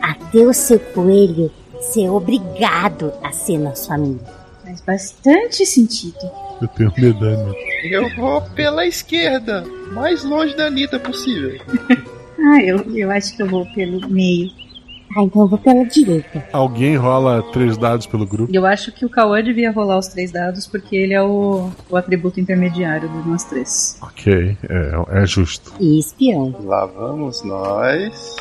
Até 0.00 0.38
o 0.46 0.52
seu 0.52 0.78
coelho 0.78 1.50
ser 1.80 2.08
obrigado 2.10 3.12
a 3.22 3.32
ser 3.32 3.58
nosso 3.58 3.92
amigo. 3.92 4.20
Faz 4.62 4.80
bastante 4.82 5.66
sentido. 5.66 6.30
Eu 6.60 6.68
tenho 6.68 6.92
medo, 6.96 7.24
né? 7.24 7.52
Eu 7.84 8.14
vou 8.16 8.42
pela 8.42 8.86
esquerda, 8.86 9.64
mais 9.92 10.22
longe 10.22 10.54
da 10.54 10.66
Anitta 10.66 11.00
possível. 11.00 11.58
ah, 12.38 12.62
eu, 12.62 12.78
eu 12.94 13.10
acho 13.10 13.34
que 13.34 13.42
eu 13.42 13.48
vou 13.48 13.66
pelo 13.74 14.08
meio. 14.08 14.50
Ah, 15.16 15.22
então 15.22 15.42
eu 15.42 15.48
vou 15.48 15.58
pela 15.58 15.84
direita. 15.84 16.46
Alguém 16.52 16.96
rola 16.96 17.42
três 17.52 17.76
dados 17.76 18.06
pelo 18.06 18.26
grupo? 18.26 18.52
Eu 18.54 18.64
acho 18.64 18.92
que 18.92 19.04
o 19.04 19.08
Cauã 19.08 19.42
devia 19.42 19.72
rolar 19.72 19.98
os 19.98 20.06
três 20.06 20.30
dados 20.30 20.66
porque 20.66 20.94
ele 20.94 21.14
é 21.14 21.22
o, 21.22 21.70
o 21.88 21.96
atributo 21.96 22.38
intermediário 22.38 23.08
dos 23.08 23.26
nós 23.26 23.44
três. 23.44 23.98
Ok, 24.00 24.56
é, 24.68 25.22
é 25.22 25.26
justo. 25.26 25.72
E 25.80 25.98
espião. 25.98 26.54
Lá 26.62 26.86
vamos 26.86 27.42
nós. 27.42 28.36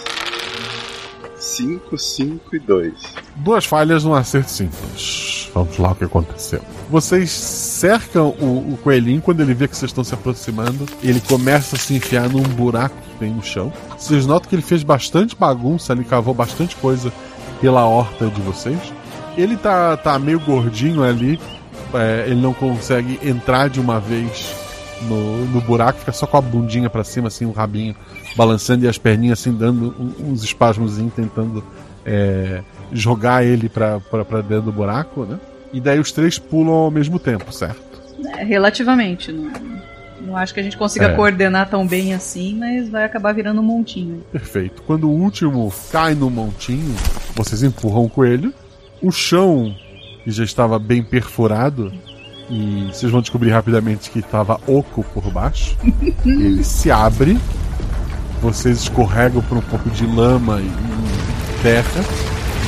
5, 1.39 1.97
5 1.97 2.55
e 2.55 2.59
2. 2.59 2.93
Duas 3.37 3.65
falhas 3.65 4.03
num 4.03 4.13
acerto 4.13 4.51
simples. 4.51 5.49
Vamos 5.53 5.77
lá 5.77 5.91
o 5.91 5.95
que 5.95 6.03
aconteceu. 6.03 6.61
Vocês 6.89 7.31
cercam 7.31 8.29
o, 8.39 8.73
o, 8.73 8.79
coelhinho 8.83 9.21
quando 9.21 9.41
ele 9.41 9.53
vê 9.53 9.67
que 9.67 9.75
vocês 9.75 9.89
estão 9.89 10.03
se 10.03 10.13
aproximando. 10.13 10.85
Ele 11.01 11.21
começa 11.21 11.75
a 11.75 11.79
se 11.79 11.93
enfiar 11.93 12.29
num 12.29 12.43
buraco 12.43 12.95
que 12.95 13.19
tem 13.19 13.31
no 13.31 13.43
chão. 13.43 13.71
Vocês 13.97 14.25
notam 14.25 14.49
que 14.49 14.55
ele 14.55 14.61
fez 14.61 14.83
bastante 14.83 15.35
bagunça, 15.35 15.93
ele 15.93 16.03
cavou 16.03 16.33
bastante 16.33 16.75
coisa 16.75 17.11
pela 17.61 17.85
horta 17.85 18.27
de 18.27 18.41
vocês. 18.41 18.93
Ele 19.37 19.55
tá, 19.55 19.95
tá 19.97 20.19
meio 20.19 20.39
gordinho 20.39 21.03
ali. 21.03 21.39
É, 21.93 22.25
ele 22.27 22.41
não 22.41 22.53
consegue 22.53 23.19
entrar 23.23 23.69
de 23.69 23.79
uma 23.79 23.99
vez 23.99 24.53
no, 25.03 25.45
no 25.45 25.61
buraco, 25.61 25.99
fica 25.99 26.11
só 26.11 26.27
com 26.27 26.37
a 26.37 26.41
bundinha 26.41 26.89
para 26.89 27.03
cima, 27.03 27.27
assim, 27.29 27.45
o 27.45 27.51
rabinho 27.51 27.95
balançando 28.35 28.85
e 28.85 28.87
as 28.87 28.97
perninhas 28.97 29.39
assim, 29.39 29.53
dando 29.53 29.95
uns 30.19 30.43
espasmos, 30.43 30.97
tentando 31.15 31.63
é, 32.05 32.61
jogar 32.91 33.45
ele 33.45 33.69
pra 33.69 33.99
dentro 34.47 34.63
do 34.63 34.71
buraco, 34.71 35.25
né? 35.25 35.39
E 35.71 35.79
daí 35.79 35.99
os 35.99 36.11
três 36.11 36.39
pulam 36.39 36.73
ao 36.73 36.91
mesmo 36.91 37.19
tempo, 37.19 37.51
certo? 37.51 37.81
É, 38.37 38.43
relativamente. 38.43 39.31
Não, 39.31 39.51
não 40.21 40.37
acho 40.37 40.53
que 40.53 40.59
a 40.59 40.63
gente 40.63 40.77
consiga 40.77 41.07
é. 41.07 41.15
coordenar 41.15 41.69
tão 41.69 41.85
bem 41.85 42.13
assim, 42.13 42.55
mas 42.57 42.89
vai 42.89 43.03
acabar 43.03 43.33
virando 43.33 43.61
um 43.61 43.63
montinho. 43.63 44.23
Perfeito. 44.31 44.81
Quando 44.83 45.07
o 45.07 45.11
último 45.11 45.71
cai 45.91 46.15
no 46.15 46.29
montinho, 46.29 46.95
vocês 47.35 47.63
empurram 47.63 48.05
o 48.05 48.09
coelho. 48.09 48.53
O 49.01 49.11
chão, 49.11 49.73
que 50.23 50.31
já 50.31 50.43
estava 50.43 50.77
bem 50.77 51.03
perfurado, 51.03 51.93
e 52.49 52.89
vocês 52.91 53.11
vão 53.11 53.21
descobrir 53.21 53.51
rapidamente 53.51 54.09
que 54.09 54.19
estava 54.19 54.59
oco 54.67 55.03
por 55.13 55.29
baixo. 55.31 55.77
Ele 56.25 56.63
se 56.63 56.89
abre, 56.89 57.37
vocês 58.41 58.83
escorregam 58.83 59.41
por 59.41 59.57
um 59.57 59.61
pouco 59.61 59.89
de 59.89 60.05
lama 60.05 60.61
e 60.61 60.71
terra 61.61 62.01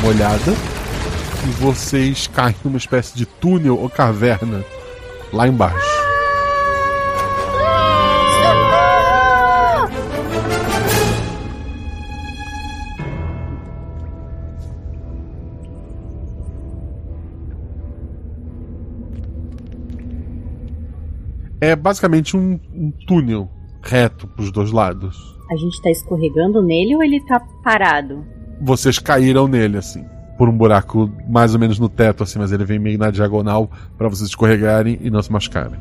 molhada 0.02 0.52
e 1.48 1.52
vocês 1.62 2.28
caem 2.28 2.56
numa 2.64 2.78
espécie 2.78 3.16
de 3.16 3.26
túnel 3.26 3.80
ou 3.80 3.90
caverna 3.90 4.64
lá 5.32 5.48
embaixo. 5.48 6.02
É 21.64 21.76
basicamente 21.76 22.36
um, 22.36 22.60
um 22.74 22.92
túnel 23.06 23.48
reto 23.82 24.28
para 24.28 24.44
os 24.44 24.52
dois 24.52 24.72
lados. 24.72 25.38
A 25.50 25.56
gente 25.56 25.82
tá 25.82 25.90
escorregando 25.90 26.62
nele 26.62 26.96
ou 26.96 27.04
ele 27.04 27.20
tá 27.22 27.40
parado? 27.64 28.26
Vocês 28.62 29.00
caíram 29.00 29.48
nele, 29.48 29.78
assim. 29.78 30.06
Por 30.38 30.48
um 30.48 30.58
buraco 30.58 31.12
mais 31.30 31.54
ou 31.54 31.60
menos 31.60 31.78
no 31.78 31.90
teto, 31.90 32.24
assim, 32.24 32.40
mas 32.40 32.52
ele 32.52 32.64
vem 32.64 32.80
meio 32.80 32.98
na 32.98 33.12
diagonal 33.12 33.70
para 33.98 34.08
vocês 34.08 34.30
escorregarem 34.30 34.98
e 35.02 35.10
não 35.10 35.22
se 35.22 35.32
machucarem. 35.32 35.80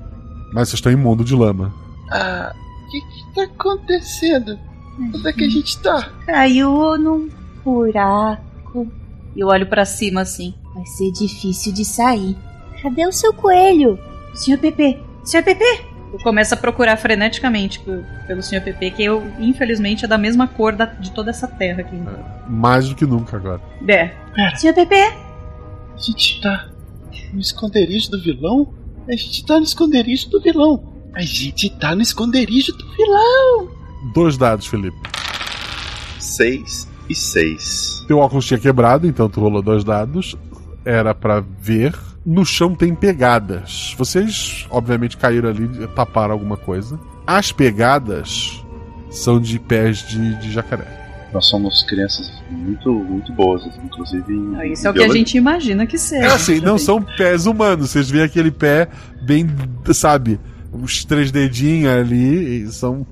Mas 0.52 0.68
vocês 0.68 0.74
estão 0.74 0.92
em 0.92 0.96
mundo 0.96 1.24
de 1.24 1.34
lama. 1.34 1.72
Ah, 2.10 2.52
o 2.54 2.90
que, 2.90 3.00
que 3.00 3.34
tá 3.34 3.42
acontecendo? 3.44 4.58
Onde 4.98 5.28
é 5.28 5.32
que 5.32 5.44
a 5.44 5.48
gente 5.48 5.80
tá? 5.80 6.10
Caiu 6.26 6.98
num 6.98 7.28
buraco. 7.64 8.88
Eu 9.36 9.48
olho 9.48 9.66
para 9.66 9.84
cima 9.84 10.22
assim. 10.22 10.54
Vai 10.74 10.84
ser 10.86 11.10
difícil 11.12 11.72
de 11.72 11.84
sair. 11.84 12.36
Cadê 12.82 13.06
o 13.06 13.12
seu 13.12 13.32
coelho? 13.32 13.98
Senhor 14.34 14.58
Pepe, 14.58 14.98
Senhor 15.24 15.44
Pepe! 15.44 15.89
Eu 16.12 16.18
começo 16.18 16.54
a 16.54 16.56
procurar 16.56 16.96
freneticamente 16.96 17.80
pelo 18.26 18.42
Senhor 18.42 18.62
Pepe, 18.62 18.90
que 18.90 19.04
eu, 19.04 19.24
infelizmente, 19.38 20.04
é 20.04 20.08
da 20.08 20.18
mesma 20.18 20.48
cor 20.48 20.74
da, 20.74 20.84
de 20.84 21.12
toda 21.12 21.30
essa 21.30 21.46
terra 21.46 21.82
aqui. 21.82 21.96
É, 21.96 22.50
mais 22.50 22.88
do 22.88 22.94
que 22.96 23.06
nunca 23.06 23.36
agora. 23.36 23.60
É. 23.86 24.08
Pera. 24.34 24.56
Senhor 24.56 24.74
Pepe! 24.74 24.94
A 24.94 25.98
gente 25.98 26.40
tá 26.40 26.68
no 27.32 27.40
esconderijo 27.40 28.10
do 28.10 28.20
vilão? 28.20 28.74
A 29.08 29.12
gente 29.12 29.44
tá 29.46 29.56
no 29.58 29.64
esconderijo 29.64 30.28
do 30.30 30.40
vilão. 30.40 30.92
A 31.14 31.20
gente 31.20 31.70
tá 31.70 31.94
no 31.94 32.02
esconderijo 32.02 32.72
do 32.72 32.90
vilão. 32.96 33.68
Dois 34.12 34.36
dados, 34.36 34.66
Felipe. 34.66 34.96
Seis 36.18 36.88
e 37.08 37.14
seis. 37.14 38.04
Teu 38.06 38.18
óculos 38.18 38.46
tinha 38.46 38.58
quebrado, 38.58 39.06
então 39.06 39.28
tu 39.28 39.40
rolou 39.40 39.62
dois 39.62 39.84
dados. 39.84 40.36
Era 40.84 41.14
para 41.14 41.40
ver 41.40 41.94
no 42.24 42.44
chão 42.44 42.74
tem 42.74 42.94
pegadas. 42.94 43.94
Vocês, 43.96 44.66
obviamente, 44.70 45.16
caíram 45.16 45.48
ali 45.48 45.68
e 45.82 45.86
taparam 45.88 46.32
alguma 46.32 46.56
coisa. 46.56 46.98
As 47.26 47.52
pegadas 47.52 48.64
são 49.10 49.40
de 49.40 49.58
pés 49.58 49.98
de, 50.06 50.36
de 50.40 50.52
jacaré. 50.52 50.98
Nós 51.32 51.46
somos 51.46 51.84
crianças 51.84 52.30
muito, 52.50 52.92
muito 52.92 53.32
boas, 53.32 53.62
inclusive 53.84 54.34
em. 54.34 54.56
Ah, 54.56 54.66
isso 54.66 54.86
é 54.86 54.90
o 54.90 54.94
que 54.94 55.02
a 55.02 55.08
gente 55.08 55.36
imagina 55.36 55.86
que 55.86 55.96
seja. 55.96 56.26
É 56.26 56.32
assim, 56.32 56.60
não 56.60 56.76
são 56.76 57.00
pés 57.00 57.46
humanos. 57.46 57.90
Vocês 57.90 58.10
veem 58.10 58.24
aquele 58.24 58.50
pé 58.50 58.88
bem, 59.22 59.46
sabe, 59.94 60.40
os 60.72 61.04
três 61.04 61.30
dedinhos 61.30 61.92
ali 61.92 62.66
são 62.72 63.06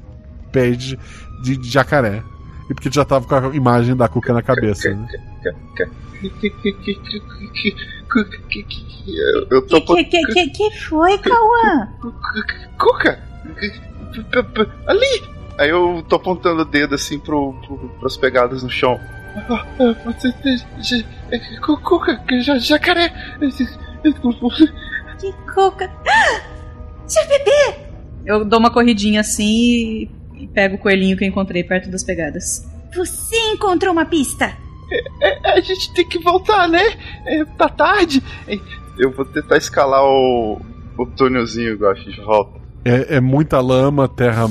pés 0.50 0.78
de, 0.78 0.98
de, 1.42 1.56
de 1.56 1.70
jacaré. 1.70 2.22
E 2.68 2.74
porque 2.74 2.90
já 2.90 3.04
tava 3.04 3.26
com 3.26 3.34
a 3.34 3.54
imagem 3.54 3.96
da 3.96 4.08
cuca 4.08 4.32
na 4.32 4.42
cabeça. 4.42 4.90
Né? 4.90 5.06
Eu 9.50 9.66
tô. 9.66 9.80
Que, 9.94 10.04
que, 10.04 10.26
que, 10.26 10.50
que 10.50 10.70
foi, 10.78 11.18
Cauã? 11.18 11.88
Cuca! 12.78 13.18
Ali! 14.86 15.22
Aí 15.58 15.70
eu 15.70 16.04
tô 16.08 16.16
apontando 16.16 16.62
o 16.62 16.64
dedo 16.64 16.94
assim 16.94 17.18
pro, 17.18 17.52
pro, 17.54 17.76
pras 18.00 18.16
pegadas 18.16 18.62
no 18.62 18.70
chão. 18.70 18.98
Cuca, 21.80 22.20
jacaré! 22.60 23.12
Que 25.20 25.32
cuca! 25.52 25.90
Seu 27.06 27.26
bebê! 27.28 27.88
Eu 28.24 28.44
dou 28.44 28.58
uma 28.58 28.70
corridinha 28.70 29.20
assim 29.20 30.08
e 30.34 30.46
pego 30.48 30.76
o 30.76 30.78
coelhinho 30.78 31.16
que 31.16 31.24
eu 31.24 31.28
encontrei 31.28 31.64
perto 31.64 31.90
das 31.90 32.04
pegadas. 32.04 32.68
Você 32.94 33.36
encontrou 33.52 33.92
uma 33.92 34.04
pista! 34.04 34.56
É, 34.90 35.50
é, 35.50 35.52
a 35.52 35.60
gente 35.60 35.92
tem 35.92 36.06
que 36.06 36.18
voltar, 36.18 36.68
né? 36.68 36.96
É, 37.26 37.44
tá 37.44 37.68
tarde. 37.68 38.22
Eu 38.98 39.10
vou 39.10 39.24
tentar 39.24 39.56
escalar 39.56 40.02
o, 40.02 40.60
o 40.96 41.06
túnelzinho, 41.06 41.76
eu 41.80 41.90
acho, 41.90 42.10
de 42.10 42.20
volta. 42.20 42.58
É, 42.84 43.16
é 43.16 43.20
muita 43.20 43.60
lama, 43.60 44.08
terra 44.08 44.48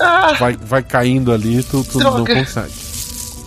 ah, 0.00 0.32
vai, 0.38 0.56
vai 0.56 0.82
caindo 0.82 1.30
ali, 1.30 1.62
tu, 1.62 1.84
tu 1.84 1.98
não 1.98 2.24
consegue. 2.24 2.72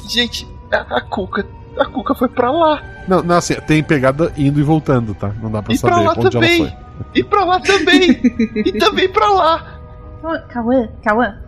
Gente, 0.07 0.47
a, 0.71 0.97
a 0.97 1.01
Cuca. 1.01 1.45
A 1.77 1.85
Cuca 1.85 2.13
foi 2.13 2.29
pra 2.29 2.51
lá. 2.51 2.83
Não, 3.07 3.23
não, 3.23 3.37
assim, 3.37 3.55
tem 3.67 3.83
pegada 3.83 4.31
indo 4.37 4.59
e 4.59 4.63
voltando, 4.63 5.15
tá? 5.15 5.33
Não 5.41 5.51
dá 5.51 5.63
pra 5.63 5.73
e 5.73 5.77
saber 5.77 5.93
pra 5.93 6.01
lá 6.03 6.13
onde 6.15 6.29
também. 6.29 6.59
ela 6.61 6.69
foi. 6.69 6.83
E 7.15 7.23
pra 7.23 7.43
lá 7.43 7.59
também! 7.59 8.21
e 8.55 8.77
também 8.77 9.09
pra 9.09 9.29
lá! 9.29 9.79
Cauã, 10.49 10.87
Cauã, 11.03 11.41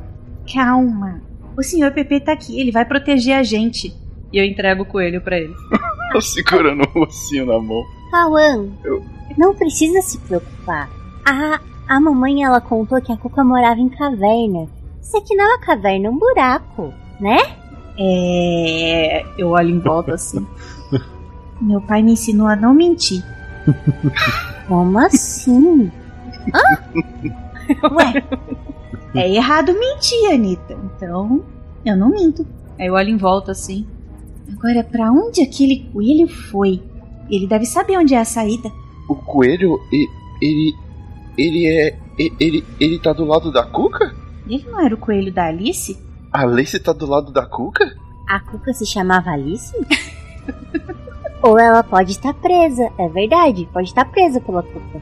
calma. 0.51 1.21
O 1.55 1.63
senhor 1.63 1.91
Pepe 1.91 2.19
tá 2.19 2.33
aqui, 2.33 2.59
ele 2.59 2.71
vai 2.71 2.83
proteger 2.83 3.37
a 3.37 3.43
gente 3.43 3.95
e 4.35 4.39
eu 4.39 4.43
entrego 4.43 4.83
o 4.83 4.85
coelho 4.85 5.21
para 5.21 5.39
ele. 5.39 5.55
Tô 6.11 6.19
segurando 6.19 6.85
o 6.93 7.03
ossinho 7.03 7.45
na 7.45 7.57
mão. 7.57 7.81
Cauã, 8.11 8.67
eu... 8.83 9.01
não 9.37 9.55
precisa 9.55 10.01
se 10.01 10.17
preocupar. 10.19 10.89
A, 11.25 11.61
a 11.87 11.99
mamãe 12.01 12.43
ela 12.43 12.59
contou 12.59 13.01
que 13.01 13.13
a 13.13 13.17
Cuca 13.17 13.45
morava 13.45 13.79
em 13.79 13.87
caverna. 13.87 14.67
Isso 15.01 15.17
aqui 15.17 15.33
não 15.35 15.45
é 15.45 15.47
uma 15.47 15.59
caverna, 15.59 16.07
é 16.07 16.09
um 16.09 16.17
buraco, 16.17 16.93
né? 17.17 17.37
É. 17.97 19.25
Eu 19.37 19.51
olho 19.51 19.69
em 19.69 19.79
volta 19.79 20.15
assim. 20.15 20.45
Meu 21.61 21.79
pai 21.79 22.03
me 22.03 22.11
ensinou 22.11 22.47
a 22.47 22.57
não 22.57 22.73
mentir. 22.73 23.23
Como 24.67 24.99
assim? 24.99 25.89
Hã? 26.53 26.61
Ué, 27.89 28.23
é 29.15 29.33
errado 29.33 29.73
mentir, 29.73 30.33
Anitta. 30.33 30.73
Então, 30.73 31.41
eu 31.85 31.95
não 31.95 32.09
minto. 32.09 32.45
Aí 32.77 32.87
eu 32.87 32.95
olho 32.95 33.09
em 33.09 33.17
volta 33.17 33.53
assim. 33.53 33.87
Agora, 34.51 34.83
para 34.83 35.11
onde 35.11 35.41
aquele 35.41 35.87
coelho 35.91 36.27
foi? 36.27 36.81
Ele 37.29 37.47
deve 37.47 37.65
saber 37.65 37.97
onde 37.97 38.13
é 38.13 38.19
a 38.19 38.25
saída. 38.25 38.69
O 39.09 39.15
coelho, 39.15 39.79
ele. 40.41 40.75
Ele 41.37 41.67
é. 41.67 41.97
Ele, 42.17 42.63
ele 42.79 42.99
tá 42.99 43.11
do 43.11 43.25
lado 43.25 43.51
da 43.51 43.63
Cuca? 43.63 44.15
Ele 44.47 44.65
não 44.69 44.79
era 44.79 44.95
o 44.95 44.97
coelho 44.97 45.33
da 45.33 45.47
Alice? 45.47 45.97
A 46.31 46.43
Alice 46.43 46.79
tá 46.79 46.93
do 46.93 47.05
lado 47.05 47.31
da 47.31 47.45
Cuca? 47.45 47.93
A 48.27 48.39
Cuca 48.39 48.73
se 48.73 48.85
chamava 48.85 49.31
Alice? 49.31 49.73
Ou 51.41 51.59
ela 51.59 51.83
pode 51.83 52.11
estar 52.11 52.33
presa, 52.33 52.89
é 52.97 53.07
verdade, 53.09 53.67
pode 53.71 53.89
estar 53.89 54.05
presa 54.05 54.39
pela 54.39 54.63
Cuca. 54.63 55.01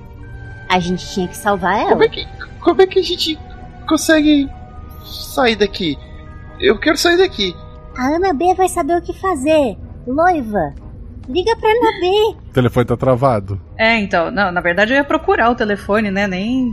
A 0.70 0.80
gente 0.80 1.08
tinha 1.14 1.28
que 1.28 1.38
salvar 1.38 1.80
ela. 1.80 1.92
Como 1.92 2.04
é 2.04 2.10
que, 2.10 2.28
como 2.60 2.82
é 2.82 2.88
que 2.88 3.00
a 3.00 3.04
gente 3.04 3.40
consegue 3.88 4.50
sair 5.06 5.56
daqui? 5.56 5.98
Eu 6.60 6.80
quero 6.80 6.98
sair 6.98 7.18
daqui. 7.18 7.56
A 7.96 8.08
Ana 8.08 8.34
B 8.34 8.54
vai 8.56 8.68
saber 8.68 8.98
o 8.98 9.02
que 9.02 9.14
fazer. 9.14 9.78
Loiva, 10.06 10.74
liga 11.28 11.56
pra 11.56 11.70
Ana 11.70 12.00
B. 12.00 12.38
O 12.50 12.54
telefone 12.54 12.86
tá 12.86 12.98
travado. 12.98 13.60
É, 13.78 13.98
então, 14.00 14.32
não, 14.32 14.52
na 14.52 14.62
verdade 14.62 14.94
eu 14.94 14.98
ia 14.98 15.04
procurar 15.04 15.50
o 15.50 15.56
telefone, 15.56 16.12
né? 16.12 16.28
Nem. 16.28 16.72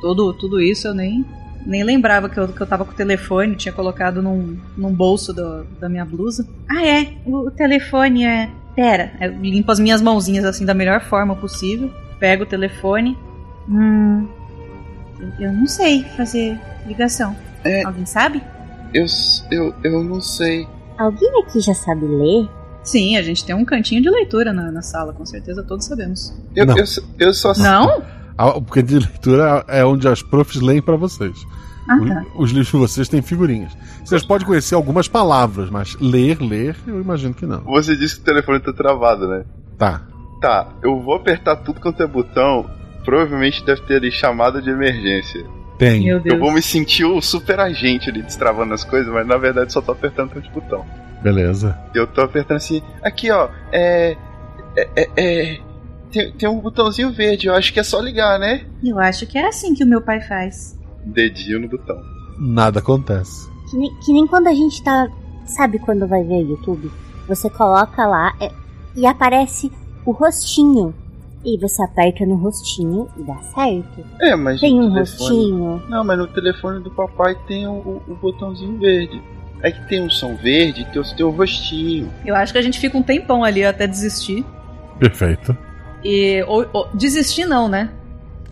Tudo, 0.00 0.32
tudo 0.32 0.60
isso 0.60 0.88
eu 0.88 0.94
nem. 0.94 1.24
Nem 1.66 1.82
lembrava 1.82 2.28
que 2.28 2.40
eu, 2.40 2.48
que 2.48 2.60
eu 2.60 2.66
tava 2.66 2.86
com 2.86 2.92
o 2.92 2.96
telefone, 2.96 3.54
tinha 3.54 3.72
colocado 3.72 4.22
num, 4.22 4.56
num 4.76 4.94
bolso 4.94 5.32
do, 5.32 5.64
da 5.78 5.90
minha 5.90 6.06
blusa. 6.06 6.48
Ah, 6.70 6.86
é, 6.86 7.16
o, 7.26 7.48
o 7.48 7.50
telefone 7.50 8.24
é. 8.24 8.50
Pera, 8.74 9.12
eu 9.20 9.32
limpo 9.32 9.70
as 9.70 9.78
minhas 9.78 10.00
mãozinhas 10.00 10.44
assim 10.44 10.64
da 10.64 10.72
melhor 10.72 11.02
forma 11.02 11.36
possível. 11.36 11.90
Pego 12.18 12.44
o 12.44 12.46
telefone. 12.46 13.18
Hum. 13.68 14.26
Eu, 15.18 15.48
eu 15.48 15.52
não 15.52 15.66
sei 15.66 16.02
fazer 16.16 16.58
ligação. 16.86 17.36
É. 17.62 17.84
Alguém 17.84 18.06
sabe? 18.06 18.42
Eu, 18.94 19.06
eu, 19.50 19.74
eu 19.84 20.04
não 20.04 20.20
sei. 20.20 20.66
Alguém 20.98 21.30
aqui 21.42 21.60
já 21.60 21.74
sabe 21.74 22.06
ler? 22.06 22.48
Sim, 22.82 23.16
a 23.16 23.22
gente 23.22 23.44
tem 23.44 23.54
um 23.54 23.64
cantinho 23.64 24.02
de 24.02 24.10
leitura 24.10 24.52
na, 24.52 24.70
na 24.72 24.82
sala, 24.82 25.12
com 25.12 25.24
certeza 25.24 25.62
todos 25.62 25.84
sabemos. 25.86 26.34
Eu, 26.56 26.66
Não. 26.66 26.76
eu, 26.76 26.84
eu 27.18 27.34
só 27.34 27.52
Não? 27.54 28.02
O 28.56 28.62
cantinho 28.62 29.00
de 29.00 29.06
leitura 29.06 29.64
é 29.68 29.84
onde 29.84 30.08
as 30.08 30.22
profs 30.22 30.60
leem 30.60 30.80
pra 30.80 30.96
vocês. 30.96 31.36
Ah, 31.88 31.96
O- 31.96 32.06
tá. 32.08 32.24
Os 32.36 32.50
livros 32.50 32.68
de 32.70 32.76
vocês 32.78 33.08
têm 33.08 33.20
figurinhas. 33.22 33.76
Vocês 34.04 34.24
podem 34.24 34.46
conhecer 34.46 34.74
algumas 34.74 35.08
palavras, 35.08 35.68
mas 35.70 35.94
ler, 36.00 36.40
ler, 36.40 36.74
eu 36.86 37.00
imagino 37.00 37.34
que 37.34 37.44
não. 37.46 37.60
Você 37.64 37.94
disse 37.96 38.16
que 38.16 38.22
o 38.22 38.24
telefone 38.24 38.60
tá 38.60 38.72
travado, 38.72 39.28
né? 39.28 39.44
Tá. 39.76 40.06
Tá, 40.40 40.68
eu 40.82 41.00
vou 41.02 41.14
apertar 41.14 41.56
tudo 41.56 41.80
quanto 41.80 42.02
é 42.02 42.06
botão. 42.06 42.68
Provavelmente 43.04 43.64
deve 43.64 43.82
ter 43.82 43.96
ali 43.96 44.10
chamada 44.10 44.60
de 44.62 44.70
emergência. 44.70 45.44
Tem. 45.80 46.04
Meu 46.04 46.20
Deus. 46.20 46.34
Eu 46.34 46.38
vou 46.38 46.52
me 46.52 46.60
sentir 46.60 47.06
o 47.06 47.22
super 47.22 47.58
agente 47.58 48.10
ali 48.10 48.20
destravando 48.20 48.74
as 48.74 48.84
coisas, 48.84 49.10
mas 49.10 49.26
na 49.26 49.38
verdade 49.38 49.72
só 49.72 49.80
tô 49.80 49.92
apertando 49.92 50.32
tanto 50.34 50.50
botão. 50.50 50.84
Beleza. 51.22 51.78
Eu 51.94 52.06
tô 52.06 52.20
apertando 52.20 52.58
assim, 52.58 52.82
aqui 53.02 53.30
ó, 53.30 53.48
é. 53.72 54.14
É. 54.76 54.88
é, 54.94 55.08
é 55.16 55.60
tem, 56.12 56.32
tem 56.32 56.48
um 56.48 56.58
botãozinho 56.58 57.10
verde, 57.12 57.46
eu 57.46 57.54
acho 57.54 57.72
que 57.72 57.80
é 57.80 57.82
só 57.82 57.98
ligar, 58.00 58.38
né? 58.38 58.66
Eu 58.84 58.98
acho 58.98 59.26
que 59.26 59.38
é 59.38 59.46
assim 59.46 59.74
que 59.74 59.82
o 59.82 59.86
meu 59.86 60.02
pai 60.02 60.20
faz. 60.20 60.78
Dedinho 61.02 61.60
no 61.60 61.68
botão. 61.68 61.96
Nada 62.38 62.80
acontece. 62.80 63.48
Que 63.70 63.76
nem, 63.78 63.94
que 64.00 64.12
nem 64.12 64.26
quando 64.26 64.48
a 64.48 64.54
gente 64.54 64.82
tá. 64.84 65.08
Sabe 65.46 65.78
quando 65.78 66.06
vai 66.06 66.22
ver 66.22 66.42
YouTube? 66.42 66.90
Você 67.26 67.48
coloca 67.48 68.06
lá 68.06 68.34
é, 68.38 68.50
e 68.94 69.06
aparece 69.06 69.72
o 70.04 70.10
rostinho. 70.10 70.94
E 71.44 71.56
você 71.58 71.82
aperta 71.82 72.26
no 72.26 72.36
rostinho 72.36 73.08
e 73.16 73.22
dá 73.22 73.36
certo. 73.38 74.04
É, 74.20 74.36
mas. 74.36 74.60
Tem 74.60 74.78
um 74.78 74.92
telefone- 74.92 75.00
rostinho. 75.30 75.82
Não, 75.88 76.04
mas 76.04 76.18
no 76.18 76.26
telefone 76.26 76.82
do 76.82 76.90
papai 76.90 77.34
tem 77.48 77.66
o, 77.66 77.70
o- 77.72 78.02
o 78.08 78.14
botãozinho 78.16 78.78
verde. 78.78 79.22
É 79.62 79.70
que 79.70 79.88
tem 79.88 80.02
um 80.02 80.08
som 80.10 80.34
verde 80.36 80.86
tem 81.16 81.24
o 81.26 81.30
rostinho. 81.30 82.10
Eu 82.24 82.34
acho 82.34 82.52
que 82.52 82.58
a 82.58 82.62
gente 82.62 82.78
fica 82.78 82.96
um 82.96 83.02
tempão 83.02 83.42
ali 83.44 83.64
até 83.64 83.86
desistir. 83.86 84.44
Perfeito. 84.98 85.56
E. 86.04 86.42
Ou, 86.46 86.66
ou- 86.72 86.88
desistir 86.94 87.46
não, 87.46 87.68
né? 87.68 87.90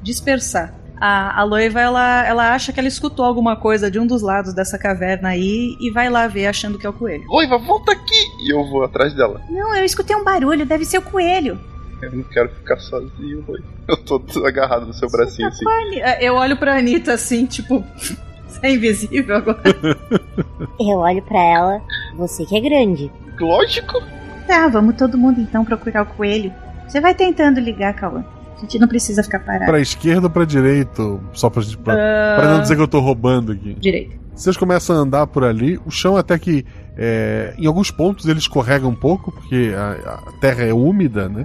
Dispersar. 0.03 0.74
A, 1.01 1.41
a 1.41 1.45
Loiva, 1.45 1.80
ela, 1.80 2.26
ela 2.26 2.55
acha 2.55 2.72
que 2.72 2.80
ela 2.80 2.89
escutou 2.89 3.24
alguma 3.24 3.55
coisa 3.55 3.89
de 3.91 4.01
um 4.01 4.07
dos 4.07 4.20
lados 4.20 4.53
dessa 4.53 4.76
caverna 4.76 5.28
aí 5.28 5.76
e 5.80 5.91
vai 5.93 6.11
lá 6.11 6.26
ver 6.26 6.47
achando 6.47 6.76
que 6.76 6.86
é 6.86 6.91
o 6.91 6.93
coelho. 6.93 7.24
Loiva, 7.28 7.57
volta 7.59 7.93
aqui! 7.93 8.26
E 8.45 8.53
eu 8.53 8.68
vou 8.68 8.82
atrás 8.82 9.14
dela. 9.14 9.41
Não, 9.49 9.76
eu 9.76 9.84
escutei 9.84 10.16
um 10.16 10.24
barulho, 10.24 10.66
deve 10.66 10.84
ser 10.84 10.99
o 10.99 11.03
coelho. 11.03 11.61
Eu 12.03 12.12
não 12.12 12.22
quero 12.24 12.49
ficar 12.51 12.76
sozinho, 12.78 13.44
Loiva. 13.46 13.64
Eu 13.88 13.96
tô 13.96 14.22
agarrado 14.46 14.86
no 14.86 14.92
seu 14.94 15.09
bracinho 15.11 15.49
assim. 15.49 15.64
É, 16.01 16.24
Eu 16.24 16.34
olho 16.34 16.57
pra 16.57 16.76
Anitta 16.76 17.12
assim, 17.14 17.44
tipo. 17.46 17.84
Você 18.49 18.66
é 18.66 18.72
invisível 18.74 19.36
agora. 19.36 19.61
Eu 20.80 20.99
olho 20.99 21.22
pra 21.22 21.38
ela, 21.42 21.82
você 22.16 22.46
que 22.46 22.57
é 22.57 22.61
grande. 22.61 23.11
Lógico! 23.38 24.01
Tá, 24.46 24.66
vamos 24.68 24.96
todo 24.96 25.18
mundo 25.18 25.40
então 25.40 25.64
procurar 25.64 26.03
o 26.03 26.07
coelho. 26.07 26.53
Você 26.88 27.01
vai 27.01 27.14
tentando 27.14 27.61
ligar, 27.61 27.92
Cauã. 27.94 28.24
A 28.57 28.61
gente 28.62 28.78
não 28.78 28.88
precisa 28.88 29.22
ficar 29.22 29.40
parado. 29.40 29.66
Pra 29.66 29.78
esquerda 29.80 30.26
ou 30.26 30.30
pra 30.30 30.44
direita? 30.44 31.03
Só 31.34 31.51
pra, 31.51 31.62
pra, 31.84 31.94
Ah. 31.94 32.36
pra 32.40 32.55
não 32.55 32.62
dizer 32.62 32.74
que 32.74 32.82
eu 32.82 32.88
tô 32.88 33.01
roubando 33.01 33.53
aqui. 33.53 33.74
Direita. 33.74 34.16
Vocês 34.34 34.57
começam 34.57 34.96
a 34.96 35.01
andar 35.01 35.26
por 35.26 35.44
ali, 35.44 35.78
o 35.84 35.90
chão 35.90 36.16
até 36.16 36.38
que 36.38 36.64
é, 36.96 37.55
em 37.59 37.66
alguns 37.66 37.90
pontos 37.90 38.26
ele 38.26 38.38
escorrega 38.38 38.86
um 38.88 38.94
pouco, 38.94 39.30
porque 39.30 39.72
a, 39.76 40.14
a 40.28 40.32
terra 40.40 40.64
é 40.64 40.72
úmida, 40.72 41.28
né? 41.28 41.44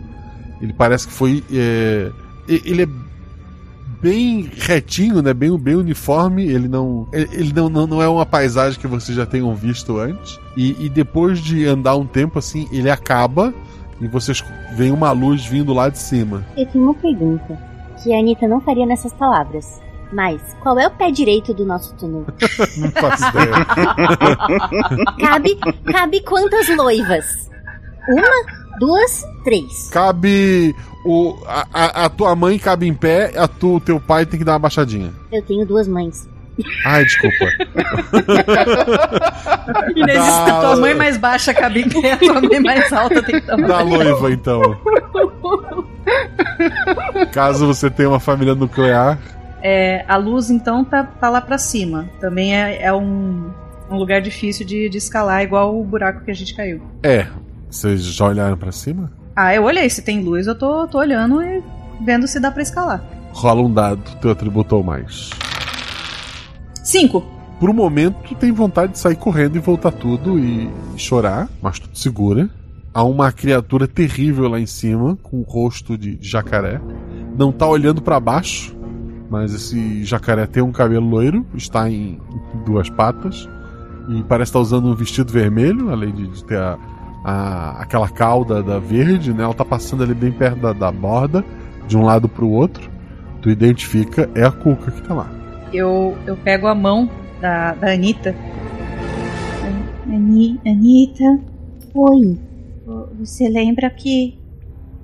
Ele 0.63 0.71
parece 0.71 1.05
que 1.05 1.13
foi. 1.13 1.43
é, 1.51 2.09
ele 2.47 2.83
é 2.83 2.87
bem 4.01 4.49
retinho, 4.55 5.21
né? 5.21 5.33
Bem, 5.33 5.57
bem 5.59 5.75
uniforme. 5.75 6.47
Ele 6.47 6.69
não. 6.69 7.05
Ele 7.11 7.27
ele 7.33 7.53
não, 7.53 7.67
não, 7.67 7.85
não 7.85 8.01
é 8.01 8.07
uma 8.07 8.25
paisagem 8.25 8.79
que 8.79 8.87
vocês 8.87 9.17
já 9.17 9.25
tenham 9.25 9.53
visto 9.53 9.97
antes. 9.97 10.39
E, 10.55 10.85
e 10.85 10.87
depois 10.87 11.39
de 11.39 11.65
andar 11.65 11.97
um 11.97 12.05
tempo 12.05 12.39
assim, 12.39 12.65
ele 12.71 12.89
acaba 12.89 13.53
e 13.99 14.07
vocês 14.07 14.41
veem 14.71 14.93
uma 14.93 15.11
luz 15.11 15.45
vindo 15.45 15.73
lá 15.73 15.89
de 15.89 15.99
cima. 15.99 16.45
Eu 16.55 16.65
tenho 16.67 16.85
uma 16.85 16.93
pergunta 16.93 17.59
que 18.01 18.13
a 18.13 18.19
Anitta 18.19 18.47
não 18.47 18.61
faria 18.61 18.85
nessas 18.85 19.11
palavras. 19.11 19.81
Mas, 20.13 20.41
qual 20.61 20.79
é 20.79 20.87
o 20.87 20.91
pé 20.91 21.11
direito 21.11 21.53
do 21.53 21.65
nosso 21.65 21.95
túnel? 21.95 22.27
Não 22.77 22.91
faço 22.91 23.23
ideia. 23.29 23.65
cabe, 25.19 25.57
cabe 25.91 26.21
quantas 26.21 26.69
loivas? 26.69 27.49
Uma, 28.09 28.79
duas, 28.79 29.25
três. 29.43 29.89
Cabe. 29.89 30.75
O, 31.05 31.37
a, 31.45 32.05
a, 32.05 32.09
tua 32.09 32.35
mãe 32.35 32.57
cabe 32.57 32.87
em 32.87 32.93
pé, 32.93 33.33
a 33.35 33.47
tu, 33.47 33.75
o 33.75 33.79
teu 33.79 33.99
pai 33.99 34.25
tem 34.25 34.39
que 34.39 34.45
dar 34.45 34.53
uma 34.53 34.59
baixadinha. 34.59 35.11
Eu 35.31 35.41
tenho 35.41 35.65
duas 35.65 35.87
mães. 35.87 36.29
Ai, 36.85 37.03
desculpa. 37.03 37.45
Inês, 39.95 40.17
Dá- 40.19 40.45
a 40.45 40.59
tua 40.61 40.75
mãe 40.77 40.93
mais 40.93 41.17
baixa 41.17 41.53
cabe 41.53 41.81
em 41.81 41.89
pé, 41.89 42.13
a 42.13 42.17
tua 42.17 42.41
mãe 42.41 42.59
mais 42.61 42.91
alta 42.93 43.21
tem 43.23 43.39
que 43.41 43.47
tomar. 43.47 43.67
Da 43.67 43.81
loiva, 43.81 44.31
então. 44.31 44.61
Caso 47.31 47.67
você 47.67 47.89
tenha 47.89 48.09
uma 48.09 48.19
família 48.19 48.55
nuclear, 48.55 49.17
É, 49.61 50.03
a 50.07 50.17
luz 50.17 50.49
então 50.49 50.83
tá, 50.83 51.03
tá 51.03 51.29
lá 51.29 51.41
pra 51.41 51.57
cima. 51.57 52.09
Também 52.19 52.55
é, 52.55 52.81
é 52.83 52.93
um, 52.93 53.49
um 53.89 53.95
lugar 53.97 54.21
difícil 54.21 54.65
de, 54.65 54.89
de 54.89 54.97
escalar, 54.97 55.41
igual 55.43 55.77
o 55.79 55.83
buraco 55.83 56.23
que 56.23 56.31
a 56.31 56.35
gente 56.35 56.55
caiu. 56.55 56.81
é. 57.03 57.27
Vocês 57.73 58.03
já 58.03 58.27
olharam 58.27 58.55
pra 58.55 58.71
cima? 58.71 59.11
Ah, 59.35 59.53
eu 59.55 59.63
olhei. 59.63 59.89
Se 59.89 60.03
tem 60.03 60.21
luz, 60.21 60.45
eu 60.45 60.53
tô, 60.53 60.87
tô 60.87 60.99
olhando 60.99 61.41
e 61.41 61.61
vendo 62.05 62.27
se 62.27 62.39
dá 62.39 62.51
pra 62.51 62.61
escalar. 62.61 63.03
Rola 63.31 63.63
um 63.63 63.73
dado, 63.73 64.15
teu 64.21 64.29
atributo 64.29 64.75
ou 64.75 64.83
mais. 64.83 65.31
Cinco. 66.83 67.25
Por 67.59 67.71
um 67.71 67.73
momento, 67.73 68.15
tu 68.27 68.35
tem 68.35 68.51
vontade 68.51 68.91
de 68.91 68.99
sair 68.99 69.15
correndo 69.15 69.55
e 69.55 69.59
voltar 69.59 69.91
tudo 69.91 70.37
e 70.37 70.69
chorar, 70.97 71.49
mas 71.63 71.79
tu 71.79 71.87
te 71.87 71.97
segura. 71.97 72.47
Há 72.93 73.03
uma 73.03 73.31
criatura 73.31 73.87
terrível 73.87 74.47
lá 74.47 74.59
em 74.59 74.67
cima, 74.67 75.17
com 75.23 75.39
o 75.39 75.43
rosto 75.43 75.97
de 75.97 76.19
jacaré. 76.21 76.79
Não 77.35 77.51
tá 77.51 77.65
olhando 77.65 78.03
pra 78.03 78.19
baixo, 78.19 78.75
mas 79.31 79.51
esse 79.51 80.03
jacaré 80.03 80.45
tem 80.45 80.61
um 80.61 80.71
cabelo 80.71 81.09
loiro, 81.09 81.43
está 81.55 81.89
em 81.89 82.21
duas 82.67 82.87
patas 82.87 83.49
e 84.09 84.21
parece 84.23 84.49
estar 84.49 84.59
usando 84.59 84.89
um 84.89 84.95
vestido 84.95 85.31
vermelho, 85.31 85.89
além 85.89 86.13
de 86.13 86.43
ter 86.43 86.59
a, 86.59 86.77
a- 87.23 87.81
aquela 87.81 88.09
cauda 88.09 88.61
da 88.61 88.79
verde, 88.79 89.33
né? 89.33 89.43
Ela 89.43 89.53
tá 89.53 89.63
passando 89.65 90.03
ali 90.03 90.13
bem 90.13 90.31
perto 90.31 90.59
da, 90.59 90.73
da 90.73 90.91
borda, 90.91 91.43
de 91.87 91.97
um 91.97 92.03
lado 92.03 92.27
pro 92.27 92.49
outro. 92.49 92.89
Tu 93.41 93.49
identifica, 93.49 94.29
é 94.35 94.43
a 94.43 94.51
Cuca 94.51 94.91
que 94.91 95.01
tá 95.01 95.13
lá. 95.13 95.29
Eu, 95.73 96.17
eu 96.25 96.35
pego 96.37 96.67
a 96.67 96.75
mão 96.75 97.09
da, 97.41 97.73
da 97.73 97.91
Anitta. 97.93 98.35
Ani, 100.07 100.59
Anitta, 100.65 101.39
Oi. 101.93 102.37
você 103.17 103.47
lembra 103.49 103.89
que 103.89 104.37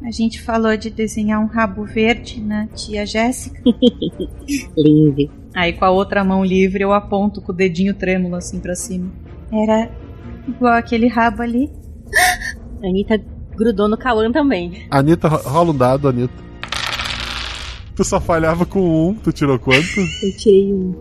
a 0.05 0.11
gente 0.11 0.41
falou 0.41 0.75
de 0.77 0.89
desenhar 0.89 1.41
um 1.41 1.47
rabo 1.47 1.83
verde 1.83 2.41
na 2.41 2.67
tia 2.67 3.05
Jéssica? 3.05 3.61
Livre. 4.77 5.29
Aí 5.55 5.73
com 5.73 5.83
a 5.85 5.89
outra 5.89 6.23
mão 6.23 6.45
livre 6.45 6.83
eu 6.83 6.93
aponto 6.93 7.41
com 7.41 7.51
o 7.51 7.55
dedinho 7.55 7.93
trêmulo 7.93 8.35
assim 8.35 8.59
pra 8.59 8.75
cima. 8.75 9.09
Era 9.51 9.89
igual 10.47 10.73
aquele 10.73 11.07
rabo 11.07 11.41
ali. 11.41 11.69
A 12.83 12.87
Anitta 12.87 13.21
grudou 13.57 13.87
no 13.89 13.97
Cauã 13.97 14.31
também. 14.31 14.87
Anitta, 14.89 15.27
ro- 15.27 15.41
rola 15.49 15.71
um 15.71 15.75
dado, 15.77 16.07
Anitta. 16.07 16.33
Tu 17.95 18.03
só 18.05 18.19
falhava 18.21 18.65
com 18.65 19.09
um, 19.09 19.13
tu 19.15 19.31
tirou 19.33 19.59
quanto? 19.59 19.99
Eu 20.23 20.37
tirei 20.37 20.73
um. 20.73 20.95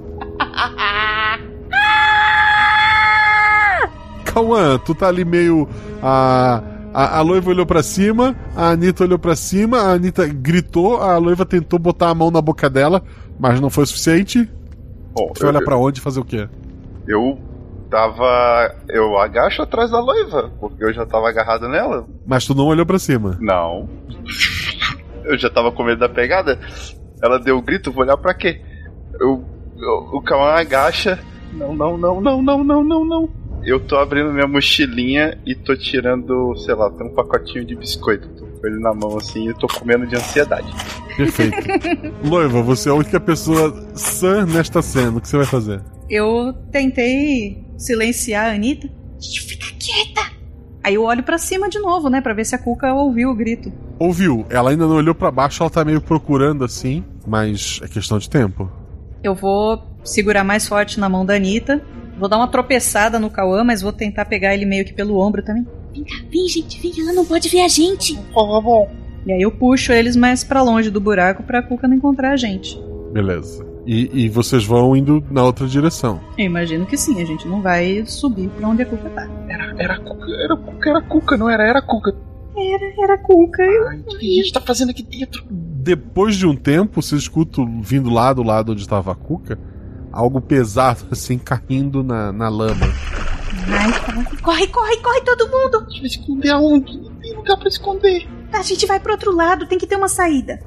Cauã, 4.25 4.79
tu 4.79 4.95
tá 4.95 5.09
ali 5.09 5.25
meio. 5.25 5.69
A, 6.03 6.63
a, 6.93 7.19
a 7.19 7.21
Loiva 7.23 7.51
olhou 7.51 7.67
pra 7.67 7.83
cima, 7.83 8.37
a 8.57 8.71
Anitta 8.71 9.05
olhou 9.05 9.19
pra 9.19 9.35
cima, 9.37 9.79
a 9.79 9.93
Anitta 9.93 10.27
gritou, 10.27 10.97
a 11.01 11.17
Loiva 11.19 11.45
tentou 11.47 11.79
botar 11.79 12.11
a 12.11 12.15
mão 12.15 12.31
na 12.31 12.41
boca 12.41 12.69
dela, 12.69 13.03
mas 13.39 13.61
não 13.61 13.71
foi 13.71 13.85
o 13.85 13.87
suficiente. 13.87 14.49
Bom, 15.15 15.33
Tu 15.35 15.47
olha 15.47 15.63
pra 15.65 15.77
onde 15.77 15.99
e 16.01 16.03
fazer 16.03 16.21
o 16.21 16.25
quê? 16.25 16.49
Eu 17.07 17.39
tava. 17.91 18.75
Eu 18.89 19.19
agacho 19.19 19.63
atrás 19.63 19.91
da 19.91 20.01
loiva, 20.01 20.51
porque 20.61 20.85
eu 20.85 20.93
já 20.93 21.05
tava 21.07 21.29
agarrado 21.29 21.69
nela. 21.69 22.07
Mas 22.27 22.45
tu 22.47 22.55
não 22.55 22.67
olhou 22.67 22.87
pra 22.87 22.99
cima. 22.99 23.37
Não. 23.41 23.89
Eu 25.25 25.37
já 25.39 25.51
tava 25.51 25.71
com 25.73 25.83
medo 25.85 25.99
da 26.01 26.09
pegada. 26.09 26.59
ela 27.23 27.39
deu 27.39 27.59
o 27.59 27.63
grito, 27.63 27.91
vou 27.93 28.03
olhar 28.05 28.17
pra 28.17 28.33
quê? 28.35 28.61
Eu, 29.21 29.45
eu- 29.79 30.09
o 30.13 30.23
Kawan 30.23 30.53
agacha. 30.55 31.19
Não, 31.53 31.75
não, 31.75 31.97
não, 31.99 32.21
não, 32.21 32.43
não, 32.43 32.65
não, 32.65 32.85
não, 32.85 33.05
não. 33.05 33.29
Eu 33.65 33.81
tô 33.81 33.97
abrindo 33.97 34.33
minha 34.33 34.47
mochilinha 34.47 35.37
e 35.45 35.55
tô 35.55 35.77
tirando, 35.77 36.55
sei 36.59 36.75
lá, 36.75 36.89
tem 36.91 37.07
um 37.07 37.15
pacotinho 37.15 37.65
de 37.65 37.75
biscoito. 37.75 38.29
Tô 38.29 38.47
com 38.59 38.67
ele 38.67 38.79
na 38.79 38.93
mão 38.93 39.17
assim 39.17 39.49
e 39.49 39.55
tô 39.55 39.67
comendo 39.67 40.07
de 40.07 40.17
ansiedade. 40.17 40.73
Perfeito. 41.17 41.57
Loiva, 42.23 42.63
você 42.63 42.89
é 42.89 42.93
a 42.93 42.95
única 42.95 43.19
pessoa 43.19 43.89
sã 43.95 44.45
nesta 44.45 44.83
cena. 44.83 45.19
O 45.19 45.21
que 45.21 45.29
você 45.29 45.37
vai 45.37 45.47
fazer? 45.47 45.81
Eu 46.09 46.53
tentei 46.71 47.65
silenciar 47.77 48.47
a 48.47 48.55
Anitta. 48.55 48.89
Gente, 49.19 49.41
fica 49.43 49.67
quieta! 49.79 50.39
Aí 50.83 50.95
eu 50.95 51.03
olho 51.03 51.23
pra 51.23 51.39
cima 51.39 51.69
de 51.69 51.79
novo, 51.79 52.09
né? 52.09 52.21
Pra 52.21 52.33
ver 52.33 52.47
se 52.47 52.55
a 52.55 52.59
Cuca 52.59 52.95
ouviu 52.95 53.31
o 53.31 53.35
grito. 53.35 53.73
Ouviu? 53.99 54.47
Ela 54.49 54.71
ainda 54.71 54.87
não 54.87 54.95
olhou 54.95 55.15
pra 55.15 55.31
baixo, 55.31 55.63
ela 55.63 55.71
tá 55.71 55.85
meio 55.85 56.01
procurando 56.01 56.65
assim, 56.65 57.05
mas 57.27 57.81
é 57.83 57.89
questão 57.89 58.19
de 58.19 58.31
tempo. 58.31 58.71
Eu 59.23 59.35
vou 59.35 59.83
segurar 60.05 60.45
mais 60.45 60.67
forte 60.69 61.01
na 61.01 61.09
mão 61.09 61.27
da 61.27 61.35
Anitta. 61.35 61.83
Vou 62.19 62.29
dar 62.29 62.37
uma 62.37 62.49
tropeçada 62.49 63.19
no 63.19 63.29
Cauã, 63.29 63.63
mas 63.65 63.83
vou 63.83 63.93
tentar 63.93 64.25
pegar 64.25 64.55
ele 64.55 64.65
meio 64.65 64.85
que 64.85 64.93
pelo 64.93 65.19
ombro 65.19 65.43
também. 65.43 65.67
Vem 65.99 66.05
cá, 66.05 66.25
vem, 66.31 66.49
gente, 66.49 66.81
vem, 66.81 66.93
ela 67.01 67.13
não 67.13 67.25
pode 67.25 67.49
ver 67.49 67.63
a 67.63 67.69
gente. 67.69 68.15
Tá 68.15 68.61
bom. 68.61 68.89
E 69.27 69.33
aí 69.33 69.43
eu 69.43 69.51
puxo 69.51 69.93
eles 69.93 70.15
mais 70.15 70.45
pra 70.45 70.63
longe 70.63 70.91
do 70.91 71.01
buraco 71.01 71.43
pra 71.43 71.63
Cuca 71.63 71.89
não 71.89 71.97
encontrar 71.97 72.33
a 72.33 72.37
gente. 72.37 72.81
Beleza. 73.13 73.67
E, 73.85 74.25
e 74.25 74.29
vocês 74.29 74.65
vão 74.65 74.95
indo 74.95 75.25
na 75.31 75.43
outra 75.43 75.67
direção. 75.67 76.21
Eu 76.37 76.45
imagino 76.45 76.87
que 76.87 76.97
sim, 76.97 77.21
a 77.21 77.25
gente 77.25 77.49
não 77.49 77.61
vai 77.63 78.05
subir 78.07 78.49
pra 78.51 78.69
onde 78.69 78.83
a 78.83 78.87
Cuca 78.87 79.11
tá. 79.11 79.29
Era, 79.49 79.75
era 79.79 79.99
Cuca, 79.99 80.31
era 80.31 80.57
Cuca, 80.57 80.91
era 80.91 81.03
Cuca, 81.03 81.37
não 81.37 81.51
era? 81.51 81.67
Era 81.67 81.83
Cuca. 81.83 82.15
Era, 82.57 83.05
era 83.05 83.19
Cuca. 83.19 83.63
Ai, 83.63 83.99
o 84.01 84.19
que 84.19 84.41
a 84.41 84.43
gente 84.43 84.53
tá 84.53 84.61
fazendo 84.61 84.91
aqui 84.91 85.03
dentro? 85.03 85.45
Depois 85.51 86.37
de 86.37 86.47
um 86.47 86.55
tempo, 86.55 87.03
você 87.03 87.17
escuta 87.17 87.63
vindo 87.81 88.11
lá 88.11 88.33
do 88.33 88.43
lado 88.43 88.73
onde 88.73 88.83
estava 88.83 89.13
a 89.13 89.15
Cuca, 89.15 89.59
algo 90.13 90.41
pesado 90.41 91.07
assim 91.13 91.39
caindo 91.39 92.03
na, 92.03 92.33
na 92.33 92.49
lama. 92.49 92.87
Ai, 93.71 93.93
corre, 94.43 94.67
corre, 94.69 94.97
corre 94.99 95.21
todo 95.23 95.49
mundo! 95.49 95.87
A 95.87 95.91
gente 95.91 96.01
vai 96.01 96.07
esconder 96.09 96.51
aonde? 96.51 96.97
Não 96.99 97.15
tem 97.15 97.35
lugar 97.35 97.57
pra 97.57 97.69
esconder. 97.69 98.29
A 98.53 98.63
gente 98.63 98.87
vai 98.87 98.99
pro 98.99 99.13
outro 99.13 99.35
lado, 99.35 99.67
tem 99.67 99.79
que 99.79 99.87
ter 99.87 99.97
uma 99.97 100.09
saída. 100.09 100.61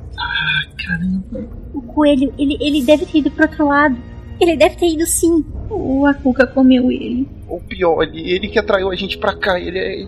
Caramba. 0.86 1.50
O 1.74 1.82
coelho, 1.82 2.34
ele, 2.38 2.58
ele 2.60 2.84
deve 2.84 3.06
ter 3.06 3.20
ido 3.20 3.32
pro 3.32 3.46
outro 3.46 3.68
lado. 3.68 3.98
Ele 4.40 4.58
deve 4.58 4.76
ter 4.76 4.88
ido 4.88 5.06
sim. 5.06 5.46
Ou 5.70 6.06
a 6.06 6.14
Cuca 6.14 6.48
comeu 6.48 6.92
ele. 6.92 7.28
Ou 7.48 7.60
pior, 7.62 8.04
ele, 8.04 8.32
ele 8.32 8.48
que 8.48 8.60
atraiu 8.60 8.90
a 8.90 8.96
gente 8.96 9.18
pra 9.18 9.36
cá, 9.36 9.60
ele 9.60 9.78
é. 9.78 10.08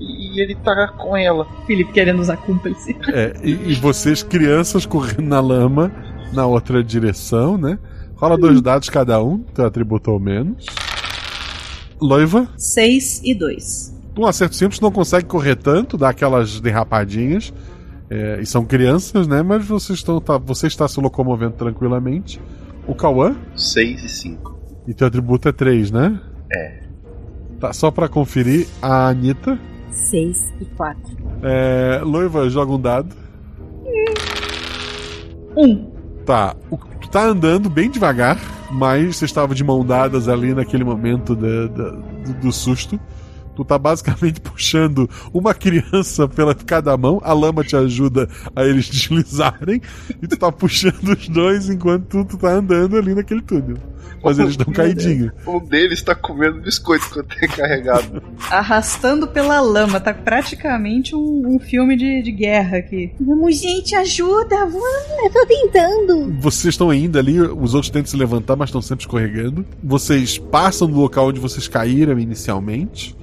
E 0.00 0.40
ele 0.40 0.54
tá 0.56 0.88
com 0.88 1.16
ela. 1.16 1.46
Felipe 1.66 1.92
querendo 1.92 2.20
usar 2.20 2.36
cúmplice. 2.38 2.96
É, 3.08 3.34
e, 3.42 3.50
e 3.50 3.74
vocês, 3.74 4.22
crianças, 4.22 4.84
correndo 4.86 5.28
na 5.28 5.40
lama 5.40 5.92
na 6.32 6.46
outra 6.46 6.82
direção, 6.82 7.56
né? 7.56 7.78
Rola 8.16 8.36
dois 8.38 8.60
dados 8.62 8.88
cada 8.88 9.22
um, 9.22 9.38
teu 9.38 9.66
atributo 9.66 10.10
ou 10.10 10.18
menos. 10.20 10.64
Loiva, 12.00 12.48
6 12.56 13.22
e 13.24 13.34
2. 13.34 13.94
um 14.18 14.26
acerto 14.26 14.54
simples, 14.56 14.80
não 14.80 14.90
consegue 14.90 15.26
correr 15.26 15.56
tanto, 15.56 15.96
dá 15.96 16.08
aquelas 16.10 16.60
derrapadinhas. 16.60 17.52
É, 18.08 18.38
e 18.40 18.46
são 18.46 18.64
crianças, 18.64 19.26
né? 19.26 19.42
Mas 19.42 19.66
vocês 19.66 19.98
estão, 19.98 20.20
tá, 20.20 20.38
você 20.38 20.66
está 20.68 20.86
se 20.86 21.00
locomovendo 21.00 21.54
tranquilamente. 21.54 22.40
O 22.86 22.94
Cauã, 22.94 23.34
6 23.56 24.04
e 24.04 24.08
5. 24.08 24.56
e 24.86 24.94
teu 24.94 25.06
atributo 25.08 25.48
é 25.48 25.52
3, 25.52 25.90
né? 25.90 26.20
É. 26.54 26.82
Tá, 27.58 27.72
só 27.72 27.90
pra 27.90 28.08
conferir, 28.08 28.68
a 28.80 29.08
Anitta. 29.08 29.58
6 29.90 30.54
e 30.60 30.64
4. 30.66 31.00
É, 31.42 32.00
Loiva, 32.04 32.48
joga 32.48 32.72
um 32.72 32.80
dado. 32.80 33.14
Um. 35.56 35.90
Tá, 36.24 36.54
o- 36.70 36.78
tá 37.16 37.24
andando 37.24 37.70
bem 37.70 37.90
devagar, 37.90 38.38
mas 38.70 39.16
você 39.16 39.24
estava 39.24 39.54
de 39.54 39.64
mão 39.64 39.82
dadas 39.82 40.28
ali 40.28 40.52
naquele 40.52 40.84
momento 40.84 41.34
do 41.34 42.52
susto. 42.52 43.00
Tu 43.56 43.64
tá 43.64 43.78
basicamente 43.78 44.38
puxando 44.42 45.08
uma 45.32 45.54
criança 45.54 46.28
pela 46.28 46.54
cada 46.54 46.94
mão, 46.96 47.20
a 47.24 47.32
lama 47.32 47.64
te 47.64 47.74
ajuda 47.74 48.28
a 48.54 48.64
eles 48.64 48.86
deslizarem, 48.90 49.80
e 50.22 50.28
tu 50.28 50.36
tá 50.36 50.52
puxando 50.52 51.16
os 51.18 51.28
dois 51.28 51.70
enquanto 51.70 52.04
tu, 52.04 52.24
tu 52.24 52.36
tá 52.36 52.50
andando 52.50 52.96
ali 52.96 53.14
naquele 53.14 53.40
túnel. 53.40 53.78
Mas 54.22 54.38
eles 54.38 54.56
dão 54.56 54.72
caidinho. 54.72 55.30
Um 55.46 55.60
deles 55.64 56.02
tá 56.02 56.14
comendo 56.14 56.60
biscoito 56.60 57.08
que 57.10 57.18
eu 57.20 57.24
tenho 57.24 57.52
carregado. 57.52 58.22
Arrastando 58.50 59.28
pela 59.28 59.60
lama, 59.60 60.00
tá 60.00 60.12
praticamente 60.12 61.14
um, 61.14 61.54
um 61.54 61.58
filme 61.58 61.96
de, 61.96 62.22
de 62.22 62.32
guerra 62.32 62.78
aqui. 62.78 63.12
Vamos, 63.20 63.60
gente, 63.60 63.94
ajuda! 63.94 64.66
Vamos! 64.66 65.24
Eu 65.24 65.30
tô 65.30 65.46
tentando. 65.46 66.40
Vocês 66.40 66.74
estão 66.74 66.90
ainda 66.90 67.18
ali, 67.18 67.40
os 67.40 67.74
outros 67.74 67.90
tentam 67.90 68.10
se 68.10 68.16
levantar, 68.16 68.56
mas 68.56 68.68
estão 68.68 68.82
sempre 68.82 69.04
escorregando. 69.04 69.64
Vocês 69.82 70.38
passam 70.38 70.88
do 70.88 70.98
local 70.98 71.28
onde 71.28 71.40
vocês 71.40 71.68
caíram 71.68 72.18
inicialmente. 72.18 73.16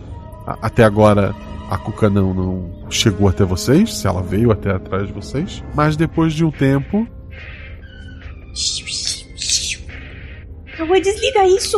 Até 0.45 0.83
agora 0.83 1.33
a 1.69 1.77
Cuca 1.77 2.09
não, 2.09 2.33
não 2.33 2.91
chegou 2.91 3.27
até 3.27 3.43
vocês, 3.43 3.95
se 3.97 4.07
ela 4.07 4.21
veio 4.21 4.51
até 4.51 4.71
atrás 4.71 5.07
de 5.07 5.13
vocês. 5.13 5.63
Mas 5.73 5.95
depois 5.95 6.33
de 6.33 6.43
um 6.43 6.51
tempo, 6.51 7.07
Cauã, 10.77 10.99
desliga 10.99 11.45
isso! 11.47 11.77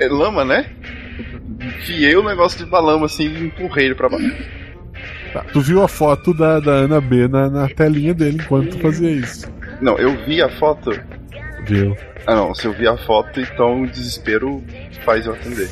É 0.00 0.08
lama, 0.08 0.44
né? 0.44 0.70
Enfiei 1.60 2.16
o 2.16 2.22
negócio 2.22 2.64
de 2.64 2.70
lama 2.70 3.06
assim 3.06 3.28
e 3.28 3.46
empurrei 3.46 3.86
ele 3.86 3.94
pra 3.94 4.08
baixo. 4.08 4.34
tá, 5.32 5.44
tu 5.52 5.60
viu 5.60 5.82
a 5.82 5.88
foto 5.88 6.34
da, 6.34 6.58
da 6.60 6.72
Ana 6.72 7.00
B 7.00 7.28
na, 7.28 7.48
na 7.48 7.68
telinha 7.68 8.14
dele 8.14 8.38
enquanto 8.42 8.70
tu 8.70 8.78
fazia 8.78 9.10
isso. 9.10 9.50
Não, 9.80 9.98
eu 9.98 10.16
vi 10.24 10.42
a 10.42 10.48
foto. 10.58 10.90
Viu? 11.64 11.96
Ah 12.26 12.34
não, 12.34 12.54
se 12.54 12.66
eu 12.66 12.72
vi 12.72 12.86
a 12.86 12.96
foto, 12.96 13.40
então 13.40 13.82
o 13.82 13.86
desespero 13.86 14.62
faz 15.04 15.26
eu 15.26 15.32
atender. 15.32 15.70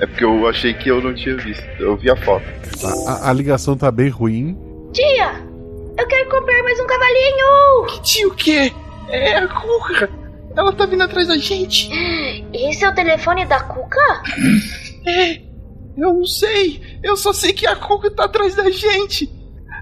É 0.00 0.06
porque 0.06 0.24
eu 0.24 0.48
achei 0.48 0.74
que 0.74 0.90
eu 0.90 1.00
não 1.02 1.14
tinha 1.14 1.36
visto. 1.36 1.64
Eu 1.78 1.96
vi 1.96 2.10
a 2.10 2.16
foto. 2.16 2.44
Tá, 2.80 2.88
a, 3.06 3.30
a 3.30 3.32
ligação 3.32 3.76
tá 3.76 3.90
bem 3.90 4.08
ruim. 4.08 4.56
Tia, 4.92 5.32
eu 5.98 6.06
quero 6.06 6.30
comprar 6.30 6.62
mais 6.62 6.80
um 6.80 6.86
cavalinho. 6.86 8.00
Tio, 8.02 8.28
o 8.28 8.34
quê? 8.34 8.72
É 9.08 9.36
a 9.38 9.48
Cuca! 9.48 10.10
Ela 10.56 10.72
tá 10.72 10.86
vindo 10.86 11.02
atrás 11.02 11.28
da 11.28 11.36
gente! 11.36 11.90
Esse 12.52 12.84
é 12.84 12.88
o 12.88 12.94
telefone 12.94 13.46
da 13.46 13.60
Cuca? 13.60 14.22
É! 15.06 15.36
Eu 15.96 16.14
não 16.14 16.24
sei! 16.24 16.80
Eu 17.02 17.16
só 17.16 17.32
sei 17.32 17.52
que 17.52 17.66
a 17.66 17.74
Cuca 17.76 18.10
tá 18.10 18.24
atrás 18.24 18.54
da 18.54 18.70
gente! 18.70 19.32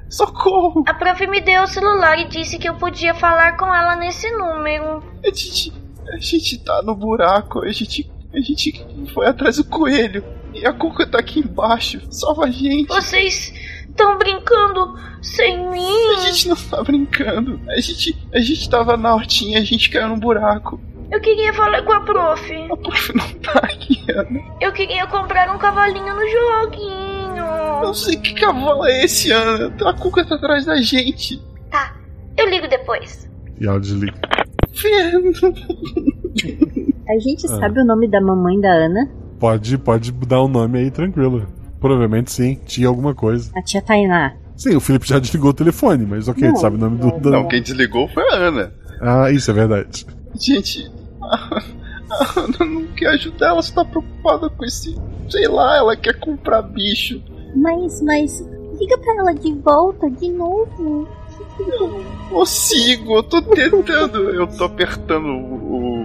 Socorro! 0.09 0.85
A 0.87 0.95
prof 0.95 1.27
me 1.27 1.41
deu 1.41 1.63
o 1.63 1.67
celular 1.67 2.19
e 2.19 2.29
disse 2.29 2.59
que 2.59 2.69
eu 2.69 2.75
podia 2.77 3.15
falar 3.15 3.57
com 3.57 3.67
ela 3.67 3.97
nesse 3.97 4.31
número. 4.31 5.03
A 5.25 5.29
gente. 5.29 5.73
A 6.13 6.19
gente 6.19 6.59
tá 6.65 6.81
no 6.83 6.95
buraco, 6.95 7.65
a 7.65 7.73
gente. 7.73 8.09
A 8.37 8.41
gente 8.41 8.87
foi 9.15 9.27
atrás 9.27 9.57
do 9.57 9.65
coelho. 9.65 10.23
E 10.53 10.67
a 10.67 10.73
Cuca 10.73 11.07
tá 11.07 11.19
aqui 11.19 11.41
embaixo. 11.41 12.01
Salva 12.11 12.45
a 12.45 12.51
gente! 12.51 12.89
Vocês 12.89 13.53
estão 13.89 14.19
brincando 14.19 14.95
sem 15.23 15.71
mim? 15.71 16.17
A 16.19 16.21
gente 16.21 16.49
não 16.49 16.57
tá 16.57 16.83
brincando. 16.83 17.59
A 17.67 17.81
gente. 17.81 18.15
A 18.35 18.41
gente 18.41 18.69
tava 18.69 18.97
na 18.99 19.15
hortinha, 19.15 19.59
a 19.59 19.65
gente 19.65 19.89
caiu 19.89 20.09
no 20.09 20.19
buraco. 20.19 20.79
Eu 21.11 21.21
queria 21.21 21.53
falar 21.55 21.83
com 21.83 21.93
a 21.93 22.01
prof. 22.01 22.53
A 22.71 22.77
prof 22.77 23.17
não 23.17 23.29
tá 23.41 23.59
aqui, 23.61 24.05
Ana. 24.11 24.41
Eu 24.61 24.73
queria 24.73 25.07
comprar 25.07 25.55
um 25.55 25.59
cavalinho 25.59 26.15
no 26.15 26.29
joguinho. 26.29 27.47
Não 27.83 27.95
sei 27.95 28.17
que 28.17 28.35
cavalo 28.35 28.85
é 28.87 29.05
esse, 29.05 29.31
Ana. 29.31 29.75
A 29.89 29.95
Cuca 29.95 30.27
tá 30.27 30.35
atrás 30.35 30.67
da 30.67 30.77
gente. 30.83 31.41
Tá, 31.71 31.97
eu 32.37 32.51
ligo 32.51 32.69
depois. 32.69 33.31
E 33.59 33.67
ela 33.67 33.81
desliga. 33.81 34.21
A 37.09 37.19
gente 37.19 37.47
Ah. 37.47 37.59
sabe 37.61 37.81
o 37.81 37.85
nome 37.85 38.09
da 38.09 38.21
mamãe 38.21 38.61
da 38.61 38.71
Ana? 38.73 39.09
Pode, 39.39 39.77
pode 39.79 40.13
dar 40.13 40.43
um 40.43 40.49
nome 40.49 40.79
aí 40.79 40.91
tranquilo. 40.91 41.47
Provavelmente 41.81 42.33
sim, 42.33 42.59
tinha 42.67 42.89
alguma 42.89 43.15
coisa. 43.15 43.51
A 43.55 43.63
tia 43.63 43.83
Tainá. 43.83 44.35
Sim, 44.57 44.75
o 44.77 44.81
Felipe 44.81 45.07
já 45.07 45.19
desligou 45.19 45.51
o 45.51 45.55
telefone, 45.55 46.07
mas 46.07 46.27
ok, 46.29 46.49
Não, 46.49 46.57
sabe 46.57 46.77
o 46.77 46.79
nome 46.79 46.97
do. 46.99 47.11
do- 47.21 47.31
Não, 47.31 47.47
quem 47.47 47.63
desligou 47.63 48.09
foi 48.09 48.23
a 48.31 48.35
Ana. 48.37 48.73
Ah, 49.01 49.31
isso 49.31 49.51
é 49.51 49.55
verdade. 49.55 50.07
Gente, 50.41 50.91
a 51.23 51.61
a 52.09 52.41
Ana 52.41 52.65
não 52.73 52.87
quer 52.95 53.09
ajudar, 53.09 53.49
ela 53.49 53.63
só 53.63 53.85
tá 53.85 53.91
preocupada 53.91 54.49
com 54.49 54.65
esse. 54.65 54.97
Sei 55.29 55.47
lá, 55.49 55.77
ela 55.77 55.95
quer 55.97 56.19
comprar 56.19 56.63
bicho. 56.63 57.21
Mas, 57.55 58.01
mas. 58.03 58.41
Liga 58.81 58.99
pra 58.99 59.15
ela 59.19 59.33
de 59.35 59.53
volta 59.55 60.11
de 60.11 60.31
novo. 60.31 61.07
Não 61.59 62.05
consigo, 62.31 63.17
eu 63.17 63.23
tô 63.23 63.41
tentando. 63.43 64.19
Eu 64.31 64.47
tô 64.47 64.65
apertando 64.65 65.27
o. 65.27 65.55
o- 65.55 65.96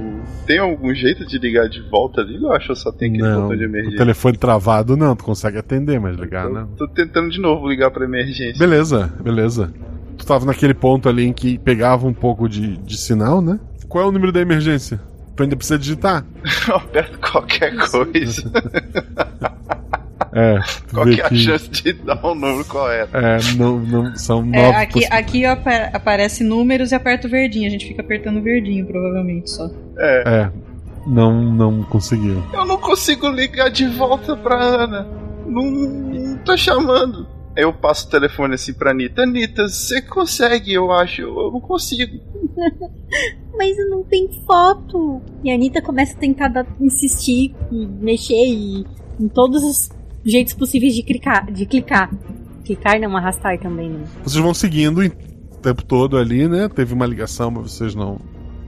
Tem 0.52 0.60
algum 0.60 0.93
jeito 0.93 1.26
de 1.26 1.39
ligar 1.39 1.70
de 1.70 1.82
volta 1.89 2.20
ali? 2.20 2.36
Eu 2.36 2.52
acho 2.52 2.68
que 2.74 2.76
só 2.76 2.91
tenho 2.91 3.14
aquele 3.14 3.30
Não, 3.30 3.41
botão 3.43 3.56
de 3.58 3.64
o 3.64 3.68
emergência. 3.68 3.97
telefone 3.97 4.38
travado 4.38 4.97
não, 4.97 5.16
tu 5.16 5.24
consegue 5.24 5.58
atender, 5.58 5.97
mas 5.97 6.18
ligar 6.18 6.49
não. 6.49 6.68
Tô 6.76 6.89
tentando 6.89 7.30
de 7.30 7.39
novo 7.39 7.70
ligar 7.70 7.89
pra 7.89 8.04
emergência. 8.04 8.60
Beleza, 8.60 9.14
beleza. 9.24 9.74
Tu 10.18 10.26
tava 10.26 10.45
naquele 10.45 10.74
ponto 10.74 11.08
ali 11.08 11.24
em 11.26 11.32
que 11.32 11.58
pegava 11.58 12.06
um 12.06 12.14
pouco 12.14 12.49
de, 12.49 12.76
de 12.76 12.97
sinal, 12.97 13.41
né? 13.41 13.62
Qual 13.88 14.04
é 14.04 14.08
o 14.08 14.12
número 14.12 14.34
da 14.34 14.41
emergência? 14.41 14.99
Tu 15.38 15.43
ainda 15.43 15.56
precisa 15.56 15.80
digitar. 15.80 16.26
Eu 16.68 16.76
aperto 16.76 17.18
qualquer 17.20 17.74
coisa. 17.89 18.52
É, 20.34 20.59
Qual 20.93 21.05
que 21.05 21.19
é 21.19 21.25
a 21.25 21.34
chance 21.34 21.69
de 21.69 21.93
dar 21.93 22.25
um 22.25 22.34
número 22.36 22.63
correto? 22.65 23.15
É, 23.17 23.38
não, 23.57 23.79
não, 23.79 24.15
são 24.15 24.41
nove 24.41 24.57
É, 24.57 24.75
aqui, 24.77 24.93
possi- 25.01 25.07
aqui 25.13 25.45
apa- 25.45 25.89
aparece 25.93 26.43
números 26.43 26.91
e 26.91 26.95
aperta 26.95 27.27
o 27.27 27.29
verdinho. 27.29 27.67
A 27.67 27.69
gente 27.69 27.86
fica 27.88 28.01
apertando 28.01 28.38
o 28.38 28.41
verdinho, 28.41 28.86
provavelmente, 28.86 29.49
só. 29.49 29.69
É. 29.97 30.23
É, 30.25 30.51
não, 31.05 31.41
não 31.53 31.84
conseguiu. 31.84 32.41
Eu 32.53 32.65
não 32.65 32.77
consigo 32.77 33.27
ligar 33.29 33.69
de 33.69 33.88
volta 33.88 34.36
pra 34.38 34.55
Ana. 34.61 35.07
Não, 35.45 35.69
não 35.69 36.38
tô 36.38 36.55
chamando. 36.55 37.27
Eu 37.53 37.73
passo 37.73 38.07
o 38.07 38.09
telefone 38.09 38.53
assim 38.55 38.71
pra 38.73 38.91
Anitta. 38.91 39.23
Anitta, 39.23 39.67
você 39.67 40.01
consegue, 40.01 40.71
eu 40.71 40.91
acho. 40.93 41.23
Eu 41.23 41.51
não 41.51 41.59
consigo. 41.59 42.17
Mas 43.57 43.75
não 43.89 44.03
tem 44.03 44.29
foto. 44.45 45.21
E 45.43 45.51
a 45.51 45.55
Anitta 45.55 45.82
começa 45.82 46.15
a 46.15 46.19
tentar 46.19 46.47
dar- 46.47 46.65
insistir 46.79 47.53
e 47.71 47.86
mexer 47.86 48.34
e 48.47 48.86
em 49.19 49.27
todos 49.27 49.63
os 49.63 49.89
jeitos 50.26 50.53
possíveis 50.53 50.93
de 50.93 51.03
clicar. 51.03 51.51
De 51.51 51.65
clicar. 51.65 52.09
Clicar 52.63 52.99
não, 52.99 53.15
arrastar 53.17 53.57
também, 53.59 53.89
né? 53.89 54.03
Vocês 54.24 54.41
vão 54.41 54.53
seguindo 54.53 55.01
o 55.01 55.57
tempo 55.57 55.84
todo 55.84 56.17
ali, 56.17 56.47
né? 56.47 56.69
Teve 56.69 56.93
uma 56.93 57.05
ligação, 57.05 57.51
mas 57.51 57.72
vocês 57.72 57.95
não. 57.95 58.19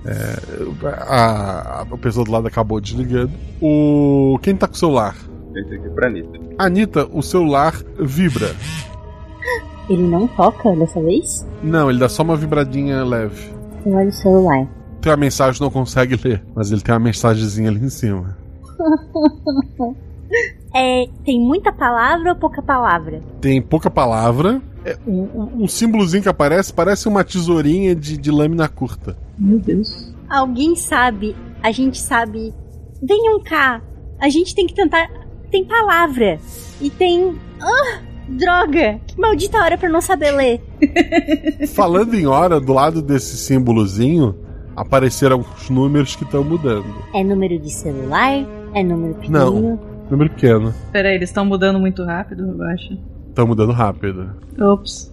é, 0.05 0.87
a, 1.07 1.81
a 1.81 1.97
pessoa 1.97 2.25
do 2.25 2.31
lado 2.31 2.47
acabou 2.47 2.79
desligando. 2.81 3.31
O. 3.61 4.37
Quem 4.41 4.55
tá 4.55 4.67
com 4.67 4.73
o 4.73 4.77
celular? 4.77 5.15
Entrei 5.55 5.79
aqui 5.79 5.89
pra 5.89 6.07
Anitta. 6.07 6.39
Anitta, 6.57 7.07
o 7.11 7.21
celular 7.21 7.73
vibra. 7.99 8.55
Ele 9.89 10.03
não 10.03 10.27
toca 10.27 10.75
dessa 10.75 11.01
vez? 11.01 11.45
Não, 11.61 11.89
ele 11.89 11.99
dá 11.99 12.09
só 12.09 12.23
uma 12.23 12.35
vibradinha 12.35 13.03
leve. 13.03 13.51
Eu 13.85 13.93
olho 13.93 14.09
o 14.09 14.13
celular. 14.13 14.67
Tem 15.01 15.11
uma 15.11 15.17
mensagem 15.17 15.61
não 15.61 15.69
consegue 15.69 16.17
ler, 16.23 16.41
mas 16.55 16.71
ele 16.71 16.81
tem 16.81 16.93
uma 16.93 16.99
mensagenzinha 16.99 17.69
ali 17.69 17.85
em 17.85 17.89
cima. 17.89 18.37
é, 20.73 21.05
tem 21.25 21.39
muita 21.39 21.71
palavra 21.71 22.31
ou 22.31 22.35
pouca 22.35 22.61
palavra? 22.61 23.21
Tem 23.41 23.61
pouca 23.61 23.89
palavra. 23.89 24.61
É, 24.85 24.97
o, 25.05 25.11
o- 25.23 25.63
o 25.63 25.67
símbolozinho 25.67 26.23
que 26.23 26.29
aparece 26.29 26.73
parece 26.73 27.07
uma 27.07 27.23
tesourinha 27.23 27.95
de, 27.95 28.17
de 28.17 28.31
lâmina 28.31 28.67
curta. 28.67 29.15
Meu 29.37 29.59
Deus. 29.59 30.13
Alguém 30.29 30.75
sabe, 30.75 31.35
a 31.61 31.71
gente 31.71 31.99
sabe. 31.99 32.53
Venham 33.01 33.39
cá, 33.41 33.81
a 34.19 34.27
gente 34.29 34.53
tem 34.55 34.65
que 34.67 34.73
tentar. 34.73 35.07
Tem 35.51 35.63
palavra. 35.63 36.39
E 36.81 36.89
tem. 36.89 37.35
Ah, 37.61 37.99
droga! 38.27 38.99
Que 39.05 39.19
maldita 39.19 39.59
hora 39.59 39.77
pra 39.77 39.87
não 39.87 40.01
saber 40.01 40.31
ler. 40.31 40.61
Falando 41.73 42.13
em 42.15 42.25
hora, 42.25 42.59
do 42.59 42.73
lado 42.73 43.01
desse 43.01 43.37
símbolozinho, 43.37 44.35
apareceram 44.75 45.37
alguns 45.37 45.69
números 45.69 46.15
que 46.15 46.23
estão 46.23 46.43
mudando. 46.43 46.85
É 47.13 47.23
número 47.23 47.59
de 47.59 47.71
celular? 47.71 48.43
É 48.73 48.83
número 48.83 49.13
pequenininho? 49.15 49.79
Não, 49.79 49.79
número 50.09 50.29
pequeno. 50.31 50.73
Peraí, 50.91 51.15
eles 51.15 51.29
estão 51.29 51.45
mudando 51.45 51.79
muito 51.79 52.03
rápido, 52.03 52.43
eu 52.57 52.63
acho. 52.67 52.97
Estão 53.29 53.47
mudando 53.47 53.71
rápido. 53.71 54.29
Ops. 54.59 55.11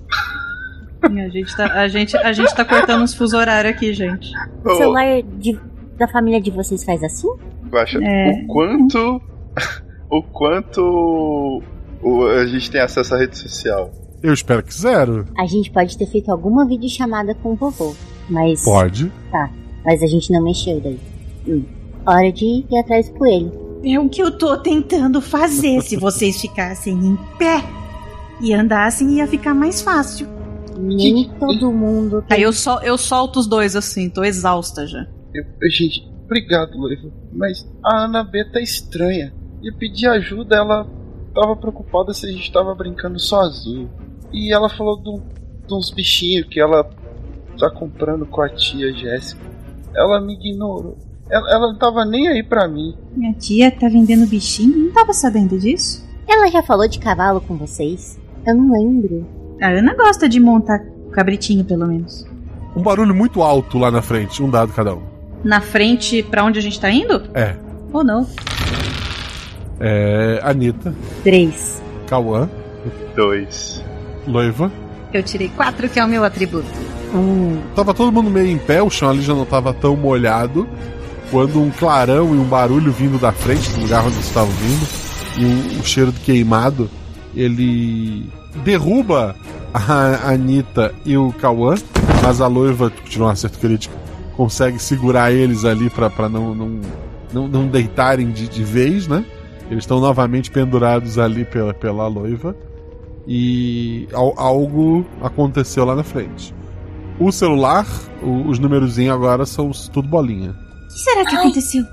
A 1.02 1.08
gente, 1.28 1.56
tá, 1.56 1.64
a, 1.80 1.88
gente, 1.88 2.16
a 2.18 2.32
gente 2.32 2.54
tá 2.54 2.64
cortando 2.64 3.02
uns 3.02 3.14
fuso 3.14 3.36
horário 3.36 3.70
aqui, 3.70 3.94
gente. 3.94 4.30
O 4.64 4.74
celular 4.76 5.22
de- 5.38 5.58
da 5.96 6.06
família 6.06 6.40
de 6.40 6.50
vocês 6.50 6.84
faz 6.84 7.02
assim? 7.02 7.28
Guaxa, 7.70 7.98
É. 8.02 8.30
o 8.30 8.46
quanto. 8.46 9.22
O 10.12 10.22
quanto. 10.24 11.62
o- 12.02 12.26
a 12.26 12.44
gente 12.44 12.68
tem 12.68 12.80
acesso 12.80 13.14
à 13.14 13.18
rede 13.18 13.38
social. 13.38 13.92
Eu 14.22 14.34
espero 14.34 14.60
que 14.62 14.74
zero. 14.74 15.24
A 15.38 15.46
gente 15.46 15.70
pode 15.70 15.96
ter 15.96 16.04
feito 16.06 16.30
alguma 16.32 16.66
videochamada 16.66 17.32
com 17.36 17.52
o 17.52 17.54
vovô. 17.54 17.94
Mas. 18.28 18.64
Pode. 18.64 19.10
Tá. 19.30 19.48
Mas 19.84 20.02
a 20.02 20.06
gente 20.08 20.32
não 20.32 20.42
mexeu 20.42 20.80
daí. 20.80 20.98
Hum. 21.48 21.62
Hora 22.04 22.30
de 22.32 22.44
ir 22.68 22.78
atrás 22.78 23.08
do 23.08 23.14
coelho. 23.16 23.52
É 23.82 23.98
o 23.98 24.08
que 24.08 24.22
eu 24.22 24.30
tô 24.36 24.56
tentando 24.56 25.20
fazer. 25.20 25.80
Se 25.82 25.96
vocês 25.98 26.40
ficassem 26.40 26.94
em 26.94 27.16
pé 27.38 27.62
e 28.40 28.52
andassem, 28.52 29.16
ia 29.16 29.26
ficar 29.26 29.54
mais 29.54 29.80
fácil. 29.80 30.28
Nem 30.78 31.28
todo 31.38 31.72
mundo. 31.72 32.24
Aí 32.30 32.42
eu, 32.42 32.52
sol, 32.52 32.80
eu 32.82 32.96
solto 32.96 33.38
os 33.38 33.46
dois 33.46 33.76
assim, 33.76 34.08
tô 34.08 34.24
exausta 34.24 34.86
já. 34.86 35.06
Eu, 35.34 35.70
gente, 35.70 36.08
obrigado, 36.24 36.76
Loiva. 36.76 37.10
Mas 37.32 37.70
a 37.84 38.04
Ana 38.04 38.24
B 38.24 38.44
tá 38.44 38.60
estranha. 38.60 39.32
Eu 39.62 39.74
pedi 39.76 40.06
ajuda, 40.06 40.56
ela 40.56 40.86
tava 41.34 41.54
preocupada 41.56 42.14
se 42.14 42.26
a 42.26 42.30
gente 42.30 42.50
tava 42.50 42.74
brincando 42.74 43.18
sozinho. 43.18 43.90
E 44.32 44.52
ela 44.52 44.68
falou 44.68 44.96
de, 44.96 45.66
de 45.66 45.74
uns 45.74 45.90
bichinhos 45.90 46.46
que 46.48 46.60
ela 46.60 46.88
tá 47.58 47.70
comprando 47.70 48.24
com 48.24 48.40
a 48.40 48.48
tia 48.48 48.92
Jéssica. 48.92 49.44
Ela 49.94 50.20
me 50.20 50.34
ignorou. 50.34 50.96
Ela, 51.30 51.50
ela 51.52 51.66
não 51.68 51.78
tava 51.78 52.04
nem 52.04 52.28
aí 52.28 52.42
pra 52.42 52.66
mim. 52.66 52.94
Minha 53.16 53.32
tia 53.34 53.70
tá 53.70 53.88
vendendo 53.88 54.26
bichinho? 54.26 54.76
Não 54.76 54.92
tava 54.92 55.12
sabendo 55.12 55.58
disso? 55.58 56.04
Ela 56.28 56.50
já 56.50 56.62
falou 56.62 56.88
de 56.88 56.98
cavalo 56.98 57.40
com 57.40 57.56
vocês? 57.56 58.18
Eu 58.46 58.54
não 58.54 58.72
lembro. 58.72 59.26
A 59.60 59.68
Ana 59.68 59.94
gosta 59.94 60.28
de 60.28 60.40
montar 60.40 60.80
cabritinho, 61.12 61.64
pelo 61.64 61.86
menos. 61.86 62.26
Um 62.74 62.82
barulho 62.82 63.14
muito 63.14 63.42
alto 63.42 63.78
lá 63.78 63.90
na 63.90 64.00
frente, 64.02 64.42
um 64.42 64.50
dado 64.50 64.72
cada 64.72 64.94
um. 64.94 65.02
Na 65.44 65.60
frente, 65.60 66.22
pra 66.22 66.44
onde 66.44 66.58
a 66.58 66.62
gente 66.62 66.80
tá 66.80 66.90
indo? 66.90 67.22
É. 67.34 67.56
Ou 67.92 68.04
não? 68.04 68.26
É. 69.78 70.40
Anitta, 70.42 70.94
Três. 71.22 71.80
Cauã, 72.06 72.48
Dois. 73.14 73.82
Loiva. 74.26 74.70
Eu 75.12 75.22
tirei 75.22 75.48
quatro, 75.48 75.88
que 75.88 75.98
é 75.98 76.04
o 76.04 76.08
meu 76.08 76.22
atributo. 76.24 76.68
Hum. 77.14 77.58
Tava 77.74 77.92
todo 77.92 78.12
mundo 78.12 78.30
meio 78.30 78.46
em 78.46 78.58
pé, 78.58 78.82
o 78.82 78.90
chão 78.90 79.10
ali 79.10 79.22
já 79.22 79.34
não 79.34 79.44
tava 79.44 79.74
tão 79.74 79.96
molhado. 79.96 80.68
Quando 81.30 81.60
um 81.62 81.70
clarão 81.70 82.34
e 82.34 82.38
um 82.38 82.44
barulho 82.44 82.90
vindo 82.92 83.18
da 83.18 83.30
frente, 83.32 83.70
do 83.72 83.80
lugar 83.82 84.04
onde 84.04 84.14
eles 84.16 84.26
estavam 84.26 84.52
vindo, 84.54 84.86
e 85.38 85.76
o, 85.76 85.80
o 85.80 85.84
cheiro 85.84 86.10
de 86.10 86.20
queimado, 86.20 86.90
ele 87.34 88.28
derruba 88.64 89.36
a 89.72 90.30
Anitta 90.32 90.92
e 91.06 91.16
o 91.16 91.32
Cauã, 91.32 91.76
mas 92.22 92.40
a 92.40 92.46
Loiva, 92.48 92.92
tirou 93.04 93.28
um 93.28 93.30
acerto 93.30 93.58
crítico, 93.60 93.94
consegue 94.36 94.80
segurar 94.80 95.30
eles 95.32 95.64
ali 95.64 95.88
pra 95.88 96.10
não, 96.28 96.52
não, 96.54 96.80
não, 97.32 97.46
não 97.48 97.66
deitarem 97.68 98.30
de, 98.32 98.48
de 98.48 98.64
vez, 98.64 99.06
né? 99.06 99.24
Eles 99.70 99.84
estão 99.84 100.00
novamente 100.00 100.50
pendurados 100.50 101.16
ali 101.16 101.44
pela, 101.44 101.72
pela 101.72 102.08
Loiva. 102.08 102.56
E 103.26 104.08
al- 104.12 104.34
algo 104.36 105.06
aconteceu 105.22 105.84
lá 105.84 105.94
na 105.94 106.02
frente. 106.02 106.52
O 107.20 107.30
celular, 107.30 107.86
o- 108.20 108.48
os 108.48 108.58
numerozinhos 108.58 109.14
agora 109.14 109.46
são 109.46 109.70
tudo 109.92 110.08
bolinha. 110.08 110.56
O 110.90 110.92
que 110.92 110.98
será 110.98 111.24
que 111.24 111.36
aconteceu? 111.36 111.84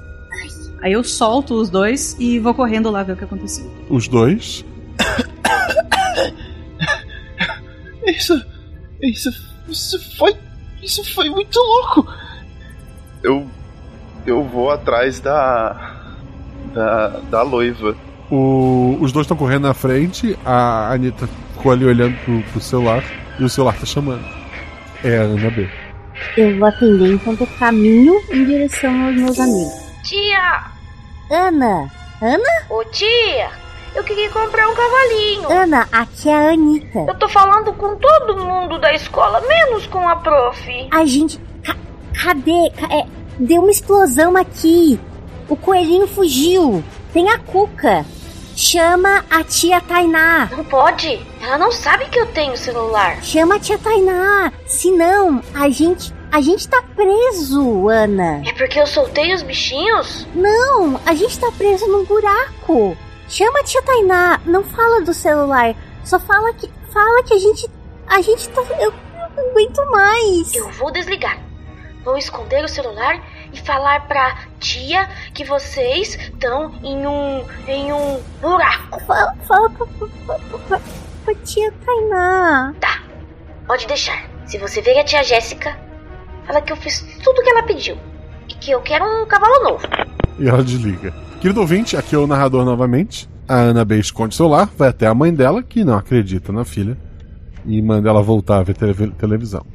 Aí 0.81 0.91
eu 0.93 1.03
solto 1.03 1.53
os 1.55 1.69
dois 1.69 2.15
e 2.19 2.39
vou 2.39 2.53
correndo 2.53 2.89
lá 2.91 3.03
ver 3.03 3.13
o 3.13 3.15
que 3.17 3.23
aconteceu. 3.23 3.71
Os 3.89 4.07
dois. 4.07 4.65
Isso. 8.05 8.41
Isso. 9.01 9.29
Isso 9.67 10.17
foi. 10.17 10.35
Isso 10.81 11.03
foi 11.13 11.29
muito 11.29 11.57
louco. 11.59 12.07
Eu. 13.23 13.45
Eu 14.25 14.43
vou 14.43 14.71
atrás 14.71 15.19
da. 15.19 15.95
Da. 16.73 17.07
Da 17.29 17.41
loiva. 17.43 17.95
O- 18.29 18.97
os 18.99 19.11
dois 19.11 19.23
estão 19.25 19.37
correndo 19.37 19.63
na 19.63 19.73
frente, 19.73 20.37
a 20.45 20.91
Anitta 20.91 21.29
ficou 21.53 21.71
ali 21.71 21.85
olhando 21.85 22.17
pro, 22.25 22.41
pro 22.51 22.59
celular 22.59 23.01
e 23.39 23.43
o 23.43 23.49
celular 23.49 23.77
tá 23.77 23.85
chamando. 23.85 24.23
É 25.03 25.17
a 25.17 25.21
Ana 25.21 25.49
B. 25.49 25.69
Eu 26.37 26.57
vou 26.57 26.67
atender 26.67 27.13
enquanto 27.13 27.41
eu 27.41 27.47
caminho 27.59 28.19
em 28.31 28.45
direção 28.45 29.05
aos 29.05 29.15
meus 29.15 29.39
amigos. 29.39 29.73
Tia! 30.03 30.63
Ana! 31.29 31.89
Ana? 32.21 32.49
Ô 32.69 32.83
tia! 32.85 33.49
Eu 33.95 34.03
queria 34.03 34.29
comprar 34.29 34.67
um 34.69 34.75
cavalinho. 34.75 35.51
Ana, 35.51 35.87
aqui 35.91 36.29
é 36.29 36.33
a 36.35 36.51
Anitta. 36.51 36.99
Eu 37.07 37.15
tô 37.15 37.27
falando 37.27 37.73
com 37.73 37.95
todo 37.95 38.37
mundo 38.45 38.77
da 38.79 38.93
escola, 38.93 39.41
menos 39.41 39.87
com 39.87 40.07
a 40.07 40.15
prof. 40.17 40.87
A 40.91 41.05
gente. 41.05 41.39
ca- 41.63 41.75
cadê? 42.23 42.69
Ca- 42.77 42.93
é, 42.95 43.05
deu 43.39 43.61
uma 43.61 43.71
explosão 43.71 44.37
aqui. 44.37 44.99
O 45.49 45.55
coelhinho 45.55 46.07
fugiu. 46.07 46.83
Tem 47.13 47.27
a 47.29 47.39
Cuca. 47.39 48.05
Chama 48.57 49.23
a 49.29 49.43
tia 49.43 49.79
Tainá. 49.81 50.49
Não 50.51 50.63
pode. 50.63 51.23
Ela 51.39 51.59
não 51.59 51.71
sabe 51.71 52.09
que 52.09 52.19
eu 52.19 52.25
tenho 52.25 52.57
celular. 52.57 53.23
Chama 53.23 53.57
a 53.57 53.59
tia 53.59 53.77
Tainá. 53.77 54.51
Senão, 54.65 55.43
a 55.53 55.69
gente. 55.69 56.11
A 56.31 56.41
gente 56.41 56.67
tá 56.67 56.81
preso, 56.95 57.87
Ana. 57.87 58.41
É 58.47 58.51
porque 58.53 58.79
eu 58.79 58.87
soltei 58.87 59.31
os 59.31 59.43
bichinhos? 59.43 60.27
Não, 60.33 60.99
a 61.05 61.13
gente 61.13 61.39
tá 61.39 61.51
preso 61.55 61.85
num 61.85 62.03
buraco. 62.03 62.97
Chama 63.29 63.59
a 63.59 63.63
tia 63.63 63.81
Tainá. 63.83 64.41
Não 64.43 64.63
fala 64.63 65.01
do 65.01 65.13
celular. 65.13 65.75
Só 66.03 66.19
fala 66.19 66.51
que. 66.53 66.67
Fala 66.91 67.21
que 67.21 67.35
a 67.35 67.39
gente. 67.39 67.69
A 68.07 68.21
gente 68.21 68.49
tá. 68.49 68.61
Eu, 68.79 68.91
eu 68.91 69.29
não 69.35 69.51
aguento 69.51 69.85
mais. 69.91 70.55
Eu 70.55 70.67
vou 70.71 70.91
desligar. 70.91 71.37
Vou 72.03 72.17
esconder 72.17 72.65
o 72.65 72.67
celular 72.67 73.21
e 73.53 73.57
falar 73.59 74.07
pra 74.07 74.37
tia 74.59 75.07
que 75.33 75.43
vocês 75.43 76.15
estão 76.15 76.73
em 76.83 77.05
um. 77.07 77.43
em 77.67 77.91
um 77.93 78.19
buraco. 78.41 78.99
Fala, 79.05 79.33
fala 79.47 79.69
pra, 79.69 79.85
pra, 79.85 80.07
pra, 80.39 80.57
pra, 80.59 80.79
pra 81.25 81.35
tia 81.43 81.71
Tainá. 81.85 82.73
Tá, 82.79 83.01
pode 83.67 83.87
deixar. 83.87 84.25
Se 84.45 84.57
você 84.57 84.81
ver 84.81 84.97
a 84.99 85.03
tia 85.03 85.23
Jéssica, 85.23 85.77
fala 86.45 86.61
que 86.61 86.71
eu 86.71 86.77
fiz 86.77 87.01
tudo 87.23 87.41
que 87.43 87.49
ela 87.49 87.63
pediu. 87.63 87.97
E 88.49 88.53
que 88.53 88.71
eu 88.71 88.81
quero 88.81 89.03
um 89.05 89.25
cavalo 89.25 89.63
novo. 89.63 89.87
E 90.39 90.47
ela 90.47 90.63
desliga. 90.63 91.13
Querido 91.41 91.59
ouvinte, 91.61 91.95
aqui 91.97 92.15
é 92.15 92.17
o 92.17 92.25
narrador 92.27 92.63
novamente. 92.65 93.29
A 93.47 93.55
Ana 93.55 93.85
B 93.85 93.97
esconde 93.99 94.33
o 94.33 94.37
celular, 94.37 94.69
vai 94.77 94.89
até 94.89 95.07
a 95.07 95.13
mãe 95.13 95.33
dela, 95.33 95.63
que 95.63 95.83
não 95.83 95.97
acredita 95.97 96.51
na 96.51 96.65
filha, 96.65 96.97
e 97.65 97.81
manda 97.81 98.09
ela 98.09 98.21
voltar 98.21 98.57
a 98.57 98.63
ver 98.63 98.75
tele- 98.75 99.11
televisão. 99.11 99.65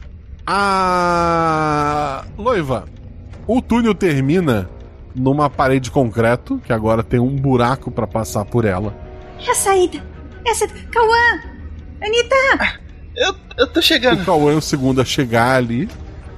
A 0.47 2.25
Loiva, 2.37 2.85
o 3.47 3.61
túnel 3.61 3.95
termina 3.95 4.69
numa 5.15 5.51
parede 5.51 5.85
de 5.85 5.91
concreto, 5.91 6.61
que 6.65 6.73
agora 6.73 7.03
tem 7.03 7.21
um 7.21 7.37
buraco 7.37 7.91
pra 7.91 8.07
passar 8.07 8.45
por 8.45 8.65
ela. 8.65 8.95
É 9.47 9.51
a 9.51 9.55
saída. 9.55 10.03
É 10.47 10.51
a 10.51 10.55
saída. 10.55 10.75
Cauã! 10.91 11.41
Anitta! 12.03 12.81
Eu, 13.17 13.35
eu 13.59 13.67
tô 13.67 13.83
chegando. 13.83 14.23
O 14.23 14.25
Cauã 14.25 14.53
é 14.53 14.57
o 14.57 14.61
segundo 14.61 15.01
a 15.01 15.05
chegar 15.05 15.57
ali. 15.57 15.89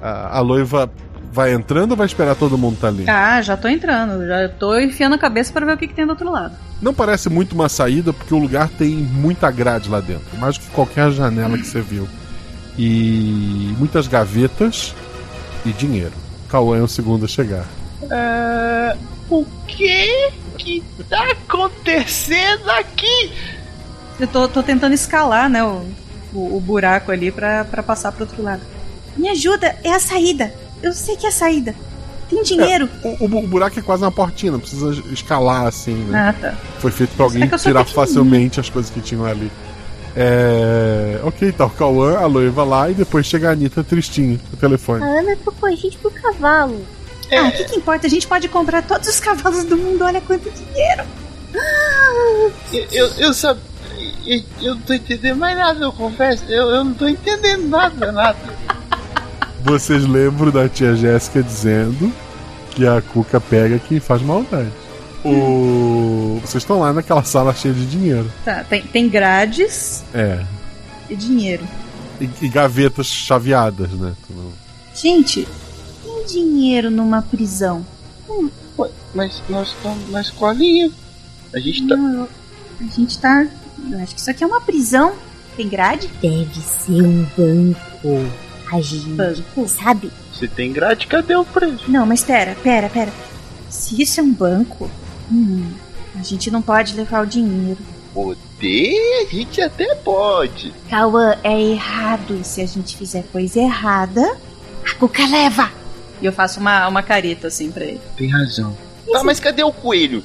A, 0.01 0.37
a 0.37 0.41
Loiva 0.41 0.91
vai 1.31 1.53
entrando 1.53 1.91
ou 1.91 1.97
vai 1.97 2.05
esperar 2.05 2.35
todo 2.35 2.57
mundo 2.57 2.77
tá 2.79 2.87
ali? 2.87 3.05
Ah, 3.07 3.41
já 3.41 3.55
tô 3.55 3.67
entrando. 3.67 4.25
Já 4.27 4.49
tô 4.49 4.77
enfiando 4.77 5.15
a 5.15 5.17
cabeça 5.17 5.51
pra 5.53 5.65
ver 5.65 5.73
o 5.73 5.77
que, 5.77 5.87
que 5.87 5.93
tem 5.93 6.05
do 6.05 6.11
outro 6.11 6.29
lado. 6.29 6.55
Não 6.81 6.93
parece 6.93 7.29
muito 7.29 7.53
uma 7.53 7.69
saída, 7.69 8.11
porque 8.11 8.33
o 8.33 8.37
lugar 8.37 8.69
tem 8.69 8.89
muita 8.89 9.49
grade 9.49 9.89
lá 9.89 9.99
dentro. 9.99 10.37
Mais 10.37 10.57
do 10.57 10.65
que 10.65 10.71
qualquer 10.71 11.11
janela 11.11 11.57
que 11.57 11.65
você 11.65 11.81
viu. 11.81 12.07
E 12.77 13.73
muitas 13.77 14.07
gavetas 14.07 14.93
e 15.65 15.71
dinheiro. 15.71 16.24
Cauã 16.49 16.77
é 16.77 16.81
o 16.81 16.87
segundo 16.87 17.25
a 17.25 17.27
chegar. 17.27 17.65
Ah, 18.11 18.95
o 19.29 19.45
que 19.67 20.31
que 20.57 20.83
tá 21.09 21.31
acontecendo 21.31 22.69
aqui? 22.71 23.31
Eu 24.19 24.27
tô, 24.27 24.47
tô 24.47 24.63
tentando 24.63 24.93
escalar, 24.93 25.49
né, 25.49 25.63
o, 25.63 25.81
o, 26.33 26.57
o 26.57 26.61
buraco 26.61 27.11
ali 27.11 27.31
pra, 27.31 27.65
pra 27.65 27.83
passar 27.83 28.11
pro 28.11 28.23
outro 28.25 28.41
lado. 28.41 28.61
Me 29.17 29.29
ajuda, 29.29 29.75
é 29.83 29.91
a 29.91 29.99
saída. 29.99 30.53
Eu 30.81 30.93
sei 30.93 31.15
que 31.15 31.25
é 31.25 31.29
a 31.29 31.31
saída. 31.31 31.75
Tem 32.29 32.41
dinheiro. 32.43 32.89
O, 33.03 33.25
o- 33.25 33.43
o 33.43 33.47
buraco 33.47 33.77
é 33.77 33.81
quase 33.81 34.03
uma 34.03 34.11
portinha, 34.11 34.51
não 34.51 34.59
precisa 34.59 34.91
escalar 35.11 35.65
assim, 35.67 35.93
né? 35.93 36.29
Ah, 36.29 36.33
tá. 36.33 36.55
Foi 36.79 36.91
feito 36.91 37.15
pra 37.15 37.25
alguém 37.25 37.43
É 37.43 37.49
sou 37.49 37.59
tirar 37.59 37.85
facilmente 37.85 38.59
as 38.59 38.69
coisas 38.69 38.89
que 38.91 38.99
tinham 39.01 39.25
ali. 39.25 39.51
É. 40.15 41.19
Ok, 41.23 41.51
tá 41.51 41.65
o 41.65 41.69
Cauã, 41.69 42.17
a 42.17 42.25
Loiva 42.25 42.63
lá, 42.63 42.89
e 42.89 42.93
depois 42.93 43.25
chega 43.25 43.49
a 43.49 43.51
Anitta 43.51 43.83
tristinha 43.83 44.39
no 44.51 44.57
telefone. 44.57 45.03
A 45.03 45.07
Ana 45.19 45.35
trocou 45.35 45.67
a 45.67 45.71
gente 45.75 45.97
por 45.97 46.11
cavalo. 46.13 46.85
Ah, 47.31 47.47
o 47.47 47.51
que, 47.51 47.63
que 47.65 47.75
importa? 47.77 48.07
A 48.07 48.09
gente 48.09 48.27
pode 48.27 48.47
comprar 48.47 48.81
todos 48.83 49.07
os 49.09 49.19
cavalos 49.19 49.63
do 49.65 49.75
mundo. 49.75 50.03
Olha 50.03 50.21
quanto 50.21 50.49
dinheiro. 50.51 51.03
Eu, 52.71 52.85
eu, 52.91 53.07
eu 53.17 53.33
sab- 53.33 53.57
eu, 54.25 54.41
eu 54.61 54.75
não 54.75 54.81
tô 54.81 54.93
entendendo 54.93 55.37
mais 55.37 55.57
nada, 55.57 55.83
eu 55.83 55.91
confesso. 55.91 56.43
Eu, 56.47 56.69
eu 56.69 56.83
não 56.83 56.93
tô 56.93 57.07
entendendo 57.07 57.67
nada, 57.67 58.11
nada. 58.11 58.37
Vocês 59.63 60.05
lembram 60.05 60.51
da 60.51 60.69
tia 60.69 60.95
Jéssica 60.95 61.41
dizendo 61.41 62.13
que 62.71 62.85
a 62.85 63.01
Cuca 63.01 63.41
pega 63.41 63.79
quem 63.79 63.99
faz 63.99 64.21
maldade. 64.21 64.69
O... 65.29 66.39
Vocês 66.41 66.63
estão 66.63 66.79
lá 66.79 66.93
naquela 66.93 67.23
sala 67.23 67.53
cheia 67.53 67.73
de 67.73 67.85
dinheiro. 67.85 68.31
Tá, 68.43 68.63
tem, 68.63 68.81
tem 68.83 69.09
grades 69.09 70.03
É. 70.13 70.43
e 71.09 71.15
dinheiro. 71.15 71.63
E, 72.21 72.29
e 72.41 72.47
gavetas 72.49 73.07
chaveadas, 73.07 73.89
né? 73.91 74.13
Gente, 74.93 75.47
tem 76.03 76.25
dinheiro 76.25 76.89
numa 76.91 77.21
prisão. 77.21 77.85
Ué, 78.77 78.89
Mas 79.13 79.41
nós 79.49 79.69
estamos 79.69 80.09
na 80.11 80.21
escolinha. 80.21 80.91
A 81.53 81.59
gente 81.59 81.87
tá. 81.87 81.95
Não, 81.97 82.27
a 82.79 82.83
gente 82.83 83.17
tá. 83.19 83.47
Eu 83.91 83.99
acho 83.99 84.13
que 84.15 84.21
isso 84.21 84.29
aqui 84.31 84.43
é 84.43 84.47
uma 84.47 84.61
prisão. 84.61 85.13
Tem 85.57 85.67
grade? 85.69 86.09
Deve 86.21 86.59
ser 86.61 87.01
um 87.01 87.25
banco. 87.37 88.29
A 88.71 88.81
gente 88.81 89.09
Banco? 89.09 89.67
sabe? 89.69 90.11
Se 90.37 90.47
tem 90.47 90.73
grade, 90.73 91.07
cadê 91.07 91.35
o 91.35 91.45
preço? 91.45 91.89
Não, 91.89 92.05
mas 92.05 92.23
pera, 92.23 92.55
pera, 92.61 92.89
pera. 92.89 93.11
Se 93.69 94.01
isso 94.01 94.19
é 94.19 94.23
um 94.23 94.33
banco, 94.33 94.89
hum, 95.31 95.71
a 96.19 96.23
gente 96.23 96.49
não 96.51 96.61
pode 96.61 96.95
levar 96.95 97.23
o 97.23 97.27
dinheiro. 97.27 97.79
Poder, 98.13 99.25
a 99.27 99.29
gente 99.35 99.61
até 99.61 99.93
pode. 99.95 100.73
Cauã, 100.89 101.35
é 101.43 101.61
errado. 101.61 102.37
E 102.39 102.43
se 102.45 102.61
a 102.61 102.65
gente 102.65 102.95
fizer 102.95 103.23
coisa 103.31 103.59
errada, 103.59 104.37
a 104.89 104.93
Cuca 104.95 105.25
leva. 105.27 105.69
E 106.21 106.25
eu 106.25 106.31
faço 106.31 106.59
uma, 106.61 106.87
uma 106.87 107.03
careta 107.03 107.47
assim 107.47 107.69
pra 107.71 107.83
ele. 107.83 107.99
Tem 108.15 108.29
razão. 108.29 108.75
Tá, 109.11 109.23
mas 109.23 109.39
cadê 109.39 109.63
o 109.63 109.71
coelho? 109.71 110.23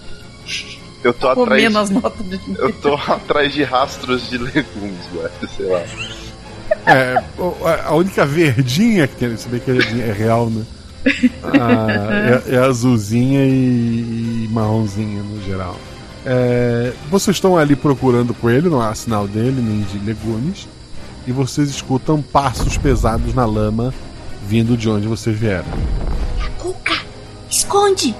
Eu 1.03 1.13
tô 1.13 1.29
atrás. 1.29 1.49
Comendo 1.49 1.79
as 1.79 1.91
notas 1.91 2.25
dinheiro. 2.29 2.63
Eu 2.63 2.73
tô 2.75 2.95
atrás 2.95 3.53
de 3.53 3.63
rastros 3.65 4.29
de 4.31 4.39
legumes, 4.39 5.07
guarda, 5.13 5.49
sei 5.57 5.67
lá. 5.67 5.83
É, 6.87 7.23
a- 7.89 7.95
única 7.95 8.25
verdinha 8.25 9.09
que 9.09 9.17
tem, 9.17 9.37
se 9.37 9.49
bem 9.49 9.59
que 9.61 9.71
é, 9.71 10.09
é 10.09 10.13
real, 10.13 10.49
né? 10.49 10.65
Ah, 11.43 12.43
é, 12.47 12.55
é 12.55 12.59
azulzinha 12.59 13.43
e, 13.45 13.51
e 13.51 14.30
marronzinha 14.51 15.23
no 15.23 15.43
geral. 15.43 15.77
É, 16.27 16.93
vocês 17.11 17.37
estão 17.37 17.57
ali 17.57 17.75
procurando 17.75 18.31
o 18.31 18.35
coelho, 18.35 18.71
não 18.71 18.81
há 18.81 18.95
sinal 18.95 19.27
dele, 19.27 19.61
nem 19.63 19.81
de 19.83 19.99
legumes. 20.05 20.69
E 21.27 21.33
vocês 21.33 21.69
escutam 21.71 22.21
passos 22.23 22.77
pesados 22.77 23.35
na 23.35 23.45
lama 23.45 23.93
vindo 24.47 24.77
de 24.77 24.89
onde 24.89 25.07
vocês 25.07 25.37
vieram. 25.39 25.65
Cuca, 26.59 26.95
esconde! 27.49 28.15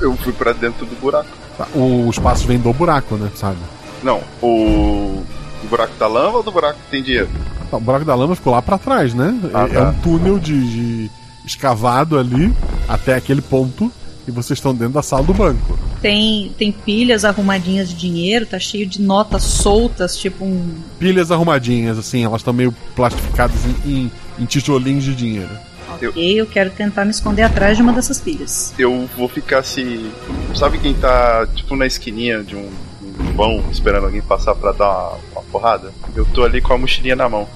Eu 0.00 0.16
fui 0.16 0.32
pra 0.32 0.52
dentro 0.52 0.84
do 0.86 0.94
buraco. 1.00 1.28
Tá, 1.56 1.66
o- 1.74 2.06
Os 2.08 2.18
passos 2.18 2.44
vêm 2.44 2.58
do 2.58 2.72
buraco, 2.72 3.16
né? 3.16 3.30
Sabe? 3.34 3.58
Não, 4.02 4.20
o. 4.42 5.22
O 5.64 5.66
buraco 5.70 5.92
da 5.98 6.06
lama 6.08 6.38
ou 6.38 6.42
do 6.42 6.50
buraco 6.50 6.78
que 6.84 6.90
tem 6.90 7.02
dinheiro? 7.02 7.28
Tá, 7.70 7.76
O 7.76 7.80
buraco 7.80 8.04
da 8.04 8.14
lama 8.14 8.34
ficou 8.34 8.52
lá 8.52 8.60
pra 8.60 8.76
trás, 8.78 9.14
né? 9.14 9.32
Ah, 9.54 9.64
é, 9.64 9.68
tá. 9.68 9.80
é 9.80 9.82
um 9.88 9.94
túnel 10.00 10.38
de, 10.38 11.06
de 11.06 11.10
escavado 11.46 12.18
ali 12.18 12.52
até 12.88 13.14
aquele 13.14 13.40
ponto 13.40 13.90
e 14.26 14.30
vocês 14.30 14.58
estão 14.58 14.74
dentro 14.74 14.94
da 14.94 15.02
sala 15.02 15.22
do 15.24 15.34
banco. 15.34 15.78
Tem, 16.00 16.52
tem 16.58 16.70
pilhas 16.72 17.24
arrumadinhas 17.24 17.88
de 17.88 17.94
dinheiro, 17.96 18.46
tá 18.46 18.58
cheio 18.58 18.86
de 18.86 19.00
notas 19.00 19.42
soltas, 19.42 20.16
tipo 20.16 20.44
um. 20.44 20.74
Pilhas 20.98 21.30
arrumadinhas, 21.30 21.98
assim, 21.98 22.24
elas 22.24 22.40
estão 22.40 22.52
meio 22.52 22.72
plastificadas 22.94 23.56
em, 23.84 23.90
em- 23.90 24.10
em 24.38 24.44
tijolinhos 24.44 25.04
de 25.04 25.14
dinheiro. 25.14 25.50
Ok, 25.94 26.40
eu 26.40 26.46
quero 26.46 26.70
tentar 26.70 27.04
me 27.04 27.10
esconder 27.10 27.42
atrás 27.42 27.76
de 27.76 27.82
uma 27.82 27.92
dessas 27.92 28.20
pilhas. 28.20 28.72
Eu 28.78 29.08
vou 29.16 29.28
ficar 29.28 29.62
se. 29.62 30.10
Sabe 30.54 30.78
quem 30.78 30.94
tá, 30.94 31.46
tipo, 31.54 31.76
na 31.76 31.86
esquininha 31.86 32.42
de 32.42 32.56
um, 32.56 32.68
um 33.02 33.32
vão 33.36 33.62
esperando 33.70 34.04
alguém 34.06 34.22
passar 34.22 34.54
pra 34.54 34.72
dar 34.72 34.88
uma, 34.88 35.18
uma 35.32 35.42
porrada? 35.52 35.92
Eu 36.16 36.24
tô 36.24 36.44
ali 36.44 36.60
com 36.60 36.72
a 36.72 36.78
mochilinha 36.78 37.14
na 37.14 37.28
mão. 37.28 37.46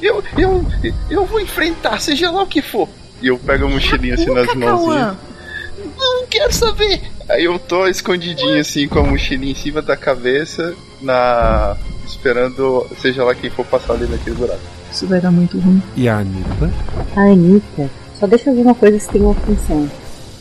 Eu, 0.00 0.22
eu, 0.36 0.66
eu 1.10 1.24
vou 1.26 1.38
enfrentar, 1.38 2.00
seja 2.00 2.30
lá 2.30 2.42
o 2.42 2.46
que 2.46 2.60
for. 2.62 2.88
E 3.20 3.28
eu 3.28 3.38
pego 3.38 3.66
a 3.66 3.68
mochilinha 3.68 4.14
assim 4.14 4.26
nas 4.32 4.52
mãozinhas. 4.54 5.16
Não 6.02 6.26
quero 6.26 6.52
saber! 6.52 7.00
Aí 7.28 7.44
eu 7.44 7.58
tô 7.58 7.86
escondidinho 7.86 8.60
assim 8.60 8.88
com 8.88 8.98
a 8.98 9.02
mochilinha 9.04 9.52
em 9.52 9.54
cima 9.54 9.80
da 9.80 9.96
cabeça, 9.96 10.74
na. 11.00 11.76
esperando 12.06 12.86
seja 13.00 13.24
lá 13.24 13.34
quem 13.34 13.48
for 13.50 13.64
passar 13.64 13.94
ali 13.94 14.06
naquele 14.06 14.36
buraco. 14.36 14.60
Isso 14.92 15.06
vai 15.06 15.20
dar 15.20 15.30
muito 15.30 15.58
ruim. 15.58 15.82
E 15.96 16.08
a 16.08 16.18
Anitta? 16.18 16.70
A 17.16 17.20
Anitta, 17.20 17.88
só 18.18 18.26
deixa 18.26 18.50
eu 18.50 18.54
ver 18.56 18.62
uma 18.62 18.74
coisa 18.74 18.98
se 18.98 19.08
tem 19.08 19.22
uma 19.22 19.34
função. 19.34 19.88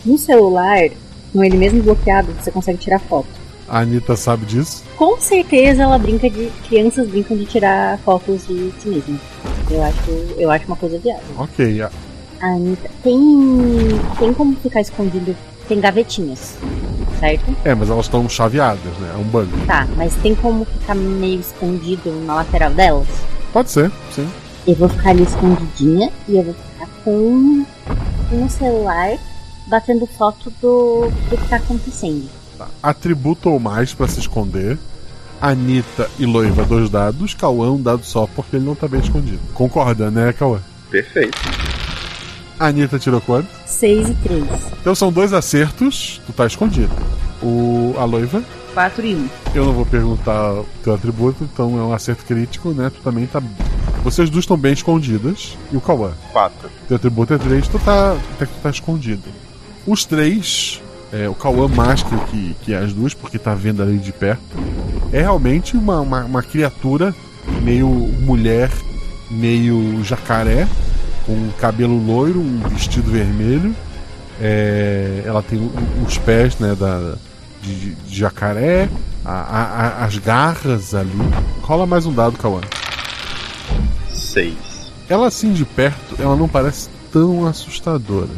No 0.06 0.18
celular, 0.18 0.90
com 1.32 1.44
ele 1.44 1.56
mesmo 1.58 1.82
bloqueado, 1.84 2.34
você 2.34 2.52
consegue 2.52 2.80
tirar 2.80 3.00
foto. 3.00 3.28
A 3.70 3.80
Anitta 3.82 4.16
sabe 4.18 4.46
disso? 4.46 4.84
Com 4.98 5.20
certeza 5.22 5.84
ela 5.84 5.98
brinca 5.98 6.30
de. 6.30 6.52
Crianças 6.68 7.08
brincam 7.08 7.38
de 7.38 7.46
tirar 7.46 7.98
fotos 8.00 8.46
de 8.48 8.72
si 8.82 8.90
mesma. 8.90 9.18
Eu 9.70 9.82
acho, 9.84 10.12
eu 10.38 10.52
acho 10.52 10.66
uma 10.66 10.76
coisa 10.76 10.98
viável. 10.98 11.24
Ok. 11.38 11.82
a- 11.82 11.92
A 12.42 12.48
Anitta. 12.48 12.90
Tem. 13.04 13.20
Tem 14.20 14.34
como 14.34 14.56
ficar 14.58 14.82
escondido. 14.82 15.34
Tem 15.68 15.80
gavetinhas, 15.80 16.58
certo? 17.20 17.56
É, 17.64 17.74
mas 17.74 17.90
elas 17.90 18.06
estão 18.06 18.28
chaveadas, 18.28 18.94
né? 19.00 19.12
É 19.14 19.18
um 19.18 19.24
banco. 19.24 19.58
Tá, 19.66 19.88
mas 19.96 20.14
tem 20.16 20.36
como 20.36 20.66
ficar 20.66 20.96
meio 20.96 21.40
escondido 21.40 22.12
na 22.26 22.36
lateral 22.36 22.72
delas? 22.72 23.08
Pode 23.54 23.72
ser, 23.72 23.92
sim. 24.12 24.30
Eu 24.68 24.76
vou 24.76 24.90
ficar 24.90 25.10
ali 25.12 25.24
escondidinha 25.24 26.12
e 26.28 26.38
eu 26.38 26.44
vou 26.44 26.54
ficar 26.54 26.88
com, 27.04 27.66
o 28.32 28.50
celular 28.50 29.18
batendo 29.68 30.06
foto 30.06 30.52
do, 30.62 31.10
do 31.30 31.38
que 31.38 31.50
tá 31.50 31.58
acontecendo. 31.58 32.30
Tá. 32.58 32.68
Atributo 32.82 33.50
ou 33.50 33.60
mais 33.60 33.94
pra 33.94 34.08
se 34.08 34.20
esconder. 34.20 34.78
Anitta 35.42 36.08
e 36.20 36.26
Loiva, 36.26 36.64
dois 36.64 36.90
dados. 36.90 37.34
Cauã, 37.34 37.72
um 37.72 37.82
dado 37.82 38.06
só, 38.06 38.28
porque 38.28 38.58
ele 38.58 38.66
não 38.66 38.76
tá 38.76 38.88
bem 38.88 39.00
escondido. 39.00 39.40
Concorda, 39.54 40.12
né, 40.12 40.32
Cauã? 40.34 40.60
Perfeito. 40.90 41.40
A 42.62 42.68
Anitta 42.68 43.00
tirou 43.00 43.20
quanto? 43.20 43.48
6 43.66 44.10
e 44.10 44.14
3. 44.14 44.44
Então 44.80 44.94
são 44.94 45.12
dois 45.12 45.34
acertos, 45.34 46.22
tu 46.28 46.32
tá 46.32 46.46
escondido. 46.46 46.92
O, 47.42 47.96
a 47.98 48.06
Loiva, 48.06 48.44
4 48.76 49.04
e 49.04 49.16
1. 49.16 49.30
eu 49.56 49.66
não 49.66 49.74
vou 49.74 49.84
perguntar 49.84 50.54
o 50.54 50.66
teu 50.84 50.94
atributo, 50.94 51.44
então 51.44 51.76
é 51.80 51.82
um 51.82 51.92
acerto 51.92 52.24
crítico, 52.24 52.70
né? 52.70 52.92
Tu 52.92 53.02
também 53.02 53.26
tá. 53.26 53.42
Vocês 54.04 54.30
duas 54.30 54.44
estão 54.44 54.56
bem 54.56 54.74
escondidas. 54.74 55.58
E 55.72 55.76
o 55.76 55.82
Cauã? 55.82 56.12
Quatro. 56.32 56.70
Teu 56.88 56.98
atributo 56.98 57.34
é 57.34 57.40
3, 57.40 57.68
tu 57.68 57.80
tá. 57.80 58.16
Até 58.36 58.46
que 58.46 58.54
tu 58.54 58.62
tá 58.62 58.70
escondido. 58.70 59.24
Os 59.88 60.06
três, 60.06 60.84
é, 61.12 61.28
o 61.28 61.34
Cauã 61.34 61.68
mais 61.68 62.04
que, 62.04 62.16
que, 62.26 62.56
que 62.62 62.74
as 62.76 62.94
duas, 62.94 63.16
porque 63.16 63.40
tá 63.40 63.56
vendo 63.56 63.82
ali 63.82 63.98
de 63.98 64.12
perto, 64.12 64.44
é 65.12 65.22
realmente 65.22 65.76
uma, 65.76 66.00
uma, 66.00 66.26
uma 66.26 66.44
criatura 66.44 67.12
meio 67.64 67.88
mulher, 67.88 68.70
meio 69.32 70.04
jacaré, 70.04 70.68
com 71.26 71.34
um 71.34 71.52
cabelo 71.60 71.98
loiro, 72.06 72.40
um 72.40 72.60
vestido 72.70 73.12
vermelho. 73.12 73.76
É, 74.40 75.22
ela 75.26 75.44
tem 75.44 75.70
os 76.06 76.18
pés 76.18 76.58
né, 76.58 76.76
da, 76.76 77.14
de, 77.62 77.92
de- 77.94 78.16
jacaré, 78.18 78.90
a- 79.24 79.32
a- 80.02 80.06
as 80.06 80.18
garras 80.18 80.96
ali. 80.96 81.12
Rola 81.62 81.86
mais 81.86 82.06
um 82.06 82.14
dado, 82.14 82.38
Kawan. 82.38 82.62
Seis. 84.14 84.56
Ela 85.10 85.28
assim 85.28 85.52
de 85.54 85.66
perto, 85.66 86.16
ela 86.20 86.36
não 86.36 86.48
parece 86.48 86.90
tão 87.12 87.46
assustadora. 87.46 88.30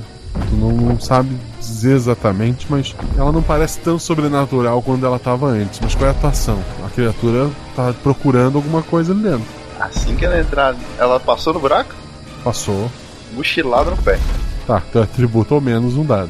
Tu 0.49 0.55
não, 0.55 0.71
não 0.71 0.99
sabe 0.99 1.37
dizer 1.59 1.95
exatamente, 1.95 2.65
mas 2.69 2.95
ela 3.15 3.31
não 3.31 3.43
parece 3.43 3.77
tão 3.79 3.99
sobrenatural 3.99 4.81
quando 4.81 5.05
ela 5.05 5.19
tava 5.19 5.47
antes. 5.47 5.79
Mas 5.81 5.93
qual 5.93 6.07
é 6.07 6.09
a 6.09 6.15
atuação? 6.15 6.59
A 6.85 6.89
criatura 6.89 7.49
tá 7.75 7.93
procurando 8.01 8.55
alguma 8.57 8.81
coisa 8.81 9.13
ali 9.13 9.21
dentro. 9.21 9.45
Assim 9.79 10.15
que 10.15 10.25
ela 10.25 10.39
entrar, 10.39 10.75
ela 10.97 11.19
passou 11.19 11.53
no 11.53 11.59
buraco? 11.59 11.93
Passou. 12.43 12.91
Mochilada 13.33 13.91
no 13.91 13.97
pé. 13.97 14.19
Tá, 14.67 14.81
teu 14.91 15.01
atributo 15.03 15.55
ou 15.55 15.61
menos 15.61 15.95
um 15.95 16.05
dado. 16.05 16.29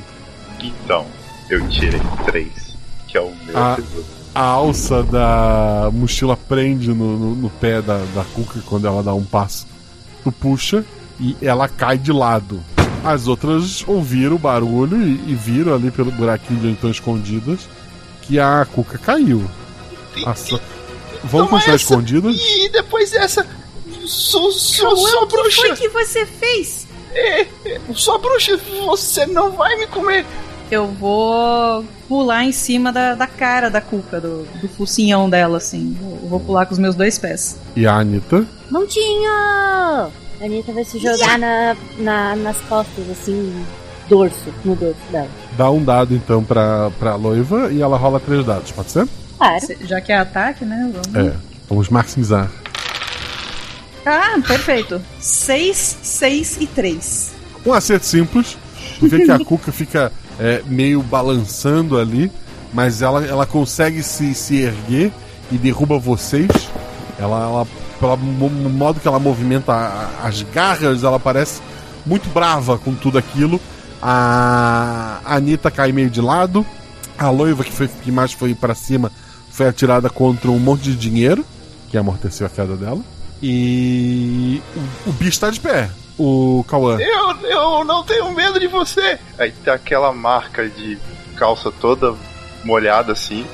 Então, 0.61 1.05
eu 1.49 1.67
tirei 1.69 2.01
três, 2.25 2.75
que 3.07 3.17
é 3.17 3.21
o 3.21 3.33
meu 3.45 3.57
A, 3.57 3.73
atributo. 3.73 4.05
a 4.33 4.41
alça 4.43 5.03
da 5.03 5.89
mochila 5.91 6.37
prende 6.37 6.89
no, 6.89 7.17
no, 7.17 7.35
no 7.35 7.49
pé 7.49 7.81
da, 7.81 7.97
da 8.15 8.23
Cuca 8.33 8.59
quando 8.65 8.87
ela 8.87 9.03
dá 9.03 9.13
um 9.13 9.23
passo. 9.23 9.67
Tu 10.23 10.31
puxa 10.31 10.85
e 11.19 11.35
ela 11.41 11.67
cai 11.67 11.97
de 11.97 12.11
lado. 12.11 12.61
As 13.03 13.27
outras 13.27 13.83
ouviram 13.85 14.35
o 14.37 14.39
barulho 14.39 15.01
e, 15.05 15.31
e 15.31 15.35
viram 15.35 15.73
ali 15.73 15.91
pelo 15.91 16.09
buraquinho 16.11 16.59
de 16.61 16.67
onde 16.67 16.75
estão 16.75 16.89
escondidas 16.89 17.67
que 18.21 18.39
a 18.39 18.65
Cuca 18.71 18.97
caiu. 18.97 19.43
Assa- 20.25 20.59
Vão 21.25 21.45
Toma 21.45 21.51
continuar 21.59 21.75
essa. 21.75 21.83
escondidas? 21.83 22.35
E 22.37 22.69
depois 22.69 23.11
dessa. 23.11 23.45
Sou, 24.05 24.51
sou, 24.51 24.89
Cauã, 24.95 25.09
sou 25.09 25.23
o 25.23 25.27
que 25.27 25.35
bruxa! 25.37 25.61
foi 25.61 25.75
que 25.75 25.89
você 25.89 26.25
fez? 26.25 26.87
É, 27.13 27.41
é, 27.41 27.47
sou 27.93 28.19
bruxa, 28.19 28.59
você 28.85 29.25
não 29.25 29.51
vai 29.51 29.75
me 29.77 29.87
comer! 29.87 30.25
Eu 30.71 30.87
vou 30.87 31.85
pular 32.07 32.43
em 32.45 32.51
cima 32.51 32.91
da, 32.91 33.13
da 33.13 33.27
cara 33.27 33.69
da 33.69 33.79
cuca, 33.79 34.19
do, 34.19 34.43
do 34.59 34.67
focinhão 34.69 35.29
dela, 35.29 35.57
assim. 35.57 35.95
Eu 36.01 36.27
vou 36.29 36.39
pular 36.39 36.65
com 36.65 36.73
os 36.73 36.79
meus 36.79 36.95
dois 36.95 37.17
pés. 37.19 37.57
E 37.75 37.85
a 37.85 37.97
Anitta? 37.99 38.47
Montinho! 38.71 39.29
A 39.29 40.09
Anitta 40.41 40.71
vai 40.73 40.83
se 40.83 40.97
jogar 40.97 41.37
na, 41.37 41.75
na- 41.99 42.35
nas 42.35 42.57
costas, 42.61 43.07
assim, 43.11 43.63
dorso, 44.09 44.51
no 44.65 44.75
dorso 44.75 44.97
dela. 45.11 45.29
Dá 45.55 45.69
um 45.69 45.83
dado 45.83 46.15
então 46.15 46.43
pra, 46.43 46.89
pra 46.97 47.17
noiva 47.19 47.71
e 47.71 47.79
ela 47.81 47.95
rola 47.97 48.19
três 48.19 48.43
dados, 48.43 48.71
pode 48.71 48.89
ser? 48.89 49.07
Claro. 49.37 49.67
Já 49.81 50.01
que 50.01 50.11
é 50.11 50.17
ataque, 50.17 50.65
né? 50.65 50.91
Vamos. 50.91 51.27
É. 51.33 51.35
Vamos 51.69 51.89
maximizar. 51.89 52.49
Ah, 54.05 54.39
perfeito. 54.45 55.01
6, 55.19 55.97
6 56.01 56.57
e 56.59 56.67
3. 56.67 57.31
Um 57.65 57.73
acerto 57.73 58.05
simples. 58.05 58.57
Tu 58.99 59.07
vê 59.07 59.23
que 59.25 59.31
a 59.31 59.39
Cuca 59.39 59.71
fica 59.71 60.11
é, 60.39 60.61
meio 60.67 61.01
balançando 61.01 61.97
ali, 61.97 62.31
mas 62.73 63.01
ela, 63.01 63.25
ela 63.25 63.45
consegue 63.45 64.03
se, 64.03 64.33
se 64.33 64.57
erguer 64.57 65.11
e 65.51 65.57
derruba 65.57 65.97
vocês. 65.97 66.49
Ela, 67.17 67.43
ela 67.43 67.67
pelo 67.99 68.17
mo- 68.17 68.49
modo 68.69 68.99
que 68.99 69.07
ela 69.07 69.19
movimenta 69.19 69.73
as 70.21 70.41
garras, 70.41 71.03
ela 71.03 71.19
parece 71.19 71.61
muito 72.05 72.27
brava 72.29 72.77
com 72.77 72.93
tudo 72.93 73.17
aquilo. 73.17 73.59
A 74.01 75.19
Anitta 75.23 75.71
cai 75.71 75.91
meio 75.93 76.09
de 76.09 76.19
lado. 76.19 76.65
A 77.17 77.29
loiva 77.29 77.63
que, 77.63 77.71
foi, 77.71 77.87
que 77.87 78.11
mais 78.11 78.33
foi 78.33 78.53
pra 78.53 78.75
cima 78.75 79.11
foi 79.49 79.67
atirada 79.67 80.09
contra 80.09 80.49
um 80.51 80.59
monte 80.59 80.81
de 80.83 80.95
dinheiro, 80.95 81.45
que 81.89 81.97
amorteceu 81.97 82.45
a 82.45 82.49
queda 82.49 82.75
dela. 82.75 82.99
E 83.45 84.61
o, 85.05 85.09
o 85.09 85.13
bicho 85.13 85.37
tá 85.37 85.49
de 85.49 85.59
pé. 85.59 85.89
O 86.17 86.63
Cauã. 86.65 86.97
Eu, 86.97 87.49
eu 87.49 87.83
não 87.83 88.03
tenho 88.03 88.31
medo 88.31 88.57
de 88.57 88.67
você! 88.67 89.19
Aí 89.37 89.51
tá 89.51 89.73
aquela 89.73 90.13
marca 90.13 90.69
de 90.69 90.97
calça 91.35 91.69
toda 91.71 92.15
molhada 92.63 93.11
assim. 93.11 93.45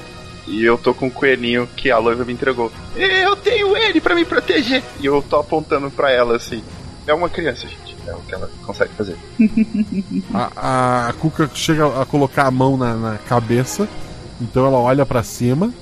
E 0.46 0.64
eu 0.64 0.78
tô 0.78 0.94
com 0.94 1.08
um 1.08 1.10
coelhinho 1.10 1.68
que 1.76 1.90
a 1.90 1.98
loiva 1.98 2.24
me 2.24 2.34
entregou. 2.34 2.72
Eu 2.96 3.36
tenho 3.36 3.76
ele 3.76 4.00
pra 4.00 4.14
me 4.14 4.26
proteger! 4.26 4.84
E 5.00 5.08
eu 5.08 5.24
tô 5.28 5.38
apontando 5.38 5.90
pra 5.90 6.12
ela 6.12 6.36
assim. 6.36 6.64
É 7.08 7.14
uma 7.14 7.30
criança, 7.30 7.68
gente. 7.68 7.98
É 8.06 8.14
o 8.14 8.20
que 8.20 8.36
ela 8.36 8.50
consegue 8.66 8.94
fazer. 8.94 9.18
A, 10.32 11.10
a 11.10 11.14
Cuca 11.14 11.50
chega 11.56 12.02
a 12.02 12.06
colocar 12.06 12.46
a 12.46 12.52
mão 12.52 12.78
na, 12.78 12.94
na 12.94 13.18
cabeça, 13.18 13.88
então 14.40 14.66
ela 14.66 14.78
olha 14.78 15.06
pra 15.06 15.24
cima, 15.24 15.74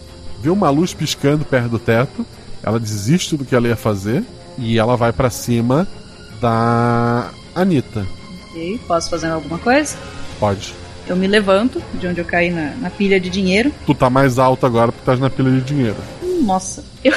vê 0.42 0.50
uma 0.50 0.70
luz 0.70 0.94
piscando 0.94 1.46
perto 1.46 1.70
do 1.70 1.80
teto, 1.80 2.26
ela 2.68 2.80
desiste 2.80 3.38
do 3.38 3.46
que 3.46 3.56
ela 3.56 3.68
ia 3.68 3.76
fazer 3.76 4.24
e 4.58 4.78
ela 4.78 4.98
vai 4.98 5.14
pra 5.14 5.30
cima 5.30 5.88
da 6.42 7.30
Anitta. 7.56 8.06
Ok, 8.50 8.80
posso 8.88 9.10
fazer 9.10 9.28
alguma 9.28 9.58
coisa? 9.58 9.96
Pode. 10.40 10.74
Eu 11.08 11.16
me 11.16 11.28
levanto 11.28 11.82
de 11.94 12.08
onde 12.08 12.20
eu 12.20 12.26
caí 12.26 12.50
na, 12.50 12.72
na 12.76 12.90
pilha 12.90 13.20
de 13.20 13.30
dinheiro. 13.30 13.72
Tu 13.86 13.96
tá 13.96 14.10
mais 14.10 14.38
alto 14.38 14.66
agora 14.66 14.92
porque 14.92 15.06
tá 15.06 15.16
na 15.16 15.30
pilha 15.30 15.52
de 15.52 15.62
dinheiro. 15.62 15.96
Hum, 16.22 16.44
Nossa, 16.44 16.84
eu. 17.04 17.14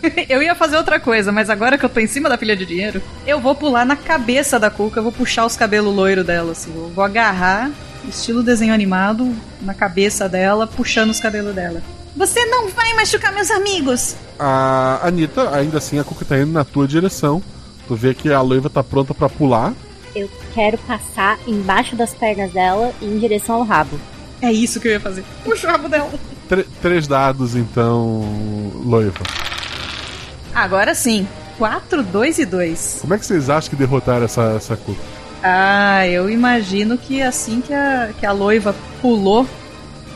eu 0.28 0.42
ia 0.42 0.54
fazer 0.54 0.76
outra 0.78 0.98
coisa, 0.98 1.30
mas 1.30 1.50
agora 1.50 1.76
que 1.76 1.84
eu 1.84 1.88
tô 1.90 2.00
em 2.00 2.06
cima 2.06 2.28
da 2.28 2.38
pilha 2.38 2.56
de 2.56 2.64
dinheiro, 2.64 3.02
eu 3.26 3.40
vou 3.40 3.54
pular 3.54 3.84
na 3.84 3.96
cabeça 3.96 4.58
da 4.58 4.70
Cuca, 4.70 5.00
eu 5.00 5.02
vou 5.02 5.12
puxar 5.12 5.44
os 5.44 5.56
cabelos 5.56 5.94
loiros 5.94 6.24
dela, 6.24 6.52
assim. 6.52 6.72
Eu 6.74 6.90
vou 6.94 7.04
agarrar, 7.04 7.70
estilo 8.08 8.42
desenho 8.42 8.72
animado, 8.72 9.34
na 9.60 9.74
cabeça 9.74 10.28
dela, 10.28 10.66
puxando 10.66 11.10
os 11.10 11.20
cabelos 11.20 11.54
dela. 11.54 11.82
Você 12.18 12.44
não 12.46 12.68
vai 12.68 12.92
machucar 12.94 13.32
meus 13.32 13.50
amigos! 13.50 14.16
A 14.38 15.00
Anitta, 15.06 15.54
ainda 15.56 15.78
assim, 15.78 15.98
a 15.98 16.04
Cuca 16.04 16.24
tá 16.24 16.36
indo 16.38 16.52
na 16.52 16.64
tua 16.64 16.86
direção. 16.86 17.42
Tu 17.86 17.94
vê 17.94 18.12
que 18.12 18.32
a 18.32 18.42
noiva 18.42 18.68
tá 18.68 18.82
pronta 18.82 19.14
pra 19.14 19.28
pular. 19.28 19.72
Eu 20.14 20.28
quero 20.52 20.76
passar 20.78 21.38
embaixo 21.46 21.94
das 21.96 22.12
pernas 22.14 22.52
dela 22.52 22.92
e 23.00 23.06
em 23.06 23.18
direção 23.18 23.56
ao 23.56 23.62
rabo. 23.62 23.98
É 24.42 24.52
isso 24.52 24.80
que 24.80 24.88
eu 24.88 24.92
ia 24.92 25.00
fazer. 25.00 25.24
Puxa 25.44 25.68
o 25.68 25.70
rabo 25.70 25.88
dela. 25.88 26.10
Tre- 26.48 26.66
três 26.82 27.06
dados, 27.06 27.54
então, 27.54 28.20
noiva. 28.84 29.20
Agora 30.54 30.94
sim. 30.94 31.26
4, 31.56 32.02
2 32.04 32.38
e 32.38 32.44
2. 32.46 32.98
Como 33.00 33.14
é 33.14 33.18
que 33.18 33.26
vocês 33.26 33.50
acham 33.50 33.70
que 33.70 33.76
derrotaram 33.76 34.24
essa, 34.24 34.54
essa 34.56 34.76
Cuca? 34.76 35.00
Ah, 35.42 36.06
eu 36.06 36.28
imagino 36.30 36.96
que 36.98 37.20
assim 37.22 37.60
que 37.60 37.72
a, 37.72 38.10
que 38.18 38.24
a 38.26 38.32
loiva 38.32 38.74
pulou 39.00 39.46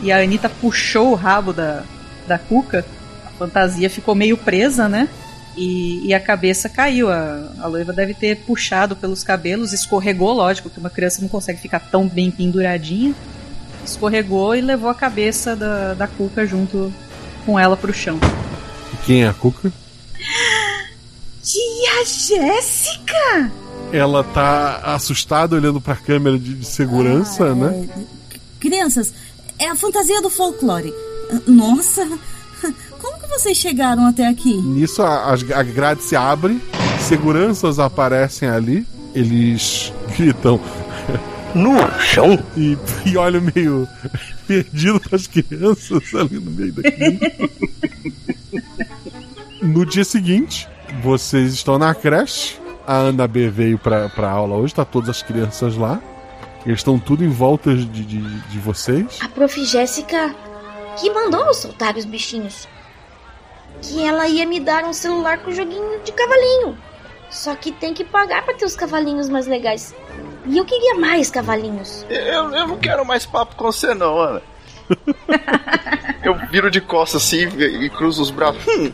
e 0.01 0.11
a 0.13 0.19
Anitta 0.21 0.49
puxou 0.49 1.11
o 1.13 1.15
rabo 1.15 1.53
da, 1.53 1.83
da 2.27 2.39
Cuca, 2.39 2.85
a 3.27 3.31
fantasia 3.31 3.89
ficou 3.91 4.14
meio 4.14 4.37
presa, 4.37 4.89
né? 4.89 5.09
E, 5.57 6.07
e 6.07 6.14
a 6.14 6.20
cabeça 6.20 6.68
caiu. 6.68 7.11
A, 7.11 7.53
a 7.61 7.66
loiva 7.66 7.93
deve 7.93 8.14
ter 8.14 8.39
puxado 8.39 8.97
pelos 8.97 9.23
cabelos, 9.23 9.73
escorregou, 9.73 10.33
lógico, 10.33 10.70
que 10.70 10.79
uma 10.79 10.91
criança 10.91 11.20
não 11.20 11.29
consegue 11.29 11.61
ficar 11.61 11.81
tão 11.81 12.09
bem 12.09 12.31
penduradinha. 12.31 13.14
Escorregou 13.85 14.55
e 14.55 14.61
levou 14.61 14.89
a 14.89 14.95
cabeça 14.95 15.57
da, 15.57 15.95
da 15.95 16.07
Cuca 16.07 16.47
junto 16.47 16.93
com 17.45 17.59
ela 17.59 17.77
pro 17.77 17.93
chão. 17.93 18.18
E 18.93 18.97
quem 19.05 19.25
é 19.25 19.29
a 19.29 19.35
Cuca? 19.35 19.73
Tia 21.43 22.05
Jéssica! 22.07 23.51
Ela 23.93 24.25
tá 24.25 24.77
assustada 24.95 25.57
olhando 25.57 25.81
pra 25.81 25.97
câmera 25.97 26.39
de, 26.39 26.55
de 26.55 26.64
segurança, 26.64 27.55
né? 27.55 27.89
Crianças, 28.59 29.12
é 29.59 29.68
a 29.68 29.77
fantasia 29.77 30.23
do 30.23 30.31
folclore. 30.31 30.95
Nossa, 31.47 32.07
como 33.01 33.18
que 33.20 33.26
vocês 33.28 33.57
chegaram 33.57 34.07
até 34.07 34.26
aqui? 34.26 34.55
Nisso 34.57 35.03
a, 35.03 35.33
as- 35.33 35.51
a 35.51 35.62
grade 35.62 36.03
se 36.03 36.14
abre, 36.16 36.61
seguranças 37.01 37.78
aparecem 37.78 38.49
ali, 38.49 38.87
eles 39.14 39.93
gritam 40.16 40.61
no 41.55 41.74
chão 42.01 42.39
e, 42.57 42.76
e 43.07 43.16
olham 43.16 43.43
meio 43.55 43.87
perdido 44.47 45.01
pras 45.01 45.26
crianças 45.26 46.14
ali 46.14 46.39
no 46.39 46.51
meio 46.51 46.72
daquilo. 46.72 47.18
no 49.62 49.85
dia 49.87 50.05
seguinte, 50.05 50.68
vocês 51.03 51.53
estão 51.55 51.78
na 51.78 51.95
creche. 51.95 52.61
A 52.87 52.95
Ana 52.97 53.28
B 53.28 53.49
veio 53.49 53.78
pra, 53.78 54.09
pra 54.09 54.28
aula 54.30 54.57
hoje, 54.57 54.74
tá 54.74 54.85
todas 54.85 55.09
as 55.09 55.22
crianças 55.22 55.76
lá. 55.76 56.01
Eles 56.66 56.80
estão 56.80 56.99
tudo 56.99 57.24
em 57.24 57.28
volta 57.28 57.74
de, 57.74 57.85
de, 57.87 58.20
de 58.20 58.59
vocês. 58.59 59.18
A 59.20 59.28
prof. 59.28 59.64
Jéssica 59.64 60.35
que 60.97 61.11
mandou 61.11 61.45
eu 61.47 61.55
soltar 61.55 61.97
os 61.97 62.05
bichinhos. 62.05 62.68
Que 63.80 64.05
ela 64.07 64.28
ia 64.28 64.47
me 64.47 64.61
dar 64.61 64.84
um 64.84 64.93
celular 64.93 65.38
com 65.38 65.51
joguinho 65.53 66.01
de 66.05 66.12
cavalinho. 66.12 66.78
Só 67.30 67.55
que 67.55 67.72
tem 67.72 67.95
que 67.95 68.05
pagar 68.05 68.45
pra 68.45 68.55
ter 68.55 68.64
os 68.64 68.76
cavalinhos 68.76 69.28
mais 69.28 69.47
legais. 69.47 69.95
E 70.47 70.59
eu 70.59 70.64
queria 70.64 70.95
mais 70.97 71.30
cavalinhos. 71.30 72.05
Eu, 72.11 72.51
eu 72.55 72.66
não 72.68 72.76
quero 72.78 73.05
mais 73.05 73.24
papo 73.26 73.57
com 73.57 73.64
você, 73.64 73.95
não, 73.95 74.18
Ana. 74.18 74.43
eu 76.22 76.34
viro 76.51 76.70
de 76.70 76.80
costas 76.80 77.22
assim 77.24 77.49
e, 77.57 77.86
e 77.86 77.90
cruzo 77.90 78.22
os 78.22 78.30
braços. 78.30 78.62
Hum, 78.68 78.93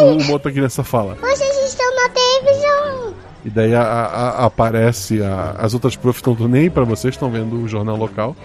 Uma 0.00 0.32
outra 0.32 0.52
criança 0.52 0.84
fala. 0.84 1.14
Vocês 1.14 1.56
estão 1.64 1.94
na 1.96 2.08
televisão. 2.10 3.14
E 3.44 3.50
daí 3.50 3.74
a- 3.74 3.82
a- 3.82 4.06
a- 4.42 4.44
aparece 4.46 5.22
a- 5.22 5.54
as 5.58 5.72
outras 5.72 5.96
profs 5.96 6.18
estão 6.18 6.34
nem 6.48 6.62
aí 6.62 6.70
pra 6.70 6.84
vocês, 6.84 7.14
estão 7.14 7.30
vendo 7.30 7.56
o 7.62 7.68
jornal 7.68 7.96
local. 7.96 8.36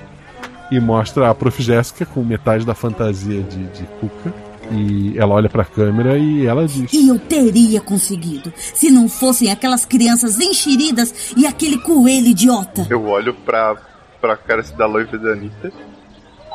E 0.71 0.79
mostra 0.79 1.29
a 1.29 1.35
prof 1.35 1.61
Jéssica 1.61 2.05
com 2.05 2.23
metade 2.23 2.65
da 2.65 2.73
fantasia 2.73 3.43
de, 3.43 3.65
de 3.67 3.83
Cuca. 3.99 4.33
E 4.71 5.17
ela 5.17 5.35
olha 5.35 5.49
pra 5.49 5.65
câmera 5.65 6.17
e 6.17 6.45
ela 6.45 6.65
diz: 6.65 6.93
E 6.93 7.09
eu 7.09 7.19
teria 7.19 7.81
conseguido, 7.81 8.53
se 8.55 8.89
não 8.89 9.09
fossem 9.09 9.51
aquelas 9.51 9.83
crianças 9.83 10.39
enxeridas 10.39 11.33
e 11.35 11.45
aquele 11.45 11.77
coelho 11.77 12.27
idiota. 12.27 12.87
Eu 12.89 13.05
olho 13.05 13.33
pra, 13.33 13.75
pra 14.21 14.37
cara 14.37 14.63
da 14.63 14.85
loiva 14.85 15.17
da 15.17 15.33
Anitta. 15.33 15.73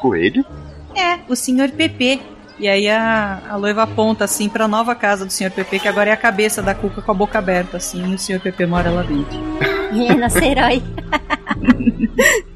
Coelho? 0.00 0.46
É, 0.94 1.18
o 1.28 1.36
senhor 1.36 1.70
Pepe. 1.70 2.22
E 2.58 2.66
aí 2.66 2.88
a, 2.88 3.42
a 3.50 3.56
Loiva 3.56 3.82
aponta 3.82 4.24
assim 4.24 4.48
pra 4.48 4.66
nova 4.66 4.94
casa 4.94 5.26
do 5.26 5.30
Sr. 5.30 5.50
PP, 5.50 5.80
que 5.80 5.88
agora 5.88 6.08
é 6.08 6.12
a 6.14 6.16
cabeça 6.16 6.62
da 6.62 6.74
Cuca 6.74 7.02
com 7.02 7.10
a 7.10 7.14
boca 7.14 7.38
aberta, 7.38 7.76
assim, 7.76 8.12
e 8.12 8.14
o 8.14 8.18
Sr. 8.18 8.40
PP 8.40 8.64
mora 8.64 8.90
lá 8.90 9.02
dentro. 9.02 9.38
É, 9.92 10.14
nosso 10.14 10.38
herói. 10.38 10.82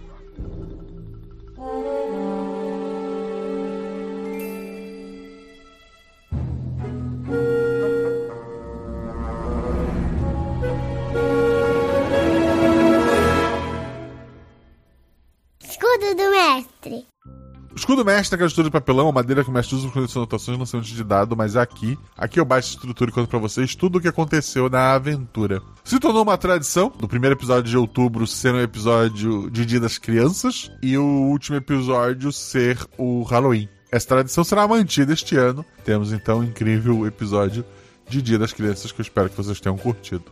Escudo 17.75 18.05
mestre 18.05 18.41
é 18.43 18.47
estrutura 18.47 18.69
de 18.69 18.73
papelão, 18.73 19.13
madeira 19.13 19.45
que 19.45 19.51
o 19.51 19.53
mestre 19.53 19.77
usa 19.77 19.89
para 19.89 20.03
fazer 20.03 20.19
anotações 20.19 20.57
no 20.57 20.63
lançamento 20.63 20.87
de 20.87 21.05
dado, 21.05 21.37
mas 21.37 21.55
é 21.55 21.61
aqui. 21.61 21.97
Aqui 22.19 22.41
eu 22.41 22.45
baixo 22.45 22.71
a 22.71 22.75
estrutura 22.75 23.11
e 23.11 23.15
conto 23.15 23.29
pra 23.29 23.39
vocês 23.39 23.75
tudo 23.75 23.99
o 23.99 24.01
que 24.01 24.09
aconteceu 24.09 24.69
na 24.69 24.95
aventura. 24.95 25.63
Se 25.85 26.01
tornou 26.01 26.23
uma 26.23 26.37
tradição, 26.37 26.93
no 27.01 27.07
primeiro 27.07 27.37
episódio 27.37 27.71
de 27.71 27.77
outubro 27.77 28.27
ser 28.27 28.55
um 28.55 28.61
episódio 28.61 29.49
de 29.51 29.65
Dia 29.65 29.81
das 29.81 29.99
Crianças 29.99 30.71
e 30.83 30.99
o 30.99 31.05
último 31.05 31.57
episódio 31.57 32.33
ser 32.33 32.77
o 32.99 33.23
Halloween. 33.23 33.69
Essa 33.91 34.09
tradição 34.09 34.43
será 34.43 34.67
mantida 34.67 35.13
este 35.13 35.37
ano. 35.37 35.65
Temos 35.85 36.13
então 36.13 36.41
um 36.41 36.45
incrível 36.45 37.07
episódio 37.07 37.65
de 38.09 38.21
Dia 38.21 38.39
das 38.39 38.53
Crianças 38.53 38.91
que 38.91 39.01
eu 39.01 39.05
espero 39.05 39.31
que 39.31 39.37
vocês 39.37 39.61
tenham 39.61 39.79
curtido. 39.79 40.25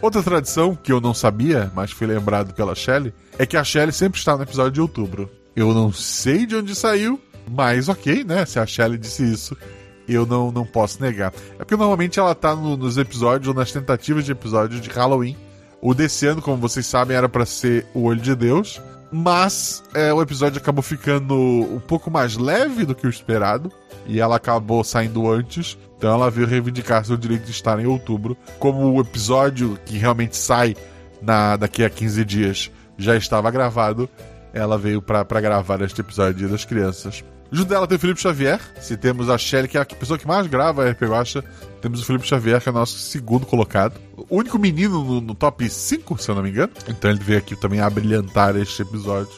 Outra 0.00 0.22
tradição 0.22 0.76
que 0.76 0.92
eu 0.92 1.00
não 1.00 1.12
sabia, 1.12 1.72
mas 1.74 1.90
fui 1.90 2.06
lembrado 2.06 2.54
pela 2.54 2.74
Shelley, 2.74 3.12
é 3.38 3.44
que 3.44 3.56
a 3.56 3.64
Shelley 3.64 3.92
sempre 3.92 4.18
está 4.18 4.36
no 4.36 4.42
episódio 4.42 4.72
de 4.72 4.80
outubro. 4.80 5.28
Eu 5.58 5.74
não 5.74 5.92
sei 5.92 6.46
de 6.46 6.54
onde 6.54 6.72
saiu, 6.74 7.20
mas 7.50 7.88
ok, 7.88 8.22
né? 8.22 8.46
Se 8.46 8.60
a 8.60 8.66
Shelley 8.66 8.96
disse 8.98 9.24
isso, 9.24 9.56
eu 10.08 10.24
não, 10.24 10.52
não 10.52 10.64
posso 10.64 11.02
negar. 11.02 11.32
É 11.54 11.58
porque 11.58 11.74
normalmente 11.76 12.18
ela 12.20 12.32
tá 12.34 12.54
no- 12.54 12.76
nos 12.76 12.96
episódios 12.96 13.48
ou 13.48 13.54
nas 13.54 13.72
tentativas 13.72 14.24
de 14.24 14.30
episódios 14.30 14.80
de 14.80 14.88
Halloween. 14.88 15.36
O 15.82 15.94
desse 15.94 16.26
ano, 16.26 16.40
como 16.40 16.56
vocês 16.58 16.86
sabem, 16.86 17.16
era 17.16 17.28
para 17.28 17.44
ser 17.44 17.86
O 17.92 18.04
Olho 18.04 18.20
de 18.20 18.36
Deus, 18.36 18.80
mas 19.10 19.82
é, 19.94 20.12
o 20.12 20.22
episódio 20.22 20.58
acabou 20.60 20.82
ficando 20.82 21.34
um 21.34 21.80
pouco 21.80 22.08
mais 22.08 22.36
leve 22.36 22.84
do 22.84 22.94
que 22.94 23.06
o 23.06 23.10
esperado 23.10 23.72
e 24.06 24.20
ela 24.20 24.36
acabou 24.36 24.84
saindo 24.84 25.28
antes. 25.28 25.76
Então 25.96 26.12
ela 26.14 26.30
veio 26.30 26.46
reivindicar 26.46 27.04
seu 27.04 27.16
direito 27.16 27.44
de 27.46 27.50
estar 27.50 27.80
em 27.80 27.86
outubro. 27.86 28.36
Como 28.60 28.92
o 28.92 29.00
episódio 29.00 29.76
que 29.84 29.98
realmente 29.98 30.36
sai 30.36 30.76
na, 31.20 31.56
daqui 31.56 31.82
a 31.84 31.90
15 31.90 32.24
dias 32.24 32.70
já 32.96 33.16
estava 33.16 33.50
gravado, 33.50 34.08
ela 34.52 34.78
veio 34.78 35.02
pra 35.02 35.40
gravar 35.40 35.80
este 35.82 36.00
episódio 36.00 36.34
Dia 36.34 36.48
das 36.48 36.64
Crianças. 36.64 37.24
Junto 37.50 37.68
dela 37.68 37.86
tem 37.86 37.96
o 37.96 38.00
Felipe 38.00 38.20
Xavier. 38.20 38.60
Se 38.80 38.96
temos 38.96 39.30
a 39.30 39.38
Shelly, 39.38 39.68
que 39.68 39.78
é 39.78 39.80
a 39.80 39.86
pessoa 39.86 40.18
que 40.18 40.26
mais 40.26 40.46
grava 40.46 40.84
a 40.84 40.90
RP 40.90 41.02
Guacha, 41.02 41.42
temos 41.80 42.02
o 42.02 42.04
Felipe 42.04 42.26
Xavier, 42.26 42.60
que 42.60 42.68
é 42.68 42.72
o 42.72 42.74
nosso 42.74 42.98
segundo 42.98 43.46
colocado. 43.46 43.98
O 44.28 44.36
único 44.36 44.58
menino 44.58 45.02
no, 45.02 45.20
no 45.20 45.34
top 45.34 45.68
5, 45.68 46.18
se 46.18 46.30
eu 46.30 46.34
não 46.34 46.42
me 46.42 46.50
engano. 46.50 46.72
Então 46.86 47.10
ele 47.10 47.20
veio 47.20 47.38
aqui 47.38 47.56
também 47.56 47.80
a 47.80 47.88
brilhantar 47.88 48.56
este 48.56 48.82
episódio. 48.82 49.32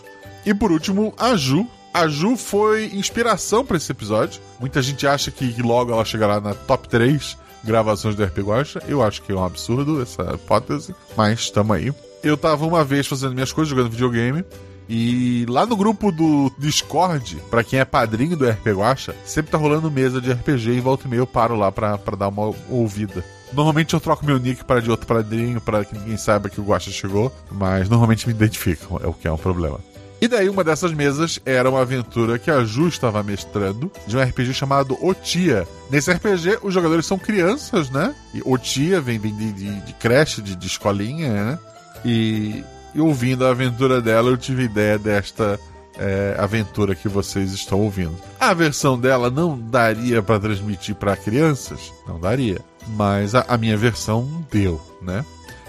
E 0.45 0.53
por 0.53 0.73
último, 0.73 1.15
a 1.19 1.37
Ju. 1.37 1.67
A 1.93 2.07
Ju 2.09 2.37
foi 2.37 2.87
inspiração 2.87 3.65
para 3.65 3.77
esse 3.77 3.91
episódio. 3.93 4.41
Muita 4.59 4.81
gente 4.83 5.07
acha 5.07 5.31
que 5.31 5.61
logo 5.63 5.93
ela 5.93 6.05
chegará 6.05 6.41
na 6.41 6.55
top 6.55 6.89
3 6.89 7.37
gravações 7.63 8.15
do 8.15 8.25
RP 8.25 8.39
Guacha. 8.39 8.83
Eu 8.89 9.03
acho 9.03 9.23
que 9.23 9.33
é 9.33 9.35
um 9.35 9.45
absurdo 9.45 10.01
essa 10.03 10.35
hipótese, 10.35 10.95
mas 11.17 11.41
estamos 11.41 11.77
aí. 11.77 11.93
Eu 12.23 12.37
tava 12.37 12.67
uma 12.67 12.85
vez 12.85 13.07
fazendo 13.07 13.35
minhas 13.35 13.53
coisas, 13.53 13.71
jogando 13.71 13.91
videogame, 13.91 14.45
e 14.93 15.47
lá 15.49 15.65
no 15.65 15.77
grupo 15.77 16.11
do 16.11 16.51
Discord, 16.59 17.41
pra 17.49 17.63
quem 17.63 17.79
é 17.79 17.85
padrinho 17.85 18.37
do 18.37 18.45
RP 18.45 18.67
Guacha, 18.71 19.15
sempre 19.25 19.53
tá 19.53 19.57
rolando 19.57 19.89
mesa 19.89 20.21
de 20.21 20.33
RPG 20.33 20.73
e 20.73 20.81
volta 20.81 21.07
e 21.07 21.09
meia 21.09 21.21
eu 21.21 21.29
paro 21.29 21.55
lá 21.55 21.71
pra, 21.71 21.97
pra 21.97 22.17
dar 22.17 22.27
uma 22.27 22.53
ouvida. 22.69 23.25
Normalmente 23.53 23.95
eu 23.95 24.01
troco 24.01 24.27
meu 24.27 24.37
nick 24.37 24.65
para 24.65 24.83
de 24.83 24.91
outro 24.91 25.07
padrinho 25.07 25.61
para 25.61 25.85
que 25.85 25.97
ninguém 25.97 26.17
saiba 26.17 26.49
que 26.49 26.61
o 26.61 26.65
Guacha 26.65 26.91
chegou, 26.91 27.33
mas 27.53 27.89
normalmente 27.89 28.27
me 28.27 28.35
identificam, 28.35 28.99
é 29.01 29.07
o 29.07 29.13
que 29.13 29.29
é 29.29 29.33
um 29.33 29.37
problema. 29.37 29.79
E 30.21 30.27
daí 30.27 30.49
uma 30.49 30.65
dessas 30.65 30.93
mesas 30.93 31.39
era 31.47 31.71
uma 31.71 31.83
aventura 31.83 32.37
que 32.37 32.51
a 32.51 32.65
Ju 32.65 32.89
estava 32.89 33.23
mestrando, 33.23 33.93
de 34.09 34.17
um 34.17 34.21
RPG 34.21 34.53
chamado 34.55 34.99
Otia. 35.01 35.69
Nesse 35.89 36.11
RPG, 36.13 36.59
os 36.63 36.75
jogadores 36.75 37.07
são 37.07 37.17
crianças, 37.17 37.91
né? 37.91 38.13
E 38.35 38.43
Otia 38.45 39.01
vem, 39.01 39.21
vem 39.21 39.37
de, 39.37 39.53
de, 39.53 39.81
de 39.83 39.93
creche, 39.93 40.43
de, 40.43 40.57
de 40.57 40.67
escolinha, 40.67 41.33
né? 41.33 41.59
E, 42.05 42.65
e 42.95 43.01
ouvindo 43.01 43.47
a 43.47 43.51
aventura 43.51 44.01
dela, 44.01 44.31
eu 44.31 44.37
tive 44.37 44.65
ideia 44.65 44.99
desta 44.99 45.59
é, 45.99 46.35
aventura 46.39 46.95
que 46.95 47.09
vocês 47.09 47.53
estão 47.53 47.81
ouvindo. 47.81 48.17
A 48.39 48.55
versão 48.55 48.99
dela 48.99 49.31
não 49.31 49.59
daria 49.59 50.23
para 50.23 50.41
transmitir 50.41 50.95
para 50.95 51.17
crianças? 51.17 51.93
Não 52.07 52.19
daria. 52.19 52.61
Mas 52.89 53.35
a, 53.35 53.45
a 53.47 53.59
minha 53.59 53.77
versão 53.77 54.45
deu, 54.51 54.81
né? 55.03 55.25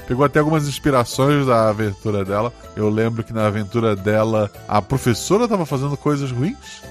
Pegou 0.07 0.25
até 0.25 0.39
algumas 0.39 0.67
inspirações 0.67 1.45
da 1.45 1.69
aventura 1.69 2.25
dela. 2.25 2.53
Eu 2.75 2.89
lembro 2.89 3.23
que 3.23 3.33
na 3.33 3.47
aventura 3.47 3.95
dela 3.95 4.51
a 4.67 4.81
professora 4.81 5.43
estava 5.43 5.65
fazendo 5.65 5.95
coisas 5.95 6.31
ruins. 6.31 6.81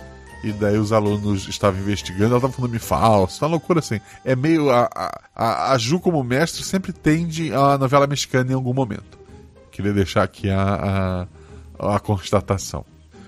E 0.42 0.52
daí 0.52 0.78
os 0.78 0.90
alunos 0.90 1.46
estavam 1.48 1.80
investigando, 1.80 2.30
ela 2.30 2.36
estava 2.36 2.52
falando 2.52 2.70
nome 2.70 2.78
falso, 2.78 3.44
uma 3.44 3.50
loucura 3.50 3.80
assim. 3.80 4.00
É 4.24 4.34
meio. 4.34 4.70
A, 4.70 4.88
a, 5.36 5.72
a 5.72 5.76
Ju, 5.78 6.00
como 6.00 6.24
mestre, 6.24 6.64
sempre 6.64 6.94
tende 6.94 7.52
a 7.52 7.76
novela 7.76 8.06
mexicana 8.06 8.50
em 8.50 8.54
algum 8.54 8.72
momento. 8.72 9.19
Queria 9.80 9.94
deixar 9.94 10.22
aqui 10.24 10.50
a, 10.50 11.26
a, 11.78 11.96
a 11.96 11.98
constatação. 11.98 12.84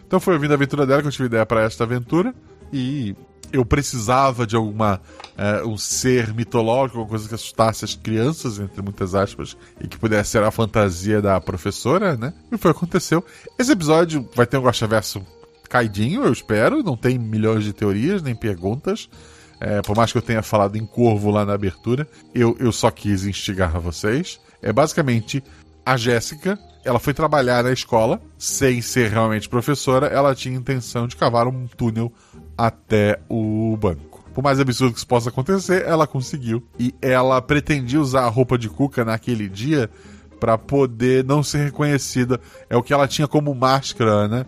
Então 0.06 0.20
foi 0.20 0.34
ouvindo 0.34 0.50
a 0.50 0.54
aventura 0.54 0.86
dela 0.86 1.00
que 1.00 1.08
eu 1.08 1.12
tive 1.12 1.24
ideia 1.24 1.46
para 1.46 1.62
esta 1.62 1.84
aventura. 1.84 2.34
E 2.70 3.16
eu 3.50 3.64
precisava 3.64 4.46
de 4.46 4.54
alguma 4.54 5.00
é, 5.34 5.64
um 5.64 5.78
ser 5.78 6.34
mitológico, 6.34 6.98
alguma 6.98 7.08
coisa 7.08 7.26
que 7.26 7.34
assustasse 7.34 7.86
as 7.86 7.94
crianças, 7.94 8.58
entre 8.58 8.82
muitas 8.82 9.14
aspas, 9.14 9.56
e 9.80 9.88
que 9.88 9.96
pudesse 9.96 10.32
ser 10.32 10.42
a 10.42 10.50
fantasia 10.50 11.22
da 11.22 11.40
professora, 11.40 12.16
né? 12.18 12.34
E 12.52 12.58
foi 12.58 12.70
o 12.70 12.74
que 12.74 12.78
aconteceu. 12.80 13.24
Esse 13.58 13.72
episódio 13.72 14.28
vai 14.34 14.46
ter 14.46 14.58
um 14.58 14.62
Verso 14.62 15.24
caidinho, 15.70 16.22
eu 16.22 16.32
espero. 16.32 16.82
Não 16.82 16.98
tem 16.98 17.18
milhões 17.18 17.64
de 17.64 17.72
teorias 17.72 18.20
nem 18.20 18.34
perguntas. 18.34 19.08
É, 19.58 19.80
por 19.80 19.96
mais 19.96 20.12
que 20.12 20.18
eu 20.18 20.22
tenha 20.22 20.42
falado 20.42 20.76
em 20.76 20.84
corvo 20.84 21.30
lá 21.30 21.46
na 21.46 21.54
abertura, 21.54 22.06
eu, 22.34 22.54
eu 22.60 22.70
só 22.72 22.90
quis 22.90 23.24
instigar 23.24 23.80
vocês. 23.80 24.38
É 24.60 24.72
basicamente 24.72 25.42
a 25.84 25.96
Jéssica, 25.96 26.58
ela 26.84 26.98
foi 26.98 27.14
trabalhar 27.14 27.62
na 27.62 27.72
escola, 27.72 28.20
sem 28.38 28.80
ser 28.80 29.10
realmente 29.10 29.48
professora, 29.48 30.06
ela 30.06 30.34
tinha 30.34 30.56
intenção 30.56 31.06
de 31.06 31.16
cavar 31.16 31.46
um 31.46 31.66
túnel 31.66 32.12
até 32.56 33.20
o 33.28 33.76
banco. 33.76 34.24
Por 34.34 34.42
mais 34.42 34.58
absurdo 34.58 34.92
que 34.92 34.98
isso 34.98 35.06
possa 35.06 35.28
acontecer, 35.28 35.84
ela 35.86 36.06
conseguiu. 36.06 36.66
E 36.78 36.94
ela 37.02 37.40
pretendia 37.42 38.00
usar 38.00 38.22
a 38.22 38.28
roupa 38.28 38.56
de 38.56 38.68
Cuca 38.68 39.04
naquele 39.04 39.48
dia 39.48 39.90
para 40.40 40.56
poder 40.56 41.24
não 41.24 41.42
ser 41.42 41.64
reconhecida. 41.64 42.40
É 42.68 42.76
o 42.76 42.82
que 42.82 42.92
ela 42.92 43.06
tinha 43.06 43.28
como 43.28 43.54
máscara, 43.54 44.26
né? 44.26 44.46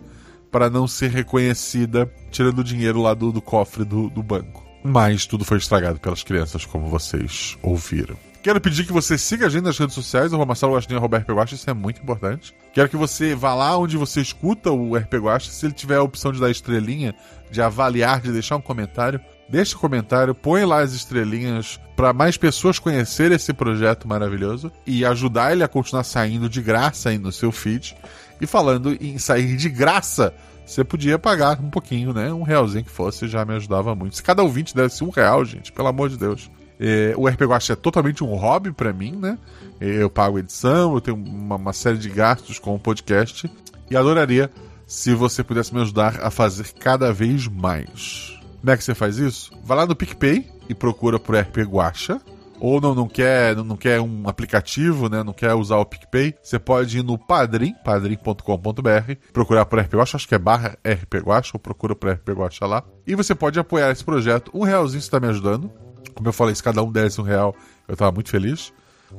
Para 0.51 0.69
não 0.69 0.87
ser 0.87 1.11
reconhecida, 1.11 2.11
tirando 2.31 2.59
o 2.59 2.63
dinheiro 2.63 3.01
lá 3.01 3.13
do, 3.13 3.31
do 3.31 3.41
cofre 3.41 3.85
do, 3.85 4.09
do 4.09 4.23
banco. 4.23 4.63
Mas 4.83 5.25
tudo 5.25 5.45
foi 5.45 5.57
estragado 5.57 5.99
pelas 5.99 6.23
crianças, 6.23 6.65
como 6.65 6.87
vocês 6.87 7.57
ouviram. 7.61 8.15
Quero 8.45 8.61
pedir 8.61 8.85
que 8.85 8.93
você 8.93 9.17
siga 9.17 9.47
a 9.47 9.49
gente 9.49 9.63
nas 9.63 9.75
redes 9.75 9.95
sociais, 9.95 10.31
arroba 10.31 10.49
Marcelo 10.49 10.75
Guaxinim, 10.75 10.97
arroba 10.97 11.17
RP 11.17 11.31
Guaxa, 11.31 11.55
isso 11.55 11.67
é 11.67 11.73
muito 11.73 11.99
importante. 11.99 12.53
Quero 12.73 12.87
que 12.87 12.95
você 12.95 13.33
vá 13.33 13.55
lá 13.55 13.75
onde 13.75 13.97
você 13.97 14.21
escuta 14.21 14.69
o 14.69 14.95
RP 14.95 15.15
se 15.41 15.65
ele 15.65 15.73
tiver 15.73 15.95
a 15.95 16.03
opção 16.03 16.31
de 16.31 16.39
dar 16.39 16.51
estrelinha, 16.51 17.15
de 17.49 17.59
avaliar, 17.59 18.21
de 18.21 18.31
deixar 18.31 18.55
um 18.55 18.61
comentário, 18.61 19.19
deixa 19.49 19.75
um 19.75 19.79
comentário, 19.79 20.35
põe 20.35 20.63
lá 20.63 20.81
as 20.81 20.93
estrelinhas 20.93 21.79
para 21.95 22.13
mais 22.13 22.37
pessoas 22.37 22.77
conhecerem 22.77 23.35
esse 23.35 23.51
projeto 23.51 24.07
maravilhoso 24.07 24.71
e 24.85 25.03
ajudar 25.03 25.51
ele 25.51 25.63
a 25.63 25.67
continuar 25.67 26.03
saindo 26.03 26.47
de 26.47 26.61
graça 26.61 27.09
aí 27.09 27.17
no 27.17 27.31
seu 27.31 27.51
feed. 27.51 27.97
E 28.39 28.45
falando 28.45 28.95
em 29.01 29.17
sair 29.17 29.57
de 29.57 29.69
graça, 29.69 30.31
você 30.63 30.83
podia 30.83 31.17
pagar 31.17 31.59
um 31.59 31.71
pouquinho, 31.71 32.13
né? 32.13 32.31
Um 32.31 32.43
realzinho 32.43 32.85
que 32.85 32.91
fosse, 32.91 33.27
já 33.27 33.43
me 33.43 33.55
ajudava 33.55 33.95
muito. 33.95 34.15
Se 34.15 34.21
cada 34.21 34.43
ouvinte 34.43 34.75
desse 34.75 35.03
um 35.03 35.09
real, 35.09 35.43
gente, 35.43 35.71
pelo 35.71 35.87
amor 35.87 36.09
de 36.09 36.17
Deus. 36.17 36.47
É, 36.79 37.13
o 37.17 37.27
RP 37.27 37.41
Guacha 37.43 37.73
é 37.73 37.75
totalmente 37.75 38.23
um 38.23 38.35
hobby 38.35 38.71
para 38.71 38.91
mim, 38.91 39.13
né? 39.13 39.37
Eu 39.79 40.09
pago 40.09 40.39
edição, 40.39 40.93
eu 40.93 41.01
tenho 41.01 41.17
uma, 41.17 41.55
uma, 41.55 41.73
série 41.73 41.97
de 41.97 42.09
gastos 42.09 42.59
com 42.59 42.75
o 42.75 42.79
podcast 42.79 43.49
e 43.89 43.95
adoraria 43.95 44.49
se 44.85 45.13
você 45.13 45.43
pudesse 45.43 45.73
me 45.73 45.81
ajudar 45.81 46.19
a 46.21 46.31
fazer 46.31 46.71
cada 46.73 47.11
vez 47.11 47.47
mais. 47.47 48.39
Como 48.59 48.71
é 48.71 48.77
que 48.77 48.83
você 48.83 48.95
faz 48.95 49.17
isso? 49.17 49.51
Vai 49.63 49.77
lá 49.77 49.85
no 49.85 49.95
PicPay 49.95 50.49
e 50.69 50.73
procura 50.73 51.19
por 51.19 51.35
RP 51.35 51.59
Guacha. 51.59 52.21
Ou 52.57 52.79
não, 52.79 52.95
não 52.95 53.07
quer 53.07 53.53
não 53.55 53.75
quer 53.75 53.99
um 53.99 54.29
aplicativo, 54.29 55.09
né? 55.09 55.23
Não 55.23 55.33
quer 55.33 55.53
usar 55.53 55.77
o 55.77 55.85
PicPay, 55.85 56.35
você 56.41 56.57
pode 56.57 56.99
ir 56.99 57.03
no 57.03 57.17
Padrim, 57.17 57.75
padrim.com.br, 57.83 59.13
procurar 59.33 59.65
por 59.65 59.79
RP 59.79 59.95
Guacha, 59.95 60.15
acho 60.15 60.27
que 60.27 60.35
é 60.35 60.39
barra 60.39 60.77
RP 60.85 61.15
Guacha, 61.15 61.51
ou 61.53 61.59
procura 61.59 61.93
por 61.95 62.09
RP 62.09 62.29
Guacha 62.29 62.65
lá. 62.65 62.81
E 63.05 63.13
você 63.13 63.35
pode 63.35 63.59
apoiar 63.59 63.91
esse 63.91 64.03
projeto. 64.03 64.51
Um 64.53 64.63
realzinho 64.63 64.99
está 64.99 65.19
me 65.19 65.27
ajudando. 65.27 65.69
Como 66.15 66.27
eu 66.27 66.33
falei, 66.33 66.55
se 66.55 66.63
cada 66.63 66.81
um 66.81 66.91
desse 66.91 67.19
um 67.19 67.23
real, 67.23 67.55
eu 67.87 67.93
estava 67.93 68.11
muito 68.11 68.29
feliz. 68.29 68.73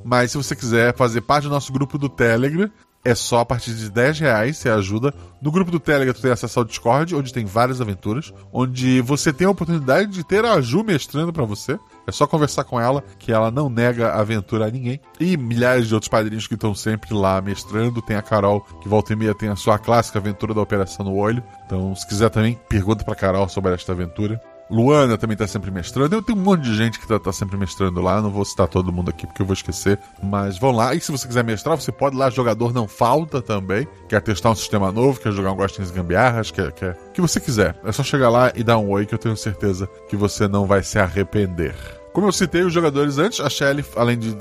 Mas 0.04 0.32
se 0.32 0.36
você 0.36 0.56
quiser 0.56 0.96
fazer 0.96 1.20
parte 1.20 1.44
do 1.44 1.50
nosso 1.50 1.72
grupo 1.72 1.98
do 1.98 2.08
Telegram, 2.08 2.70
é 3.06 3.14
só 3.14 3.38
a 3.38 3.46
partir 3.46 3.72
de 3.72 3.88
10 3.88 4.18
reais, 4.18 4.56
você 4.56 4.68
ajuda. 4.68 5.14
No 5.40 5.52
grupo 5.52 5.70
do 5.70 5.78
Telegram 5.78 6.12
tu 6.12 6.20
tem 6.20 6.32
acesso 6.32 6.58
ao 6.58 6.64
Discord, 6.64 7.14
onde 7.14 7.32
tem 7.32 7.44
várias 7.44 7.80
aventuras, 7.80 8.34
onde 8.52 9.00
você 9.00 9.32
tem 9.32 9.46
a 9.46 9.50
oportunidade 9.50 10.10
de 10.10 10.24
ter 10.24 10.44
a 10.44 10.60
Ju 10.60 10.82
mestrando 10.82 11.32
para 11.32 11.44
você. 11.44 11.78
É 12.04 12.10
só 12.10 12.26
conversar 12.26 12.64
com 12.64 12.80
ela, 12.80 13.04
que 13.16 13.30
ela 13.30 13.48
não 13.48 13.70
nega 13.70 14.12
aventura 14.12 14.66
a 14.66 14.70
ninguém. 14.70 15.00
E 15.20 15.36
milhares 15.36 15.86
de 15.86 15.94
outros 15.94 16.08
padrinhos 16.08 16.48
que 16.48 16.54
estão 16.54 16.74
sempre 16.74 17.14
lá 17.14 17.40
mestrando. 17.40 18.02
Tem 18.02 18.16
a 18.16 18.22
Carol, 18.22 18.66
que 18.82 18.88
volta 18.88 19.12
e 19.12 19.16
meia 19.16 19.34
tem 19.34 19.50
a 19.50 19.56
sua 19.56 19.78
clássica 19.78 20.18
aventura 20.18 20.52
da 20.52 20.60
Operação 20.60 21.06
no 21.06 21.14
Olho. 21.14 21.44
Então, 21.64 21.94
se 21.94 22.06
quiser 22.08 22.28
também, 22.28 22.58
pergunta 22.68 23.04
pra 23.04 23.14
Carol 23.14 23.48
sobre 23.48 23.72
esta 23.72 23.92
aventura. 23.92 24.40
Luana 24.70 25.16
também 25.16 25.36
tá 25.36 25.46
sempre 25.46 25.70
mestrando. 25.70 26.16
Eu 26.16 26.22
tenho 26.22 26.38
um 26.38 26.42
monte 26.42 26.62
de 26.62 26.74
gente 26.74 26.98
que 26.98 27.06
tá, 27.06 27.18
tá, 27.18 27.32
sempre 27.32 27.56
mestrando 27.56 28.00
lá. 28.00 28.20
Não 28.20 28.30
vou 28.30 28.44
citar 28.44 28.66
todo 28.66 28.92
mundo 28.92 29.10
aqui 29.10 29.26
porque 29.26 29.42
eu 29.42 29.46
vou 29.46 29.54
esquecer. 29.54 29.98
Mas 30.22 30.58
vão 30.58 30.72
lá. 30.72 30.94
E 30.94 31.00
se 31.00 31.12
você 31.12 31.26
quiser 31.26 31.44
mestrar, 31.44 31.76
você 31.76 31.92
pode 31.92 32.16
ir 32.16 32.18
lá. 32.18 32.30
Jogador 32.30 32.72
não 32.72 32.88
falta 32.88 33.40
também. 33.40 33.86
Quer 34.08 34.20
testar 34.20 34.50
um 34.50 34.56
sistema 34.56 34.90
novo, 34.90 35.20
quer 35.20 35.32
jogar 35.32 35.52
um 35.52 35.56
Gostinhos 35.56 35.90
Gambiarras, 35.90 36.50
quer, 36.50 36.72
quer. 36.72 36.96
O 37.08 37.12
que 37.12 37.20
você 37.20 37.38
quiser. 37.38 37.78
É 37.84 37.92
só 37.92 38.02
chegar 38.02 38.28
lá 38.28 38.52
e 38.54 38.64
dar 38.64 38.78
um 38.78 38.90
oi 38.90 39.06
que 39.06 39.14
eu 39.14 39.18
tenho 39.18 39.36
certeza 39.36 39.88
que 40.08 40.16
você 40.16 40.48
não 40.48 40.66
vai 40.66 40.82
se 40.82 40.98
arrepender. 40.98 41.74
Como 42.12 42.26
eu 42.26 42.32
citei 42.32 42.62
os 42.62 42.72
jogadores 42.72 43.18
antes, 43.18 43.40
a 43.40 43.50
Shelly, 43.50 43.84
além 43.94 44.18
de. 44.18 44.34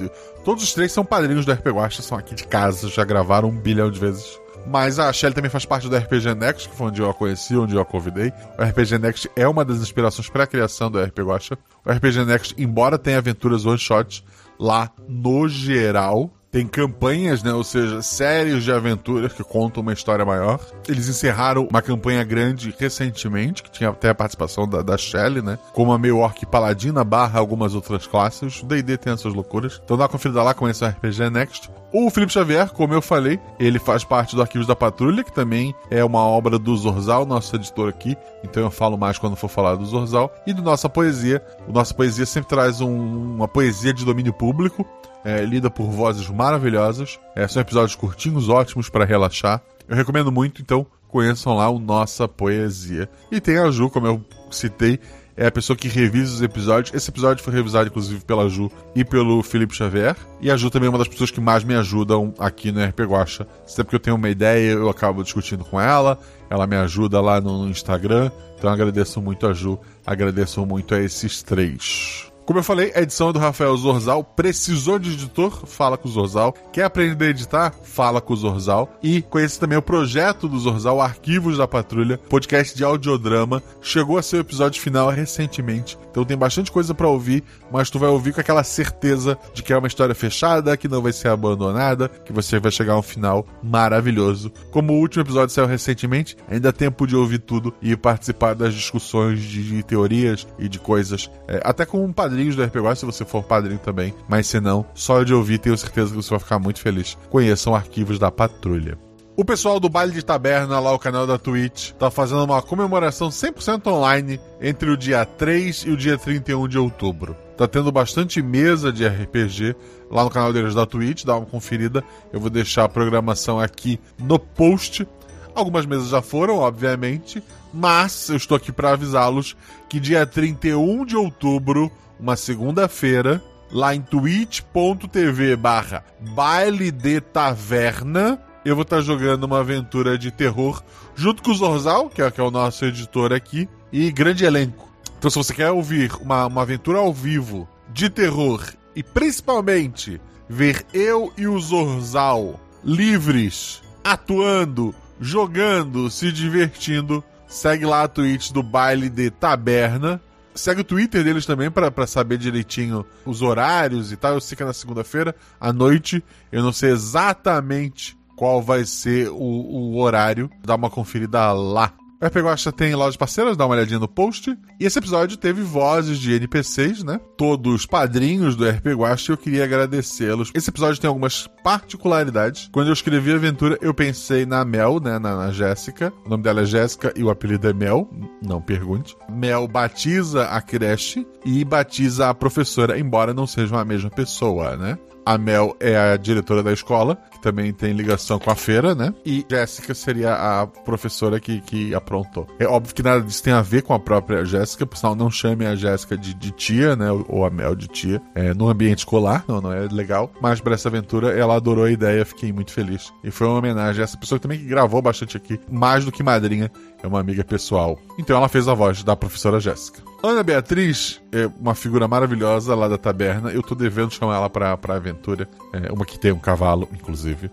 Todos 0.45 0.63
os 0.63 0.73
três 0.73 0.91
são 0.91 1.03
padrinhos 1.03 1.45
do 1.45 1.51
RPG 1.51 1.71
Guacha, 1.71 2.01
são 2.01 2.17
aqui 2.17 2.33
de 2.33 2.47
casa, 2.47 2.87
já 2.87 3.03
gravaram 3.03 3.49
um 3.49 3.51
bilhão 3.55 3.91
de 3.91 3.99
vezes. 3.99 4.39
Mas 4.67 4.97
a 4.97 5.11
Shelly 5.13 5.35
também 5.35 5.49
faz 5.49 5.65
parte 5.65 5.87
do 5.87 5.95
RPG 5.95 6.33
Next, 6.35 6.69
que 6.69 6.75
foi 6.75 6.87
onde 6.87 7.01
eu 7.01 7.09
a 7.09 7.13
conheci, 7.13 7.55
onde 7.55 7.75
eu 7.75 7.81
a 7.81 7.85
convidei. 7.85 8.33
O 8.57 8.63
RPG 8.63 8.97
Next 8.97 9.29
é 9.35 9.47
uma 9.47 9.63
das 9.63 9.77
inspirações 9.77 10.29
para 10.29 10.43
a 10.43 10.47
criação 10.47 10.89
do 10.89 10.99
RPG 11.01 11.21
Guacha. 11.21 11.57
O 11.85 11.91
RPG 11.91 12.25
Next, 12.25 12.55
embora 12.57 12.97
tenha 12.97 13.19
aventuras 13.19 13.65
one-shot, 13.65 14.25
lá 14.59 14.89
no 15.07 15.47
geral, 15.47 16.31
tem 16.55 16.65
campanhas, 16.65 17.43
né? 17.43 17.53
Ou 17.53 17.65
seja, 17.65 18.01
séries 18.01 18.63
de 18.63 18.71
aventuras 18.71 19.33
que 19.33 19.43
contam 19.43 19.83
uma 19.83 19.91
história 19.91 20.23
maior. 20.23 20.57
Eles 20.87 21.09
encerraram 21.09 21.67
uma 21.69 21.81
campanha 21.81 22.23
grande 22.23 22.73
recentemente, 22.79 23.61
que 23.61 23.69
tinha 23.69 23.89
até 23.89 24.07
a 24.07 24.15
participação 24.15 24.65
da, 24.65 24.81
da 24.81 24.97
Shelley, 24.97 25.41
né? 25.41 25.59
Como 25.73 25.91
a 25.91 25.99
meio 25.99 26.19
orc 26.19 26.45
paladina 26.45 27.03
barra 27.03 27.39
algumas 27.39 27.75
outras 27.75 28.07
classes. 28.07 28.63
O 28.63 28.65
D&D 28.67 28.97
tem 28.97 29.11
essas 29.11 29.33
loucuras. 29.33 29.81
Então 29.83 29.97
dá 29.97 30.03
uma 30.03 30.09
conferida 30.09 30.41
lá, 30.41 30.53
conheça 30.53 30.85
o 30.85 30.87
RPG 30.87 31.29
Next. 31.29 31.69
O 31.91 32.09
Felipe 32.09 32.31
Xavier, 32.31 32.71
como 32.71 32.93
eu 32.93 33.01
falei, 33.01 33.37
ele 33.59 33.77
faz 33.77 34.05
parte 34.05 34.33
do 34.33 34.41
Arquivos 34.41 34.65
da 34.65 34.77
Patrulha, 34.77 35.25
que 35.25 35.33
também 35.33 35.75
é 35.91 36.05
uma 36.05 36.21
obra 36.25 36.57
do 36.57 36.75
Zorzal, 36.77 37.25
nosso 37.25 37.53
editor 37.57 37.89
aqui. 37.89 38.15
Então 38.45 38.63
eu 38.63 38.71
falo 38.71 38.97
mais 38.97 39.17
quando 39.17 39.35
for 39.35 39.49
falar 39.49 39.75
do 39.75 39.85
Zorzal. 39.85 40.33
E 40.47 40.53
do 40.53 40.61
Nossa 40.61 40.87
Poesia. 40.87 41.45
O 41.67 41.73
Nossa 41.73 41.93
Poesia 41.93 42.25
sempre 42.25 42.47
traz 42.47 42.79
um, 42.79 43.35
uma 43.35 43.47
poesia 43.47 43.93
de 43.93 44.05
domínio 44.05 44.31
público 44.31 44.87
é, 45.25 45.43
lida 45.43 45.71
por 45.71 45.89
vozes 45.89 46.29
maravilhosas. 46.29 47.19
É, 47.35 47.47
são 47.47 47.61
episódios 47.61 47.95
curtinhos, 47.95 48.47
ótimos 48.47 48.87
para 48.87 49.03
relaxar. 49.03 49.61
Eu 49.89 49.95
recomendo 49.95 50.31
muito, 50.31 50.61
então 50.61 50.85
conheçam 51.07 51.55
lá 51.55 51.67
o 51.67 51.79
Nossa 51.79 52.27
Poesia. 52.27 53.09
E 53.31 53.41
tem 53.41 53.57
a 53.57 53.71
Ju, 53.71 53.89
como 53.89 54.05
eu 54.05 54.23
citei, 54.51 54.99
é 55.35 55.47
a 55.47 55.51
pessoa 55.51 55.75
que 55.75 55.87
revisa 55.87 56.35
os 56.35 56.41
episódios. 56.41 56.93
Esse 56.93 57.09
episódio 57.09 57.43
foi 57.43 57.53
revisado, 57.53 57.87
inclusive, 57.87 58.23
pela 58.23 58.47
Ju 58.47 58.71
e 58.95 59.03
pelo 59.03 59.41
Felipe 59.41 59.75
Xavier. 59.75 60.15
E 60.39 60.51
a 60.51 60.55
Ju 60.55 60.69
também 60.69 60.87
é 60.87 60.89
uma 60.89 60.99
das 60.99 61.07
pessoas 61.07 61.31
que 61.31 61.41
mais 61.41 61.63
me 61.63 61.75
ajudam 61.75 62.33
aqui 62.37 62.71
no 62.71 62.83
RP 62.83 63.01
Guacha. 63.01 63.47
Sempre 63.65 63.89
que 63.89 63.95
eu 63.95 63.99
tenho 63.99 64.15
uma 64.15 64.29
ideia, 64.29 64.73
eu 64.73 64.89
acabo 64.89 65.23
discutindo 65.23 65.65
com 65.65 65.81
ela. 65.81 66.19
Ela 66.49 66.67
me 66.67 66.75
ajuda 66.75 67.19
lá 67.19 67.41
no 67.41 67.67
Instagram. 67.67 68.31
Então 68.57 68.69
agradeço 68.69 69.21
muito 69.21 69.47
a 69.47 69.53
Ju, 69.53 69.79
agradeço 70.05 70.65
muito 70.65 70.93
a 70.93 71.01
esses 71.01 71.41
três. 71.41 72.31
Como 72.45 72.59
eu 72.59 72.63
falei, 72.63 72.91
a 72.93 73.01
edição 73.01 73.29
é 73.29 73.33
do 73.33 73.39
Rafael 73.39 73.75
Zorzal. 73.75 74.23
Precisou 74.23 74.99
de 74.99 75.13
editor? 75.13 75.65
Fala 75.65 75.97
com 75.97 76.07
o 76.07 76.11
Zorzal. 76.11 76.53
Quer 76.71 76.83
aprender 76.83 77.25
a 77.25 77.29
editar? 77.29 77.73
Fala 77.83 78.21
com 78.21 78.33
o 78.33 78.37
Zorzal. 78.37 78.87
E 79.01 79.23
conheça 79.23 79.59
também 79.59 79.79
o 79.79 79.81
projeto 79.81 80.47
do 80.47 80.59
Zorzal, 80.59 81.01
Arquivos 81.01 81.57
da 81.57 81.67
Patrulha, 81.67 82.19
podcast 82.29 82.77
de 82.77 82.83
audiodrama. 82.83 83.63
Chegou 83.81 84.19
a 84.19 84.21
ser 84.21 84.37
o 84.37 84.41
episódio 84.41 84.79
final 84.79 85.09
recentemente. 85.09 85.97
Então 86.11 86.23
tem 86.23 86.37
bastante 86.37 86.71
coisa 86.71 86.93
para 86.93 87.09
ouvir, 87.09 87.43
mas 87.69 87.89
tu 87.89 87.99
vai 87.99 88.07
ouvir 88.07 88.33
com 88.33 88.39
aquela 88.39 88.63
certeza 88.63 89.37
de 89.53 89.61
que 89.61 89.73
é 89.73 89.77
uma 89.77 89.87
história 89.87 90.15
fechada, 90.15 90.77
que 90.77 90.87
não 90.87 91.01
vai 91.01 91.11
ser 91.11 91.27
abandonada, 91.27 92.07
que 92.07 92.31
você 92.31 92.57
vai 92.57 92.71
chegar 92.71 92.93
a 92.93 92.99
um 92.99 93.01
final 93.01 93.45
maravilhoso. 93.61 94.49
Como 94.71 94.93
o 94.93 94.99
último 94.99 95.23
episódio 95.23 95.53
saiu 95.53 95.67
recentemente, 95.67 96.37
ainda 96.47 96.69
há 96.69 96.71
tempo 96.71 97.05
de 97.05 97.17
ouvir 97.17 97.39
tudo 97.39 97.73
e 97.81 97.97
participar 97.97 98.53
das 98.53 98.73
discussões 98.73 99.41
de, 99.41 99.83
teorias 99.83 100.47
e 100.57 100.69
de 100.69 100.79
coisas, 100.79 101.29
é, 101.49 101.59
até 101.65 101.85
com 101.85 102.05
um 102.05 102.13
padrinhos 102.35 102.55
do 102.55 102.63
RPG, 102.63 102.97
se 102.97 103.05
você 103.05 103.23
for 103.23 103.43
padrinho 103.43 103.79
também. 103.79 104.13
Mas 104.27 104.47
se 104.47 104.59
não, 104.59 104.85
só 104.93 105.23
de 105.23 105.33
ouvir, 105.33 105.57
tenho 105.57 105.77
certeza 105.77 106.09
que 106.09 106.15
você 106.17 106.29
vai 106.29 106.39
ficar 106.39 106.59
muito 106.59 106.81
feliz. 106.81 107.17
Conheçam 107.29 107.73
arquivos 107.73 108.19
da 108.19 108.29
patrulha. 108.29 108.97
O 109.37 109.43
pessoal 109.43 109.79
do 109.79 109.89
Baile 109.89 110.13
de 110.13 110.23
Taberna, 110.23 110.79
lá 110.79 110.93
o 110.93 110.99
canal 110.99 111.25
da 111.25 111.37
Twitch, 111.37 111.91
tá 111.91 112.09
fazendo 112.09 112.43
uma 112.43 112.61
comemoração 112.61 113.29
100% 113.29 113.87
online 113.87 114.39
entre 114.61 114.89
o 114.89 114.97
dia 114.97 115.25
3 115.25 115.83
e 115.87 115.91
o 115.91 115.97
dia 115.97 116.17
31 116.17 116.67
de 116.67 116.77
outubro. 116.77 117.35
Tá 117.57 117.67
tendo 117.67 117.91
bastante 117.91 118.41
mesa 118.41 118.91
de 118.91 119.05
RPG 119.07 119.75
lá 120.11 120.23
no 120.23 120.29
canal 120.29 120.51
deles 120.51 120.73
da 120.75 120.85
Twitch, 120.85 121.23
dá 121.23 121.37
uma 121.37 121.45
conferida. 121.45 122.03
Eu 122.31 122.39
vou 122.39 122.49
deixar 122.49 122.83
a 122.83 122.89
programação 122.89 123.59
aqui 123.59 123.99
no 124.19 124.37
post. 124.37 125.07
Algumas 125.55 125.85
mesas 125.85 126.09
já 126.09 126.21
foram, 126.21 126.57
obviamente, 126.57 127.41
mas 127.73 128.27
eu 128.27 128.35
estou 128.35 128.57
aqui 128.57 128.73
para 128.73 128.91
avisá-los 128.91 129.55
que 129.87 130.01
dia 130.01 130.25
31 130.25 131.05
de 131.05 131.15
outubro, 131.15 131.89
uma 132.19 132.35
segunda-feira, 132.35 133.41
lá 133.71 133.95
em 133.95 134.01
twitch.tv 134.01 135.55
barra 135.55 136.03
baile 136.35 136.91
de 136.91 137.21
taverna, 137.21 138.37
eu 138.65 138.75
vou 138.75 138.81
estar 138.81 138.99
jogando 138.99 139.45
uma 139.45 139.59
aventura 139.59 140.17
de 140.17 140.29
terror 140.29 140.83
junto 141.15 141.41
com 141.41 141.51
o 141.51 141.55
Zorzal, 141.55 142.09
que 142.09 142.21
é, 142.21 142.29
que 142.29 142.41
é 142.41 142.43
o 142.43 142.51
nosso 142.51 142.83
editor 142.83 143.31
aqui, 143.31 143.69
e 143.93 144.11
grande 144.11 144.43
elenco. 144.43 144.93
Então, 145.17 145.29
se 145.29 145.37
você 145.37 145.53
quer 145.53 145.71
ouvir 145.71 146.11
uma, 146.19 146.47
uma 146.47 146.63
aventura 146.63 146.99
ao 146.99 147.13
vivo 147.13 147.67
de 147.93 148.09
terror 148.09 148.61
e 148.93 149.01
principalmente 149.01 150.19
ver 150.49 150.85
eu 150.93 151.31
e 151.37 151.47
o 151.47 151.57
Zorzal 151.59 152.59
livres, 152.83 153.81
atuando, 154.03 154.93
jogando, 155.19 156.09
se 156.09 156.31
divertindo, 156.31 157.23
segue 157.47 157.85
lá 157.85 158.03
a 158.03 158.07
Twitch 158.07 158.51
do 158.51 158.61
Baile 158.63 159.09
de 159.09 159.29
Taberna. 159.29 160.21
Segue 160.53 160.81
o 160.81 160.85
Twitter 160.85 161.23
deles 161.23 161.45
também 161.45 161.69
para 161.69 162.07
saber 162.07 162.37
direitinho 162.37 163.05
os 163.25 163.41
horários 163.41 164.11
e 164.11 164.15
tal. 164.15 164.33
Eu 164.33 164.41
sei 164.41 164.55
que 164.55 164.63
é 164.63 164.65
na 164.65 164.73
segunda-feira 164.73 165.35
à 165.59 165.73
noite. 165.73 166.23
Eu 166.51 166.63
não 166.63 166.71
sei 166.71 166.91
exatamente 166.91 168.17
qual 168.37 168.61
vai 168.61 168.85
ser 168.85 169.29
o, 169.29 169.35
o 169.35 169.97
horário. 169.97 170.49
Dá 170.63 170.75
uma 170.75 170.89
conferida 170.89 171.51
lá. 171.51 171.91
O 172.25 172.27
RPG 172.27 172.71
tem 172.75 172.95
lojas 172.95 173.15
parceiras, 173.15 173.55
dá 173.55 173.67
uma 173.67 173.75
olhadinha 173.75 173.99
no 173.99 174.07
post. 174.07 174.57
E 174.79 174.85
esse 174.85 174.97
episódio 174.97 175.37
teve 175.37 175.61
vozes 175.61 176.17
de 176.17 176.33
NPCs, 176.33 177.03
né? 177.03 177.19
Todos 177.37 177.85
padrinhos 177.85 178.55
do 178.55 178.67
RPG 178.67 178.95
Guacha 178.95 179.31
e 179.31 179.33
eu 179.33 179.37
queria 179.37 179.63
agradecê-los. 179.63 180.51
Esse 180.55 180.71
episódio 180.71 180.99
tem 180.99 181.07
algumas 181.07 181.47
particularidades. 181.63 182.67
Quando 182.71 182.87
eu 182.87 182.93
escrevi 182.93 183.31
a 183.31 183.35
aventura, 183.35 183.77
eu 183.79 183.93
pensei 183.93 184.43
na 184.43 184.65
Mel, 184.65 184.99
né? 184.99 185.19
Na, 185.19 185.35
na 185.35 185.51
Jéssica. 185.51 186.11
O 186.25 186.29
nome 186.29 186.41
dela 186.41 186.61
é 186.61 186.65
Jéssica 186.65 187.13
e 187.15 187.23
o 187.23 187.29
apelido 187.29 187.69
é 187.69 187.73
Mel. 187.73 188.09
Não 188.41 188.59
pergunte. 188.59 189.15
Mel 189.29 189.67
batiza 189.67 190.45
a 190.45 190.59
creche 190.63 191.27
e 191.45 191.63
batiza 191.63 192.27
a 192.27 192.33
professora, 192.33 192.97
embora 192.97 193.35
não 193.35 193.45
sejam 193.45 193.77
a 193.77 193.85
mesma 193.85 194.09
pessoa, 194.09 194.75
né? 194.75 194.97
A 195.25 195.39
Mel 195.39 195.75
é 195.79 195.97
a 195.97 196.17
diretora 196.17 196.61
da 196.61 196.71
escola, 196.71 197.17
também 197.45 197.71
tem 197.71 197.93
ligação 197.93 198.39
com 198.39 198.49
a 198.49 198.55
feira, 198.55 198.95
né? 198.95 199.13
E 199.23 199.45
Jéssica 199.47 199.93
seria 199.93 200.33
a 200.33 200.65
professora 200.65 201.39
que, 201.39 201.61
que 201.61 201.93
aprontou. 201.93 202.47
É 202.57 202.65
óbvio 202.65 202.95
que 202.95 203.03
nada 203.03 203.21
disso 203.21 203.43
tem 203.43 203.53
a 203.53 203.61
ver 203.61 203.83
com 203.83 203.93
a 203.93 203.99
própria 203.99 204.43
Jéssica, 204.43 204.83
por 204.83 204.97
sinal, 204.97 205.15
não 205.15 205.29
chame 205.29 205.63
a 205.63 205.75
Jéssica 205.75 206.17
de, 206.17 206.33
de, 206.33 206.49
tia, 206.49 206.95
né? 206.95 207.05
Ou 207.29 207.45
a 207.45 207.51
Mel 207.51 207.75
de 207.75 207.87
tia. 207.87 208.19
É, 208.33 208.51
no 208.55 208.67
ambiente 208.67 208.99
escolar, 208.99 209.45
não, 209.47 209.61
não 209.61 209.71
é 209.71 209.81
legal. 209.81 210.31
Mas 210.41 210.59
para 210.59 210.73
essa 210.73 210.89
aventura, 210.89 211.37
ela 211.37 211.55
adorou 211.55 211.85
a 211.85 211.91
ideia, 211.91 212.25
fiquei 212.25 212.51
muito 212.51 212.71
feliz. 212.71 213.13
E 213.23 213.29
foi 213.29 213.45
uma 213.45 213.59
homenagem 213.59 214.01
a 214.01 214.05
essa 214.05 214.17
pessoa 214.17 214.39
também 214.39 214.57
que 214.57 214.65
gravou 214.65 214.99
bastante 214.99 215.37
aqui, 215.37 215.59
mais 215.69 216.03
do 216.03 216.11
que 216.11 216.23
madrinha, 216.23 216.71
é 217.05 217.07
uma 217.07 217.19
amiga 217.19 217.43
pessoal. 217.43 217.99
Então 218.17 218.35
ela 218.35 218.49
fez 218.49 218.67
a 218.67 218.73
voz 218.73 219.03
da 219.03 219.15
professora 219.15 219.59
Jéssica. 219.59 220.01
Ana 220.23 220.41
Beatriz 220.41 221.21
é 221.31 221.47
uma 221.59 221.75
figura 221.75 222.07
maravilhosa 222.07 222.73
lá 222.73 222.87
da 222.87 222.97
taberna. 222.97 223.51
Eu 223.51 223.61
tô 223.61 223.75
devendo 223.75 224.11
chamar 224.11 224.35
ela 224.35 224.49
pra, 224.49 224.75
pra 224.75 224.95
aventura. 224.95 225.47
É 225.71 225.91
uma 225.91 226.03
que 226.03 226.19
tem 226.19 226.31
um 226.31 226.39
cavalo, 226.39 226.89
inclusive. 226.91 227.51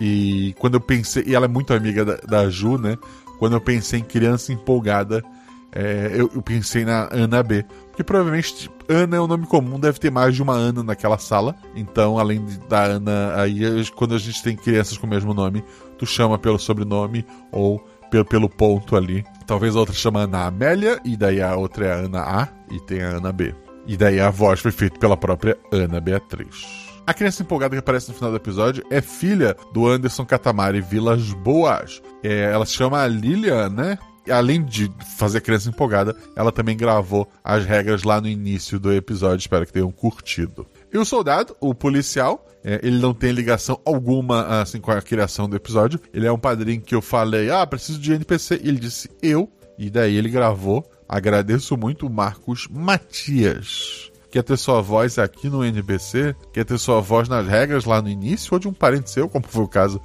E 0.00 0.54
quando 0.58 0.74
eu 0.74 0.80
pensei. 0.80 1.22
E 1.26 1.34
ela 1.34 1.44
é 1.44 1.48
muito 1.48 1.72
amiga 1.72 2.04
da, 2.04 2.16
da 2.16 2.50
Ju, 2.50 2.76
né? 2.76 2.98
Quando 3.38 3.54
eu 3.54 3.60
pensei 3.60 4.00
em 4.00 4.04
criança 4.04 4.52
empolgada, 4.52 5.22
é, 5.70 6.10
eu, 6.14 6.30
eu, 6.34 6.42
pensei 6.42 6.84
na 6.84 7.08
Ana 7.12 7.40
B. 7.42 7.64
Porque 7.88 8.02
provavelmente 8.02 8.68
Ana 8.88 9.16
é 9.16 9.20
um 9.20 9.26
nome 9.26 9.46
comum, 9.46 9.78
deve 9.78 9.98
ter 9.98 10.10
mais 10.10 10.34
de 10.34 10.42
uma 10.42 10.54
Ana 10.54 10.82
naquela 10.82 11.18
sala. 11.18 11.54
Então, 11.74 12.18
além 12.18 12.44
de, 12.44 12.58
da 12.68 12.82
Ana, 12.82 13.34
aí 13.36 13.60
quando 13.94 14.14
a 14.14 14.18
gente 14.18 14.42
tem 14.42 14.56
crianças 14.56 14.98
com 14.98 15.06
o 15.06 15.10
mesmo 15.10 15.32
nome, 15.32 15.64
tu 15.98 16.06
chama 16.06 16.36
pelo 16.36 16.58
sobrenome 16.58 17.24
ou 17.52 17.80
pelo, 18.12 18.24
pelo 18.26 18.48
ponto 18.48 18.94
ali. 18.94 19.24
Talvez 19.46 19.74
a 19.74 19.80
outra 19.80 19.94
chama 19.94 20.20
Ana 20.20 20.44
Amélia, 20.46 21.00
e 21.04 21.16
daí 21.16 21.40
a 21.40 21.56
outra 21.56 21.86
é 21.86 21.92
a 21.92 21.96
Ana 21.96 22.20
A, 22.20 22.48
e 22.70 22.78
tem 22.80 23.02
a 23.02 23.16
Ana 23.16 23.32
B. 23.32 23.54
E 23.86 23.96
daí 23.96 24.20
a 24.20 24.30
voz 24.30 24.60
foi 24.60 24.70
feita 24.70 24.98
pela 24.98 25.16
própria 25.16 25.56
Ana 25.72 26.00
Beatriz. 26.00 26.92
A 27.04 27.12
criança 27.12 27.42
empolgada 27.42 27.74
que 27.74 27.80
aparece 27.80 28.10
no 28.10 28.14
final 28.14 28.30
do 28.30 28.36
episódio 28.36 28.84
é 28.90 29.00
filha 29.00 29.56
do 29.72 29.88
Anderson 29.88 30.24
Catamari 30.24 30.80
Vilas 30.80 31.32
Boas. 31.32 32.00
É, 32.22 32.52
ela 32.52 32.64
se 32.64 32.74
chama 32.74 33.04
Lilian, 33.06 33.70
né? 33.70 33.98
além 34.30 34.62
de 34.62 34.88
fazer 35.16 35.38
a 35.38 35.40
criança 35.40 35.68
empolgada, 35.68 36.14
ela 36.36 36.52
também 36.52 36.76
gravou 36.76 37.28
as 37.42 37.64
regras 37.64 38.04
lá 38.04 38.20
no 38.20 38.28
início 38.28 38.78
do 38.78 38.92
episódio. 38.92 39.42
Espero 39.42 39.66
que 39.66 39.72
tenham 39.72 39.90
curtido. 39.90 40.64
E 40.92 40.98
o 40.98 41.04
soldado, 41.04 41.56
o 41.60 41.74
policial, 41.74 42.46
é, 42.62 42.80
ele 42.82 42.98
não 42.98 43.14
tem 43.14 43.32
ligação 43.32 43.80
alguma 43.84 44.60
assim 44.60 44.80
com 44.80 44.90
a 44.90 45.00
criação 45.00 45.48
do 45.48 45.56
episódio. 45.56 45.98
Ele 46.12 46.26
é 46.26 46.32
um 46.32 46.38
padrinho 46.38 46.82
que 46.82 46.94
eu 46.94 47.00
falei, 47.00 47.50
ah, 47.50 47.66
preciso 47.66 47.98
de 47.98 48.12
NPC. 48.12 48.60
E 48.62 48.68
ele 48.68 48.78
disse, 48.78 49.10
eu. 49.22 49.50
E 49.78 49.88
daí 49.88 50.16
ele 50.16 50.28
gravou. 50.28 50.84
Agradeço 51.08 51.76
muito 51.76 52.06
o 52.06 52.10
Marcos 52.10 52.68
Matias 52.70 54.12
quer 54.32 54.42
ter 54.42 54.56
sua 54.56 54.80
voz 54.80 55.18
aqui 55.18 55.50
no 55.50 55.62
NBC, 55.62 56.34
quer 56.54 56.64
ter 56.64 56.78
sua 56.78 57.02
voz 57.02 57.28
nas 57.28 57.46
regras 57.46 57.84
lá 57.84 58.00
no 58.00 58.08
início, 58.08 58.54
ou 58.54 58.58
de 58.58 58.66
um 58.66 58.72
parente 58.72 59.10
seu, 59.10 59.28
como 59.28 59.46
foi 59.46 59.62
o 59.62 59.68
caso 59.68 60.00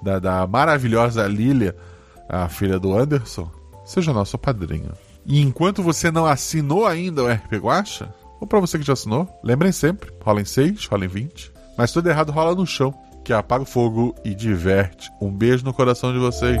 da, 0.00 0.20
da 0.20 0.46
maravilhosa 0.46 1.26
Lilia, 1.26 1.74
a 2.28 2.48
filha 2.48 2.78
do 2.78 2.96
Anderson, 2.96 3.50
seja 3.84 4.12
nosso 4.12 4.38
padrinho. 4.38 4.92
E 5.26 5.40
enquanto 5.40 5.82
você 5.82 6.12
não 6.12 6.24
assinou 6.24 6.86
ainda 6.86 7.24
o 7.24 7.28
RP 7.28 7.54
Guacha, 7.54 8.14
ou 8.42 8.46
para 8.46 8.58
você 8.58 8.76
que 8.76 8.84
já 8.84 8.94
assinou, 8.94 9.28
lembrem 9.40 9.70
sempre, 9.70 10.10
rola 10.20 10.40
em 10.40 10.44
6, 10.44 10.86
rola 10.86 11.04
em 11.04 11.08
20, 11.08 11.52
mas 11.78 11.92
tudo 11.92 12.10
errado 12.10 12.32
rola 12.32 12.56
no 12.56 12.66
chão, 12.66 12.92
que 13.24 13.32
apaga 13.32 13.62
o 13.62 13.66
fogo 13.66 14.16
e 14.24 14.34
diverte. 14.34 15.12
Um 15.20 15.30
beijo 15.30 15.64
no 15.64 15.72
coração 15.72 16.12
de 16.12 16.18
vocês. 16.18 16.60